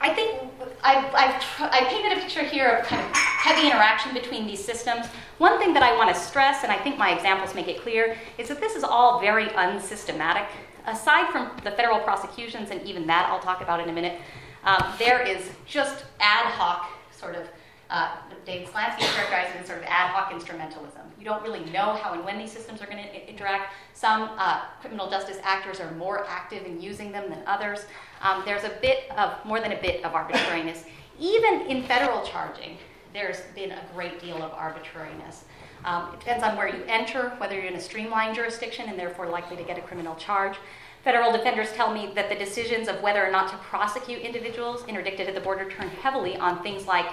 I 0.00 0.14
think 0.14 0.40
I've, 0.82 1.12
I've 1.14 1.40
tr- 1.40 1.64
I 1.64 1.84
painted 1.88 2.16
a 2.16 2.20
picture 2.20 2.42
here 2.42 2.68
of 2.68 2.86
kind 2.86 3.04
of 3.04 3.16
heavy 3.16 3.66
interaction 3.66 4.14
between 4.14 4.46
these 4.46 4.64
systems. 4.64 5.06
One 5.38 5.58
thing 5.58 5.74
that 5.74 5.82
I 5.82 5.96
want 5.96 6.14
to 6.14 6.20
stress, 6.20 6.62
and 6.62 6.72
I 6.72 6.76
think 6.76 6.98
my 6.98 7.12
examples 7.12 7.54
make 7.54 7.68
it 7.68 7.80
clear, 7.80 8.16
is 8.38 8.48
that 8.48 8.60
this 8.60 8.76
is 8.76 8.84
all 8.84 9.20
very 9.20 9.48
unsystematic 9.54 10.46
aside 10.86 11.30
from 11.30 11.50
the 11.64 11.70
federal 11.70 11.98
prosecutions, 11.98 12.70
and 12.70 12.82
even 12.82 13.06
that 13.06 13.28
I'll 13.30 13.40
talk 13.40 13.60
about 13.60 13.80
in 13.80 13.88
a 13.88 13.92
minute, 13.92 14.20
um, 14.64 14.82
there 14.98 15.22
is 15.22 15.50
just 15.66 16.04
ad 16.20 16.46
hoc 16.46 16.90
sort 17.12 17.34
of, 17.34 17.48
uh, 17.90 18.16
Sklansky 18.46 19.00
characterized 19.14 19.54
it 19.54 19.60
as 19.60 19.66
sort 19.66 19.78
of 19.78 19.84
ad 19.84 20.10
hoc 20.10 20.30
instrumentalism. 20.32 21.04
You 21.18 21.24
don't 21.24 21.42
really 21.42 21.64
know 21.70 21.94
how 21.94 22.14
and 22.14 22.24
when 22.24 22.38
these 22.38 22.52
systems 22.52 22.80
are 22.80 22.86
going 22.86 23.02
to 23.02 23.28
interact. 23.28 23.74
Some 23.92 24.30
uh, 24.38 24.62
criminal 24.80 25.10
justice 25.10 25.38
actors 25.42 25.80
are 25.80 25.90
more 25.92 26.26
active 26.26 26.64
in 26.64 26.80
using 26.80 27.12
them 27.12 27.28
than 27.28 27.42
others. 27.46 27.84
Um, 28.22 28.42
there's 28.44 28.64
a 28.64 28.72
bit 28.80 29.10
of, 29.16 29.44
more 29.44 29.60
than 29.60 29.72
a 29.72 29.80
bit 29.80 30.04
of 30.04 30.14
arbitrariness. 30.14 30.84
Even 31.18 31.62
in 31.62 31.82
federal 31.82 32.24
charging, 32.24 32.78
there's 33.12 33.40
been 33.54 33.72
a 33.72 33.82
great 33.94 34.20
deal 34.20 34.42
of 34.42 34.52
arbitrariness. 34.52 35.44
Um, 35.84 36.12
it 36.14 36.20
depends 36.20 36.44
on 36.44 36.56
where 36.56 36.68
you 36.68 36.82
enter, 36.86 37.30
whether 37.38 37.54
you're 37.54 37.64
in 37.64 37.74
a 37.74 37.80
streamlined 37.80 38.34
jurisdiction 38.34 38.88
and 38.88 38.98
therefore 38.98 39.28
likely 39.28 39.56
to 39.56 39.62
get 39.62 39.78
a 39.78 39.82
criminal 39.82 40.14
charge. 40.16 40.56
Federal 41.04 41.32
defenders 41.32 41.72
tell 41.72 41.92
me 41.92 42.12
that 42.14 42.28
the 42.28 42.34
decisions 42.34 42.88
of 42.88 43.00
whether 43.00 43.24
or 43.24 43.30
not 43.30 43.48
to 43.50 43.56
prosecute 43.58 44.20
individuals 44.20 44.84
interdicted 44.88 45.28
at 45.28 45.34
the 45.34 45.40
border 45.40 45.70
turn 45.70 45.88
heavily 45.88 46.36
on 46.36 46.62
things 46.62 46.86
like 46.86 47.06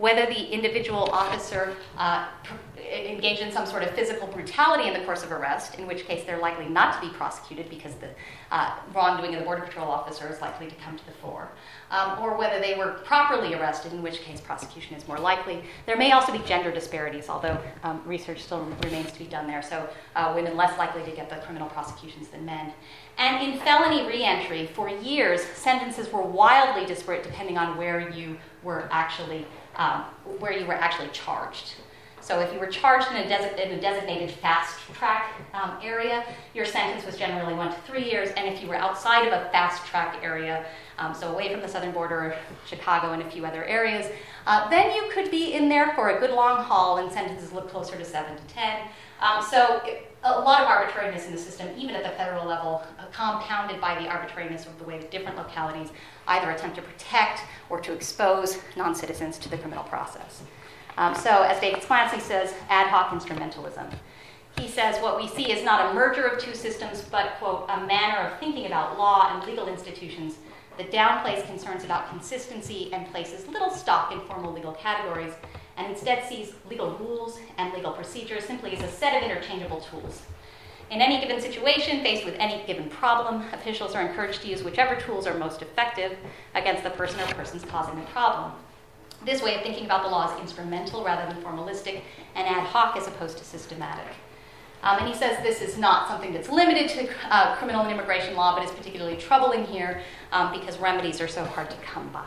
whether 0.00 0.24
the 0.24 0.50
individual 0.50 1.10
officer 1.12 1.76
uh, 1.98 2.26
engaged 2.90 3.42
in 3.42 3.52
some 3.52 3.66
sort 3.66 3.82
of 3.82 3.90
physical 3.90 4.26
brutality 4.28 4.88
in 4.88 4.94
the 4.94 5.04
course 5.04 5.22
of 5.22 5.30
arrest, 5.30 5.74
in 5.74 5.86
which 5.86 6.06
case 6.06 6.24
they're 6.24 6.40
likely 6.40 6.66
not 6.66 6.94
to 6.94 7.06
be 7.06 7.12
prosecuted 7.14 7.68
because 7.68 7.94
the 7.96 8.08
uh, 8.50 8.74
wrongdoing 8.94 9.34
of 9.34 9.40
the 9.40 9.44
Border 9.44 9.60
Patrol 9.60 9.86
officer 9.86 10.26
is 10.32 10.40
likely 10.40 10.68
to 10.68 10.74
come 10.76 10.96
to 10.96 11.04
the 11.04 11.12
fore, 11.12 11.50
um, 11.90 12.18
or 12.18 12.34
whether 12.38 12.58
they 12.60 12.76
were 12.76 12.92
properly 13.04 13.52
arrested, 13.52 13.92
in 13.92 14.00
which 14.00 14.22
case 14.22 14.40
prosecution 14.40 14.96
is 14.96 15.06
more 15.06 15.18
likely. 15.18 15.62
There 15.84 15.98
may 15.98 16.12
also 16.12 16.32
be 16.32 16.38
gender 16.46 16.72
disparities, 16.72 17.28
although 17.28 17.60
um, 17.82 18.00
research 18.06 18.42
still 18.42 18.64
remains 18.82 19.12
to 19.12 19.18
be 19.18 19.26
done 19.26 19.46
there, 19.46 19.60
so 19.60 19.86
uh, 20.16 20.32
women 20.34 20.56
less 20.56 20.76
likely 20.78 21.04
to 21.04 21.10
get 21.10 21.28
the 21.28 21.36
criminal 21.36 21.68
prosecutions 21.68 22.28
than 22.28 22.46
men. 22.46 22.72
And 23.18 23.52
in 23.52 23.60
felony 23.60 24.06
reentry, 24.08 24.66
for 24.68 24.88
years, 24.88 25.42
sentences 25.42 26.10
were 26.10 26.22
wildly 26.22 26.86
disparate 26.86 27.22
depending 27.22 27.58
on 27.58 27.76
where 27.76 28.08
you 28.08 28.38
were 28.62 28.88
actually 28.90 29.46
um, 29.76 30.02
where 30.38 30.52
you 30.52 30.66
were 30.66 30.74
actually 30.74 31.08
charged. 31.08 31.74
So 32.22 32.40
if 32.40 32.52
you 32.52 32.60
were 32.60 32.66
charged 32.66 33.10
in 33.10 33.16
a, 33.16 33.24
desi- 33.24 33.58
in 33.58 33.72
a 33.72 33.80
designated 33.80 34.30
fast 34.30 34.78
track 34.92 35.32
um, 35.54 35.78
area, 35.82 36.22
your 36.54 36.66
sentence 36.66 37.06
was 37.06 37.16
generally 37.16 37.54
one 37.54 37.70
to 37.70 37.80
three 37.86 38.04
years. 38.04 38.28
And 38.36 38.46
if 38.46 38.62
you 38.62 38.68
were 38.68 38.76
outside 38.76 39.26
of 39.26 39.32
a 39.32 39.48
fast 39.50 39.86
track 39.86 40.18
area, 40.22 40.66
um, 40.98 41.14
so 41.14 41.32
away 41.32 41.50
from 41.50 41.62
the 41.62 41.68
southern 41.68 41.92
border, 41.92 42.36
Chicago, 42.66 43.12
and 43.12 43.22
a 43.22 43.30
few 43.30 43.46
other 43.46 43.64
areas, 43.64 44.06
uh, 44.46 44.68
then 44.68 44.94
you 44.94 45.10
could 45.10 45.30
be 45.30 45.54
in 45.54 45.68
there 45.68 45.94
for 45.94 46.10
a 46.10 46.20
good 46.20 46.30
long 46.30 46.62
haul, 46.62 46.98
and 46.98 47.10
sentences 47.10 47.52
look 47.52 47.70
closer 47.70 47.96
to 47.96 48.04
seven 48.04 48.36
to 48.36 48.54
ten. 48.54 48.80
Um, 49.20 49.42
so 49.42 49.80
a 50.22 50.40
lot 50.40 50.60
of 50.60 50.68
arbitrariness 50.68 51.26
in 51.26 51.32
the 51.32 51.38
system, 51.38 51.68
even 51.78 51.94
at 51.94 52.02
the 52.02 52.10
federal 52.10 52.46
level, 52.46 52.82
uh, 52.98 53.06
compounded 53.12 53.80
by 53.80 54.00
the 54.00 54.08
arbitrariness 54.08 54.66
of 54.66 54.78
the 54.78 54.84
way 54.84 55.00
different 55.10 55.36
localities 55.36 55.88
either 56.28 56.50
attempt 56.50 56.76
to 56.76 56.82
protect 56.82 57.40
or 57.70 57.80
to 57.80 57.92
expose 57.92 58.58
non 58.76 58.94
citizens 58.94 59.38
to 59.38 59.48
the 59.48 59.56
criminal 59.56 59.84
process. 59.84 60.42
Um, 60.98 61.14
so, 61.14 61.42
as 61.42 61.58
David 61.60 61.82
Sklansky 61.82 62.20
says, 62.20 62.54
ad 62.68 62.88
hoc 62.88 63.10
instrumentalism. 63.10 63.90
He 64.58 64.68
says 64.68 65.00
what 65.00 65.16
we 65.16 65.28
see 65.28 65.50
is 65.50 65.64
not 65.64 65.90
a 65.90 65.94
merger 65.94 66.26
of 66.26 66.38
two 66.38 66.54
systems, 66.54 67.02
but, 67.02 67.36
quote, 67.38 67.64
a 67.70 67.86
manner 67.86 68.18
of 68.18 68.38
thinking 68.38 68.66
about 68.66 68.98
law 68.98 69.32
and 69.32 69.48
legal 69.48 69.68
institutions 69.68 70.36
that 70.76 70.90
downplays 70.90 71.46
concerns 71.46 71.84
about 71.84 72.10
consistency 72.10 72.92
and 72.92 73.10
places 73.10 73.46
little 73.48 73.70
stock 73.70 74.12
in 74.12 74.20
formal 74.22 74.52
legal 74.52 74.72
categories, 74.72 75.32
and 75.80 75.90
instead 75.90 76.28
sees 76.28 76.52
legal 76.68 76.92
rules 76.98 77.38
and 77.56 77.72
legal 77.72 77.92
procedures 77.92 78.44
simply 78.44 78.76
as 78.76 78.82
a 78.82 78.88
set 78.88 79.16
of 79.16 79.28
interchangeable 79.28 79.80
tools. 79.80 80.22
In 80.90 81.00
any 81.00 81.20
given 81.20 81.40
situation, 81.40 82.02
faced 82.02 82.26
with 82.26 82.34
any 82.38 82.62
given 82.66 82.90
problem, 82.90 83.44
officials 83.52 83.94
are 83.94 84.06
encouraged 84.06 84.42
to 84.42 84.48
use 84.48 84.62
whichever 84.62 85.00
tools 85.00 85.26
are 85.26 85.38
most 85.38 85.62
effective 85.62 86.18
against 86.54 86.82
the 86.82 86.90
person 86.90 87.18
or 87.20 87.26
persons 87.34 87.64
causing 87.64 87.94
the 87.94 88.06
problem. 88.06 88.52
This 89.24 89.42
way 89.42 89.54
of 89.54 89.62
thinking 89.62 89.86
about 89.86 90.02
the 90.02 90.08
law 90.08 90.34
is 90.34 90.40
instrumental 90.40 91.02
rather 91.04 91.32
than 91.32 91.42
formalistic 91.42 92.02
and 92.34 92.46
ad 92.46 92.66
hoc 92.66 92.96
as 92.96 93.06
opposed 93.06 93.38
to 93.38 93.44
systematic. 93.44 94.06
Um, 94.82 94.98
and 94.98 95.08
he 95.08 95.14
says 95.14 95.42
this 95.42 95.62
is 95.62 95.78
not 95.78 96.08
something 96.08 96.32
that's 96.32 96.48
limited 96.48 96.88
to 96.90 97.08
uh, 97.30 97.54
criminal 97.56 97.82
and 97.82 97.92
immigration 97.92 98.34
law, 98.34 98.54
but 98.54 98.64
is 98.64 98.70
particularly 98.70 99.16
troubling 99.16 99.64
here 99.64 100.02
um, 100.32 100.52
because 100.52 100.78
remedies 100.78 101.20
are 101.20 101.28
so 101.28 101.44
hard 101.44 101.70
to 101.70 101.76
come 101.78 102.08
by. 102.08 102.26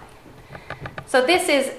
So 1.06 1.26
this 1.26 1.50
is 1.50 1.74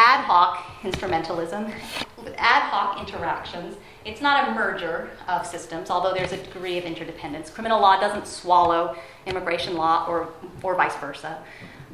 ad 0.00 0.24
hoc 0.24 0.64
instrumentalism 0.80 1.70
with 2.16 2.34
ad 2.38 2.62
hoc 2.70 2.98
interactions. 2.98 3.76
It's 4.06 4.22
not 4.22 4.48
a 4.48 4.54
merger 4.54 5.10
of 5.28 5.46
systems, 5.46 5.90
although 5.90 6.14
there's 6.14 6.32
a 6.32 6.38
degree 6.38 6.78
of 6.78 6.84
interdependence. 6.84 7.50
Criminal 7.50 7.78
law 7.78 8.00
doesn't 8.00 8.26
swallow 8.26 8.96
immigration 9.26 9.74
law 9.74 10.06
or, 10.08 10.30
or 10.62 10.74
vice 10.74 10.96
versa. 10.96 11.42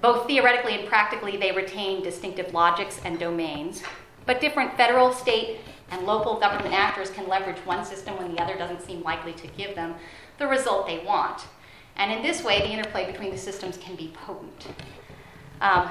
Both 0.00 0.28
theoretically 0.28 0.78
and 0.78 0.88
practically, 0.88 1.36
they 1.36 1.50
retain 1.50 2.04
distinctive 2.04 2.54
logics 2.54 3.00
and 3.04 3.18
domains, 3.18 3.82
but 4.24 4.40
different 4.40 4.76
federal, 4.76 5.12
state, 5.12 5.59
and 5.90 6.07
local 6.07 6.38
government 6.38 6.74
actors 6.74 7.11
can 7.11 7.26
leverage 7.26 7.59
one 7.66 7.84
system 7.84 8.16
when 8.18 8.32
the 8.32 8.40
other 8.40 8.57
doesn't 8.57 8.82
seem 8.82 9.02
likely 9.02 9.32
to 9.32 9.48
give 9.48 9.74
them 9.74 9.96
the 10.38 10.46
result 10.46 10.86
they 10.86 11.00
want. 11.00 11.42
And 11.96 12.12
in 12.12 12.22
this 12.22 12.44
way, 12.44 12.61
the 12.61 12.68
interplay 12.68 13.11
between 13.11 13.32
the 13.32 13.38
systems 13.38 13.76
can 13.76 13.96
be 13.96 14.14
potent. 14.24 14.68
Um, 15.61 15.88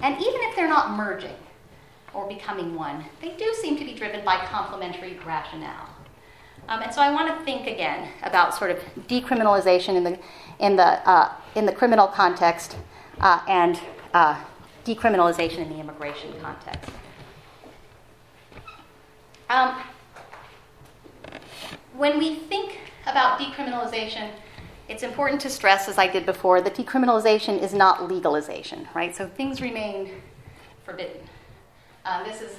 and 0.00 0.14
even 0.16 0.40
if 0.42 0.56
they're 0.56 0.68
not 0.68 0.96
merging 0.96 1.36
or 2.14 2.26
becoming 2.28 2.74
one, 2.74 3.04
they 3.20 3.30
do 3.36 3.54
seem 3.60 3.76
to 3.78 3.84
be 3.84 3.94
driven 3.94 4.24
by 4.24 4.36
complementary 4.46 5.18
rationale. 5.26 5.88
Um, 6.68 6.82
and 6.82 6.94
so 6.94 7.00
I 7.00 7.12
want 7.12 7.36
to 7.36 7.44
think 7.44 7.66
again 7.66 8.08
about 8.22 8.54
sort 8.54 8.70
of 8.70 8.78
decriminalization 9.08 9.96
in 9.96 10.04
the, 10.04 10.18
in 10.60 10.76
the, 10.76 11.08
uh, 11.08 11.32
in 11.54 11.66
the 11.66 11.72
criminal 11.72 12.06
context 12.06 12.76
uh, 13.20 13.40
and 13.48 13.80
uh, 14.14 14.40
decriminalization 14.84 15.58
in 15.58 15.68
the 15.70 15.80
immigration 15.80 16.32
context. 16.40 16.90
Um, 19.50 19.82
when 21.96 22.18
we 22.18 22.36
think 22.36 22.78
about 23.06 23.38
decriminalization, 23.38 24.30
it's 24.92 25.02
important 25.02 25.40
to 25.40 25.48
stress, 25.48 25.88
as 25.88 25.96
I 25.96 26.06
did 26.06 26.26
before, 26.26 26.60
that 26.60 26.74
decriminalization 26.74 27.62
is 27.62 27.72
not 27.72 28.10
legalization, 28.12 28.86
right? 28.94 29.16
So 29.16 29.26
things 29.26 29.62
remain 29.62 30.10
forbidden. 30.84 31.22
Um, 32.04 32.24
this 32.24 32.42
is 32.42 32.58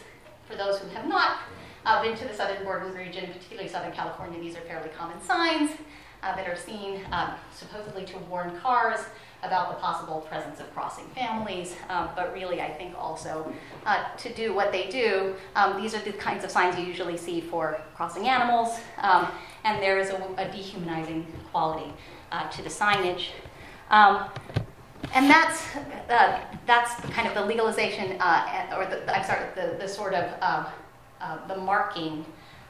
for 0.50 0.56
those 0.56 0.80
who 0.80 0.88
have 0.90 1.08
not 1.08 1.38
uh, 1.86 2.02
been 2.02 2.18
to 2.18 2.28
the 2.28 2.34
southern 2.34 2.64
border 2.64 2.88
region, 2.88 3.28
particularly 3.28 3.70
Southern 3.70 3.92
California. 3.92 4.40
These 4.40 4.56
are 4.56 4.62
fairly 4.62 4.90
common 4.98 5.22
signs 5.22 5.72
uh, 6.24 6.36
that 6.36 6.48
are 6.48 6.56
seen 6.56 7.02
um, 7.12 7.34
supposedly 7.56 8.04
to 8.06 8.18
warn 8.18 8.60
cars 8.62 9.02
about 9.44 9.70
the 9.70 9.76
possible 9.76 10.22
presence 10.22 10.60
of 10.60 10.74
crossing 10.74 11.06
families, 11.10 11.76
um, 11.90 12.10
but 12.16 12.34
really, 12.34 12.62
I 12.62 12.72
think 12.72 12.96
also 12.98 13.54
uh, 13.86 14.06
to 14.16 14.34
do 14.34 14.56
what 14.56 14.72
they 14.72 14.90
do. 14.90 15.36
Um, 15.56 15.80
these 15.80 15.94
are 15.94 16.00
the 16.00 16.14
kinds 16.14 16.44
of 16.46 16.50
signs 16.50 16.80
you 16.80 16.86
usually 16.86 17.18
see 17.18 17.42
for 17.42 17.80
crossing 17.94 18.28
animals, 18.28 18.80
um, 19.00 19.28
and 19.66 19.84
there 19.84 20.00
is 20.00 20.10
a, 20.10 20.16
a 20.38 20.50
dehumanizing 20.50 21.28
quality 21.52 21.94
uh, 22.34 22.50
to 22.50 22.62
the 22.62 22.70
signage. 22.70 23.28
Um, 23.90 24.26
and 25.14 25.30
that's, 25.30 25.64
uh, 26.10 26.42
that's 26.66 26.96
kind 27.12 27.28
of 27.28 27.34
the 27.34 27.46
legalization, 27.46 28.18
uh, 28.20 28.76
or 28.76 28.86
the, 28.86 29.16
I'm 29.16 29.24
sorry, 29.24 29.46
the, 29.56 29.78
the 29.78 29.88
sort 29.88 30.14
of 30.14 30.26
um, 30.42 30.66
uh, 31.22 31.48
the 31.48 31.56
marking 31.56 32.26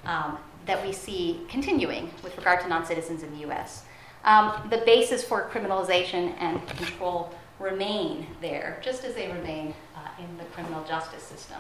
um, 0.06 0.38
that 0.68 0.86
we 0.86 0.94
see 0.94 1.42
continuing 1.50 2.12
with 2.24 2.38
regard 2.38 2.62
to 2.62 2.68
non 2.68 2.86
citizens 2.86 3.24
in 3.24 3.32
the 3.32 3.50
US 3.50 3.86
um, 4.24 4.68
the 4.70 4.78
basis 4.78 5.24
for 5.24 5.50
criminalization 5.50 6.34
and 6.40 6.66
control 6.68 7.34
remain 7.60 8.28
there, 8.42 8.80
just 8.82 9.04
as 9.04 9.16
they 9.16 9.32
remain 9.32 9.74
uh, 9.96 10.22
in 10.22 10.38
the 10.38 10.44
criminal 10.46 10.84
justice 10.86 11.24
system. 11.24 11.58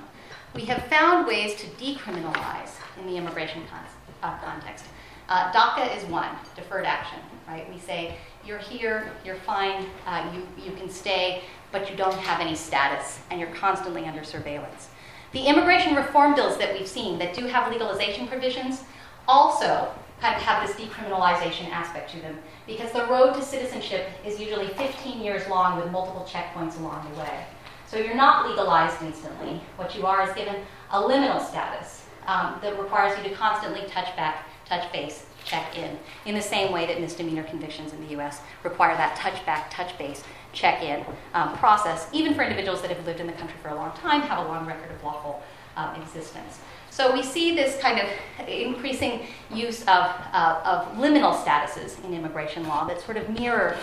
We 0.53 0.65
have 0.65 0.85
found 0.85 1.27
ways 1.27 1.55
to 1.55 1.67
decriminalize 1.67 2.71
in 2.99 3.07
the 3.07 3.17
immigration 3.17 3.63
con- 3.69 3.85
uh, 4.21 4.37
context. 4.39 4.85
Uh, 5.29 5.51
DACA 5.51 5.95
is 5.97 6.03
one, 6.05 6.29
deferred 6.55 6.85
action, 6.85 7.19
right? 7.47 7.71
We 7.71 7.79
say, 7.79 8.15
you're 8.45 8.57
here, 8.57 9.11
you're 9.25 9.35
fine, 9.35 9.85
uh, 10.05 10.29
you, 10.33 10.65
you 10.65 10.75
can 10.75 10.89
stay, 10.89 11.43
but 11.71 11.89
you 11.89 11.95
don't 11.95 12.17
have 12.17 12.41
any 12.41 12.55
status, 12.55 13.19
and 13.31 13.39
you're 13.39 13.51
constantly 13.51 14.05
under 14.05 14.23
surveillance. 14.23 14.89
The 15.31 15.45
immigration 15.45 15.95
reform 15.95 16.35
bills 16.35 16.57
that 16.57 16.73
we've 16.77 16.87
seen 16.87 17.17
that 17.19 17.33
do 17.33 17.47
have 17.47 17.71
legalization 17.71 18.27
provisions 18.27 18.83
also 19.27 19.91
have 20.19 20.65
this 20.65 20.75
decriminalization 20.77 21.69
aspect 21.69 22.11
to 22.11 22.21
them 22.21 22.37
because 22.65 22.91
the 22.91 23.05
road 23.07 23.33
to 23.33 23.41
citizenship 23.41 24.07
is 24.25 24.39
usually 24.39 24.67
15 24.67 25.21
years 25.21 25.47
long 25.49 25.77
with 25.77 25.91
multiple 25.91 26.25
checkpoints 26.29 26.79
along 26.79 27.11
the 27.11 27.19
way. 27.19 27.45
So 27.87 27.97
you're 27.97 28.15
not 28.15 28.49
legalized 28.49 29.01
instantly. 29.01 29.61
What 29.75 29.95
you 29.95 30.05
are 30.05 30.27
is 30.27 30.33
given 30.33 30.55
a 30.91 31.01
liminal 31.01 31.45
status 31.45 32.05
um, 32.25 32.57
that 32.61 32.79
requires 32.79 33.17
you 33.17 33.29
to 33.29 33.35
constantly 33.35 33.81
touch 33.87 34.15
back, 34.15 34.47
touch 34.65 34.91
base, 34.91 35.25
check 35.45 35.77
in, 35.77 35.97
in 36.25 36.35
the 36.35 36.41
same 36.41 36.71
way 36.71 36.85
that 36.85 37.01
misdemeanor 37.01 37.43
convictions 37.43 37.93
in 37.93 38.01
the 38.07 38.17
US 38.19 38.41
require 38.63 38.95
that 38.95 39.15
touch 39.15 39.45
back, 39.45 39.69
touch 39.71 39.97
base, 39.97 40.23
check 40.53 40.81
in 40.81 41.05
um, 41.33 41.55
process, 41.57 42.07
even 42.13 42.33
for 42.33 42.43
individuals 42.43 42.81
that 42.81 42.91
have 42.91 43.05
lived 43.05 43.19
in 43.19 43.27
the 43.27 43.33
country 43.33 43.57
for 43.61 43.69
a 43.69 43.75
long 43.75 43.91
time, 43.97 44.21
have 44.21 44.45
a 44.45 44.47
long 44.47 44.65
record 44.65 44.91
of 44.91 45.03
lawful 45.03 45.41
um, 45.75 45.99
existence. 46.01 46.59
So 46.89 47.11
we 47.11 47.23
see 47.23 47.55
this 47.55 47.79
kind 47.81 47.99
of 47.99 48.47
increasing 48.47 49.25
use 49.51 49.81
of, 49.81 49.87
uh, 49.87 50.61
of 50.63 50.97
liminal 50.97 51.35
statuses 51.35 52.03
in 52.05 52.13
immigration 52.13 52.67
law 52.67 52.85
that 52.85 53.01
sort 53.01 53.17
of 53.17 53.27
mirror 53.29 53.75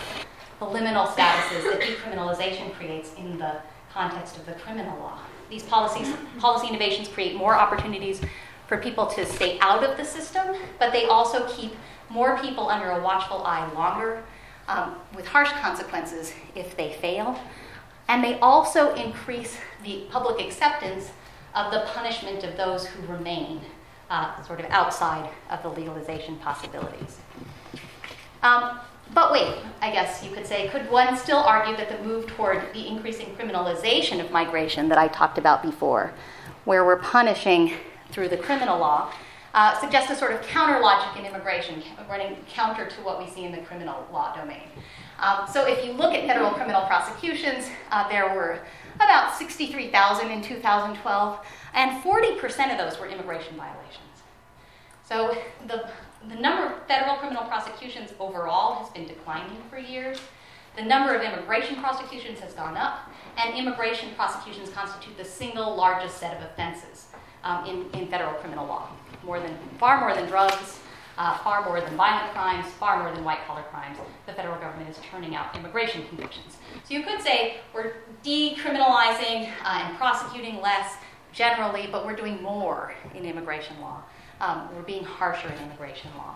the 0.59 0.65
liminal 0.65 1.07
statuses 1.07 1.63
that 1.63 1.81
decriminalization 1.81 2.73
creates 2.75 3.13
in 3.15 3.37
the 3.37 3.57
context 3.91 4.37
of 4.37 4.45
the 4.45 4.53
criminal 4.53 4.97
law. 4.99 5.19
These 5.49 5.63
policies, 5.63 6.13
policy 6.39 6.69
innovations 6.69 7.09
create 7.09 7.35
more 7.35 7.55
opportunities 7.55 8.21
for 8.71 8.77
people 8.77 9.05
to 9.05 9.25
stay 9.25 9.59
out 9.59 9.83
of 9.83 9.97
the 9.97 10.05
system, 10.05 10.55
but 10.79 10.93
they 10.93 11.03
also 11.03 11.45
keep 11.49 11.73
more 12.07 12.39
people 12.39 12.69
under 12.69 12.91
a 12.91 13.03
watchful 13.03 13.43
eye 13.43 13.69
longer, 13.73 14.23
um, 14.69 14.95
with 15.13 15.27
harsh 15.27 15.51
consequences 15.59 16.33
if 16.55 16.77
they 16.77 16.93
fail. 16.93 17.37
And 18.07 18.23
they 18.23 18.39
also 18.39 18.95
increase 18.95 19.57
the 19.83 20.05
public 20.09 20.39
acceptance 20.39 21.11
of 21.53 21.73
the 21.73 21.81
punishment 21.87 22.45
of 22.45 22.55
those 22.55 22.85
who 22.85 23.11
remain 23.11 23.59
uh, 24.09 24.41
sort 24.43 24.61
of 24.61 24.67
outside 24.67 25.29
of 25.49 25.61
the 25.63 25.69
legalization 25.69 26.37
possibilities. 26.37 27.17
Um, 28.41 28.79
but 29.13 29.33
wait, 29.33 29.53
I 29.81 29.91
guess 29.91 30.23
you 30.23 30.31
could 30.31 30.47
say, 30.47 30.69
could 30.69 30.89
one 30.89 31.17
still 31.17 31.39
argue 31.39 31.75
that 31.75 31.89
the 31.89 32.01
move 32.07 32.25
toward 32.25 32.73
the 32.73 32.87
increasing 32.87 33.35
criminalization 33.35 34.23
of 34.23 34.31
migration 34.31 34.87
that 34.87 34.97
I 34.97 35.09
talked 35.09 35.37
about 35.37 35.61
before, 35.61 36.13
where 36.63 36.85
we're 36.85 36.99
punishing 36.99 37.73
through 38.11 38.29
the 38.29 38.37
criminal 38.37 38.79
law, 38.79 39.13
uh, 39.53 39.79
suggests 39.79 40.11
a 40.11 40.15
sort 40.15 40.31
of 40.31 40.41
counter 40.43 40.79
logic 40.79 41.19
in 41.19 41.25
immigration, 41.25 41.83
running 42.09 42.37
counter 42.47 42.85
to 42.85 43.01
what 43.01 43.19
we 43.19 43.29
see 43.29 43.43
in 43.43 43.51
the 43.51 43.59
criminal 43.59 44.07
law 44.11 44.35
domain? 44.35 44.63
Um, 45.19 45.45
so 45.51 45.67
if 45.67 45.85
you 45.85 45.91
look 45.91 46.13
at 46.13 46.25
federal 46.25 46.51
criminal 46.51 46.85
prosecutions, 46.87 47.67
uh, 47.91 48.07
there 48.09 48.33
were 48.33 48.59
about 48.95 49.35
63,000 49.35 50.31
in 50.31 50.41
2012, 50.41 51.45
and 51.73 52.03
40% 52.03 52.71
of 52.71 52.77
those 52.77 52.99
were 52.99 53.07
immigration 53.07 53.55
violations. 53.55 53.97
So 55.07 55.37
the, 55.67 55.89
the 56.29 56.35
number 56.35 56.73
of 56.73 56.87
federal 56.87 57.17
criminal 57.17 57.43
prosecutions 57.43 58.13
overall 58.19 58.75
has 58.75 58.89
been 58.89 59.07
declining 59.07 59.57
for 59.69 59.77
years. 59.77 60.19
The 60.77 60.83
number 60.83 61.13
of 61.13 61.21
immigration 61.21 61.81
prosecutions 61.81 62.39
has 62.39 62.53
gone 62.53 62.77
up, 62.77 62.99
and 63.37 63.53
immigration 63.55 64.09
prosecutions 64.15 64.69
constitute 64.69 65.17
the 65.17 65.25
single 65.25 65.75
largest 65.75 66.17
set 66.17 66.37
of 66.37 66.43
offenses 66.43 67.07
um, 67.43 67.65
in, 67.65 67.89
in 67.99 68.07
federal 68.07 68.33
criminal 68.35 68.65
law, 68.65 68.89
more 69.23 69.39
than, 69.39 69.57
far 69.79 69.99
more 69.99 70.13
than 70.15 70.27
drugs, 70.27 70.79
uh, 71.17 71.37
far 71.39 71.63
more 71.65 71.81
than 71.81 71.95
violent 71.95 72.31
crimes, 72.33 72.65
far 72.79 73.03
more 73.03 73.13
than 73.13 73.23
white 73.23 73.45
collar 73.45 73.63
crimes. 73.71 73.97
The 74.25 74.33
federal 74.33 74.59
government 74.59 74.89
is 74.89 74.97
turning 75.11 75.35
out 75.35 75.55
immigration 75.55 76.07
convictions. 76.07 76.57
So 76.85 76.93
you 76.93 77.03
could 77.03 77.21
say 77.21 77.57
we're 77.73 77.93
decriminalizing 78.23 79.49
uh, 79.63 79.83
and 79.83 79.97
prosecuting 79.97 80.61
less 80.61 80.95
generally, 81.33 81.87
but 81.91 82.05
we're 82.05 82.15
doing 82.15 82.41
more 82.41 82.93
in 83.15 83.25
immigration 83.25 83.79
law. 83.81 84.03
um, 84.41 84.69
we're 84.75 84.81
being 84.81 85.03
harsher 85.03 85.47
in 85.47 85.63
immigration 85.63 86.09
law. 86.17 86.35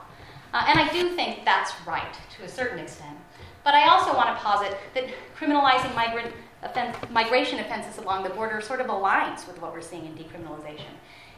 Uh, 0.53 0.65
and 0.67 0.79
I 0.79 0.87
do 0.93 1.15
think 1.15 1.43
that's 1.43 1.73
right 1.85 2.15
to 2.37 2.45
a 2.45 2.47
certain 2.47 2.79
extent. 2.79 3.17
But 3.65 3.73
I 3.73 3.89
also 3.89 4.15
want 4.15 4.29
to 4.29 4.35
posit 4.35 4.77
that 4.93 5.05
criminalizing 5.37 5.93
migrant 5.95 6.31
offense, 6.61 6.95
migration 7.09 7.59
offenses 7.59 7.97
along 7.97 8.23
the 8.23 8.29
border 8.29 8.61
sort 8.61 8.79
of 8.79 8.87
aligns 8.87 9.47
with 9.47 9.59
what 9.59 9.73
we're 9.73 9.81
seeing 9.81 10.05
in 10.05 10.13
decriminalization. 10.13 10.93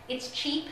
It's 0.09 0.30
cheap. 0.32 0.65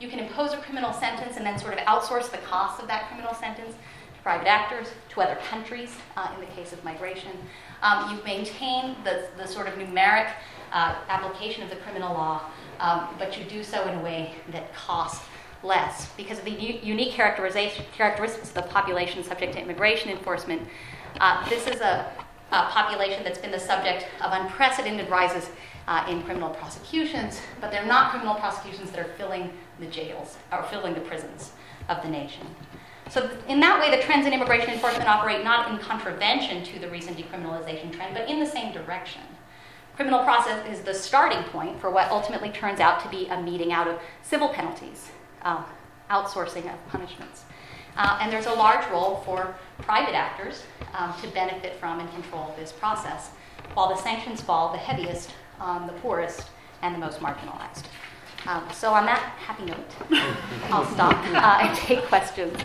You 0.00 0.08
can 0.08 0.18
impose 0.18 0.52
a 0.52 0.58
criminal 0.58 0.92
sentence 0.92 1.38
and 1.38 1.46
then 1.46 1.58
sort 1.58 1.72
of 1.72 1.80
outsource 1.80 2.30
the 2.30 2.36
cost 2.38 2.80
of 2.82 2.88
that 2.88 3.08
criminal 3.08 3.34
sentence 3.34 3.72
to 3.72 4.22
private 4.22 4.46
actors, 4.46 4.88
to 5.08 5.22
other 5.22 5.36
countries, 5.50 5.96
uh, 6.18 6.30
in 6.34 6.40
the 6.40 6.46
case 6.52 6.74
of 6.74 6.84
migration. 6.84 7.32
Um, 7.82 8.14
you 8.14 8.22
maintain 8.22 8.94
the, 9.02 9.28
the 9.38 9.46
sort 9.46 9.66
of 9.66 9.74
numeric 9.74 10.30
uh, 10.72 10.94
application 11.08 11.62
of 11.62 11.70
the 11.70 11.76
criminal 11.76 12.12
law, 12.12 12.42
um, 12.80 13.08
but 13.18 13.38
you 13.38 13.44
do 13.44 13.64
so 13.64 13.82
in 13.88 13.98
a 13.98 14.02
way 14.02 14.34
that 14.52 14.74
costs 14.74 15.24
less 15.62 16.12
because 16.16 16.38
of 16.38 16.44
the 16.44 16.50
u- 16.50 16.78
unique 16.82 17.12
characteristics 17.12 18.48
of 18.48 18.54
the 18.54 18.62
population 18.62 19.24
subject 19.24 19.54
to 19.54 19.60
immigration 19.60 20.10
enforcement. 20.10 20.62
Uh, 21.20 21.48
this 21.48 21.66
is 21.66 21.80
a, 21.80 22.10
a, 22.52 22.62
population 22.66 23.24
that's 23.24 23.38
been 23.38 23.50
the 23.50 23.58
subject 23.58 24.06
of 24.22 24.32
unprecedented 24.32 25.08
rises 25.10 25.50
uh, 25.86 26.06
in 26.08 26.22
criminal 26.22 26.50
prosecutions, 26.50 27.40
but 27.60 27.70
they're 27.70 27.86
not 27.86 28.10
criminal 28.10 28.34
prosecutions 28.34 28.90
that 28.90 29.00
are 29.00 29.12
filling 29.14 29.50
the 29.80 29.86
jails 29.86 30.36
or 30.52 30.62
filling 30.64 30.94
the 30.94 31.00
prisons 31.00 31.52
of 31.88 32.02
the 32.02 32.08
nation. 32.08 32.46
So, 33.10 33.30
in 33.48 33.58
that 33.60 33.80
way, 33.80 33.96
the 33.96 34.02
trends 34.02 34.26
in 34.26 34.34
immigration 34.34 34.70
enforcement 34.70 35.08
operate 35.08 35.42
not 35.42 35.70
in 35.70 35.78
contravention 35.78 36.62
to 36.64 36.78
the 36.78 36.90
recent 36.90 37.16
decriminalization 37.16 37.90
trend, 37.90 38.14
but 38.14 38.28
in 38.28 38.38
the 38.38 38.46
same 38.46 38.72
direction. 38.72 39.22
Criminal 39.96 40.22
process 40.22 40.64
is 40.68 40.82
the 40.82 40.94
starting 40.94 41.42
point 41.44 41.80
for 41.80 41.90
what 41.90 42.10
ultimately 42.10 42.50
turns 42.50 42.80
out 42.80 43.02
to 43.02 43.08
be 43.08 43.26
a 43.28 43.42
meting 43.42 43.72
out 43.72 43.88
of 43.88 43.98
civil 44.22 44.50
penalties, 44.50 45.10
uh, 45.42 45.64
outsourcing 46.10 46.72
of 46.72 46.86
punishments. 46.88 47.44
Uh, 47.98 48.16
and 48.20 48.32
there's 48.32 48.46
a 48.46 48.52
large 48.52 48.88
role 48.90 49.16
for 49.24 49.56
private 49.78 50.14
actors 50.14 50.62
um, 50.94 51.12
to 51.20 51.26
benefit 51.28 51.74
from 51.80 51.98
and 51.98 52.08
control 52.12 52.54
this 52.56 52.70
process, 52.70 53.30
while 53.74 53.88
the 53.88 54.00
sanctions 54.00 54.40
fall 54.40 54.70
the 54.70 54.78
heaviest 54.78 55.32
on 55.60 55.88
the 55.88 55.92
poorest 55.94 56.48
and 56.82 56.94
the 56.94 56.98
most 56.98 57.18
marginalized. 57.18 57.86
Um, 58.46 58.62
so, 58.72 58.92
on 58.94 59.04
that 59.06 59.18
happy 59.18 59.64
note, 59.64 59.90
I'll 60.70 60.86
stop 60.86 61.12
uh, 61.34 61.66
and 61.66 61.76
take 61.76 62.02
questions. 62.04 62.56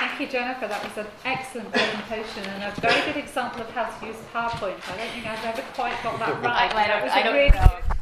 Thank 0.00 0.20
you, 0.20 0.26
Jennifer. 0.26 0.66
That 0.66 0.82
was 0.82 1.06
an 1.06 1.06
excellent 1.24 1.70
presentation 1.70 2.42
and 2.42 2.64
a 2.76 2.80
very 2.80 3.00
good 3.12 3.16
example 3.16 3.60
of 3.60 3.70
how 3.70 3.84
to 3.84 4.06
use 4.06 4.16
PowerPoint. 4.34 4.80
I 4.92 4.96
don't 4.96 5.10
think 5.10 5.26
I've 5.26 5.44
ever 5.44 5.62
quite 5.74 5.94
got 6.02 6.18
that 6.18 6.42
right. 6.42 6.74
I, 6.74 6.84
I, 6.84 6.86
that 6.88 7.02
was 7.04 7.12
I 7.12 7.20
a 7.20 7.32
really 7.32 7.50
know. 7.50 7.95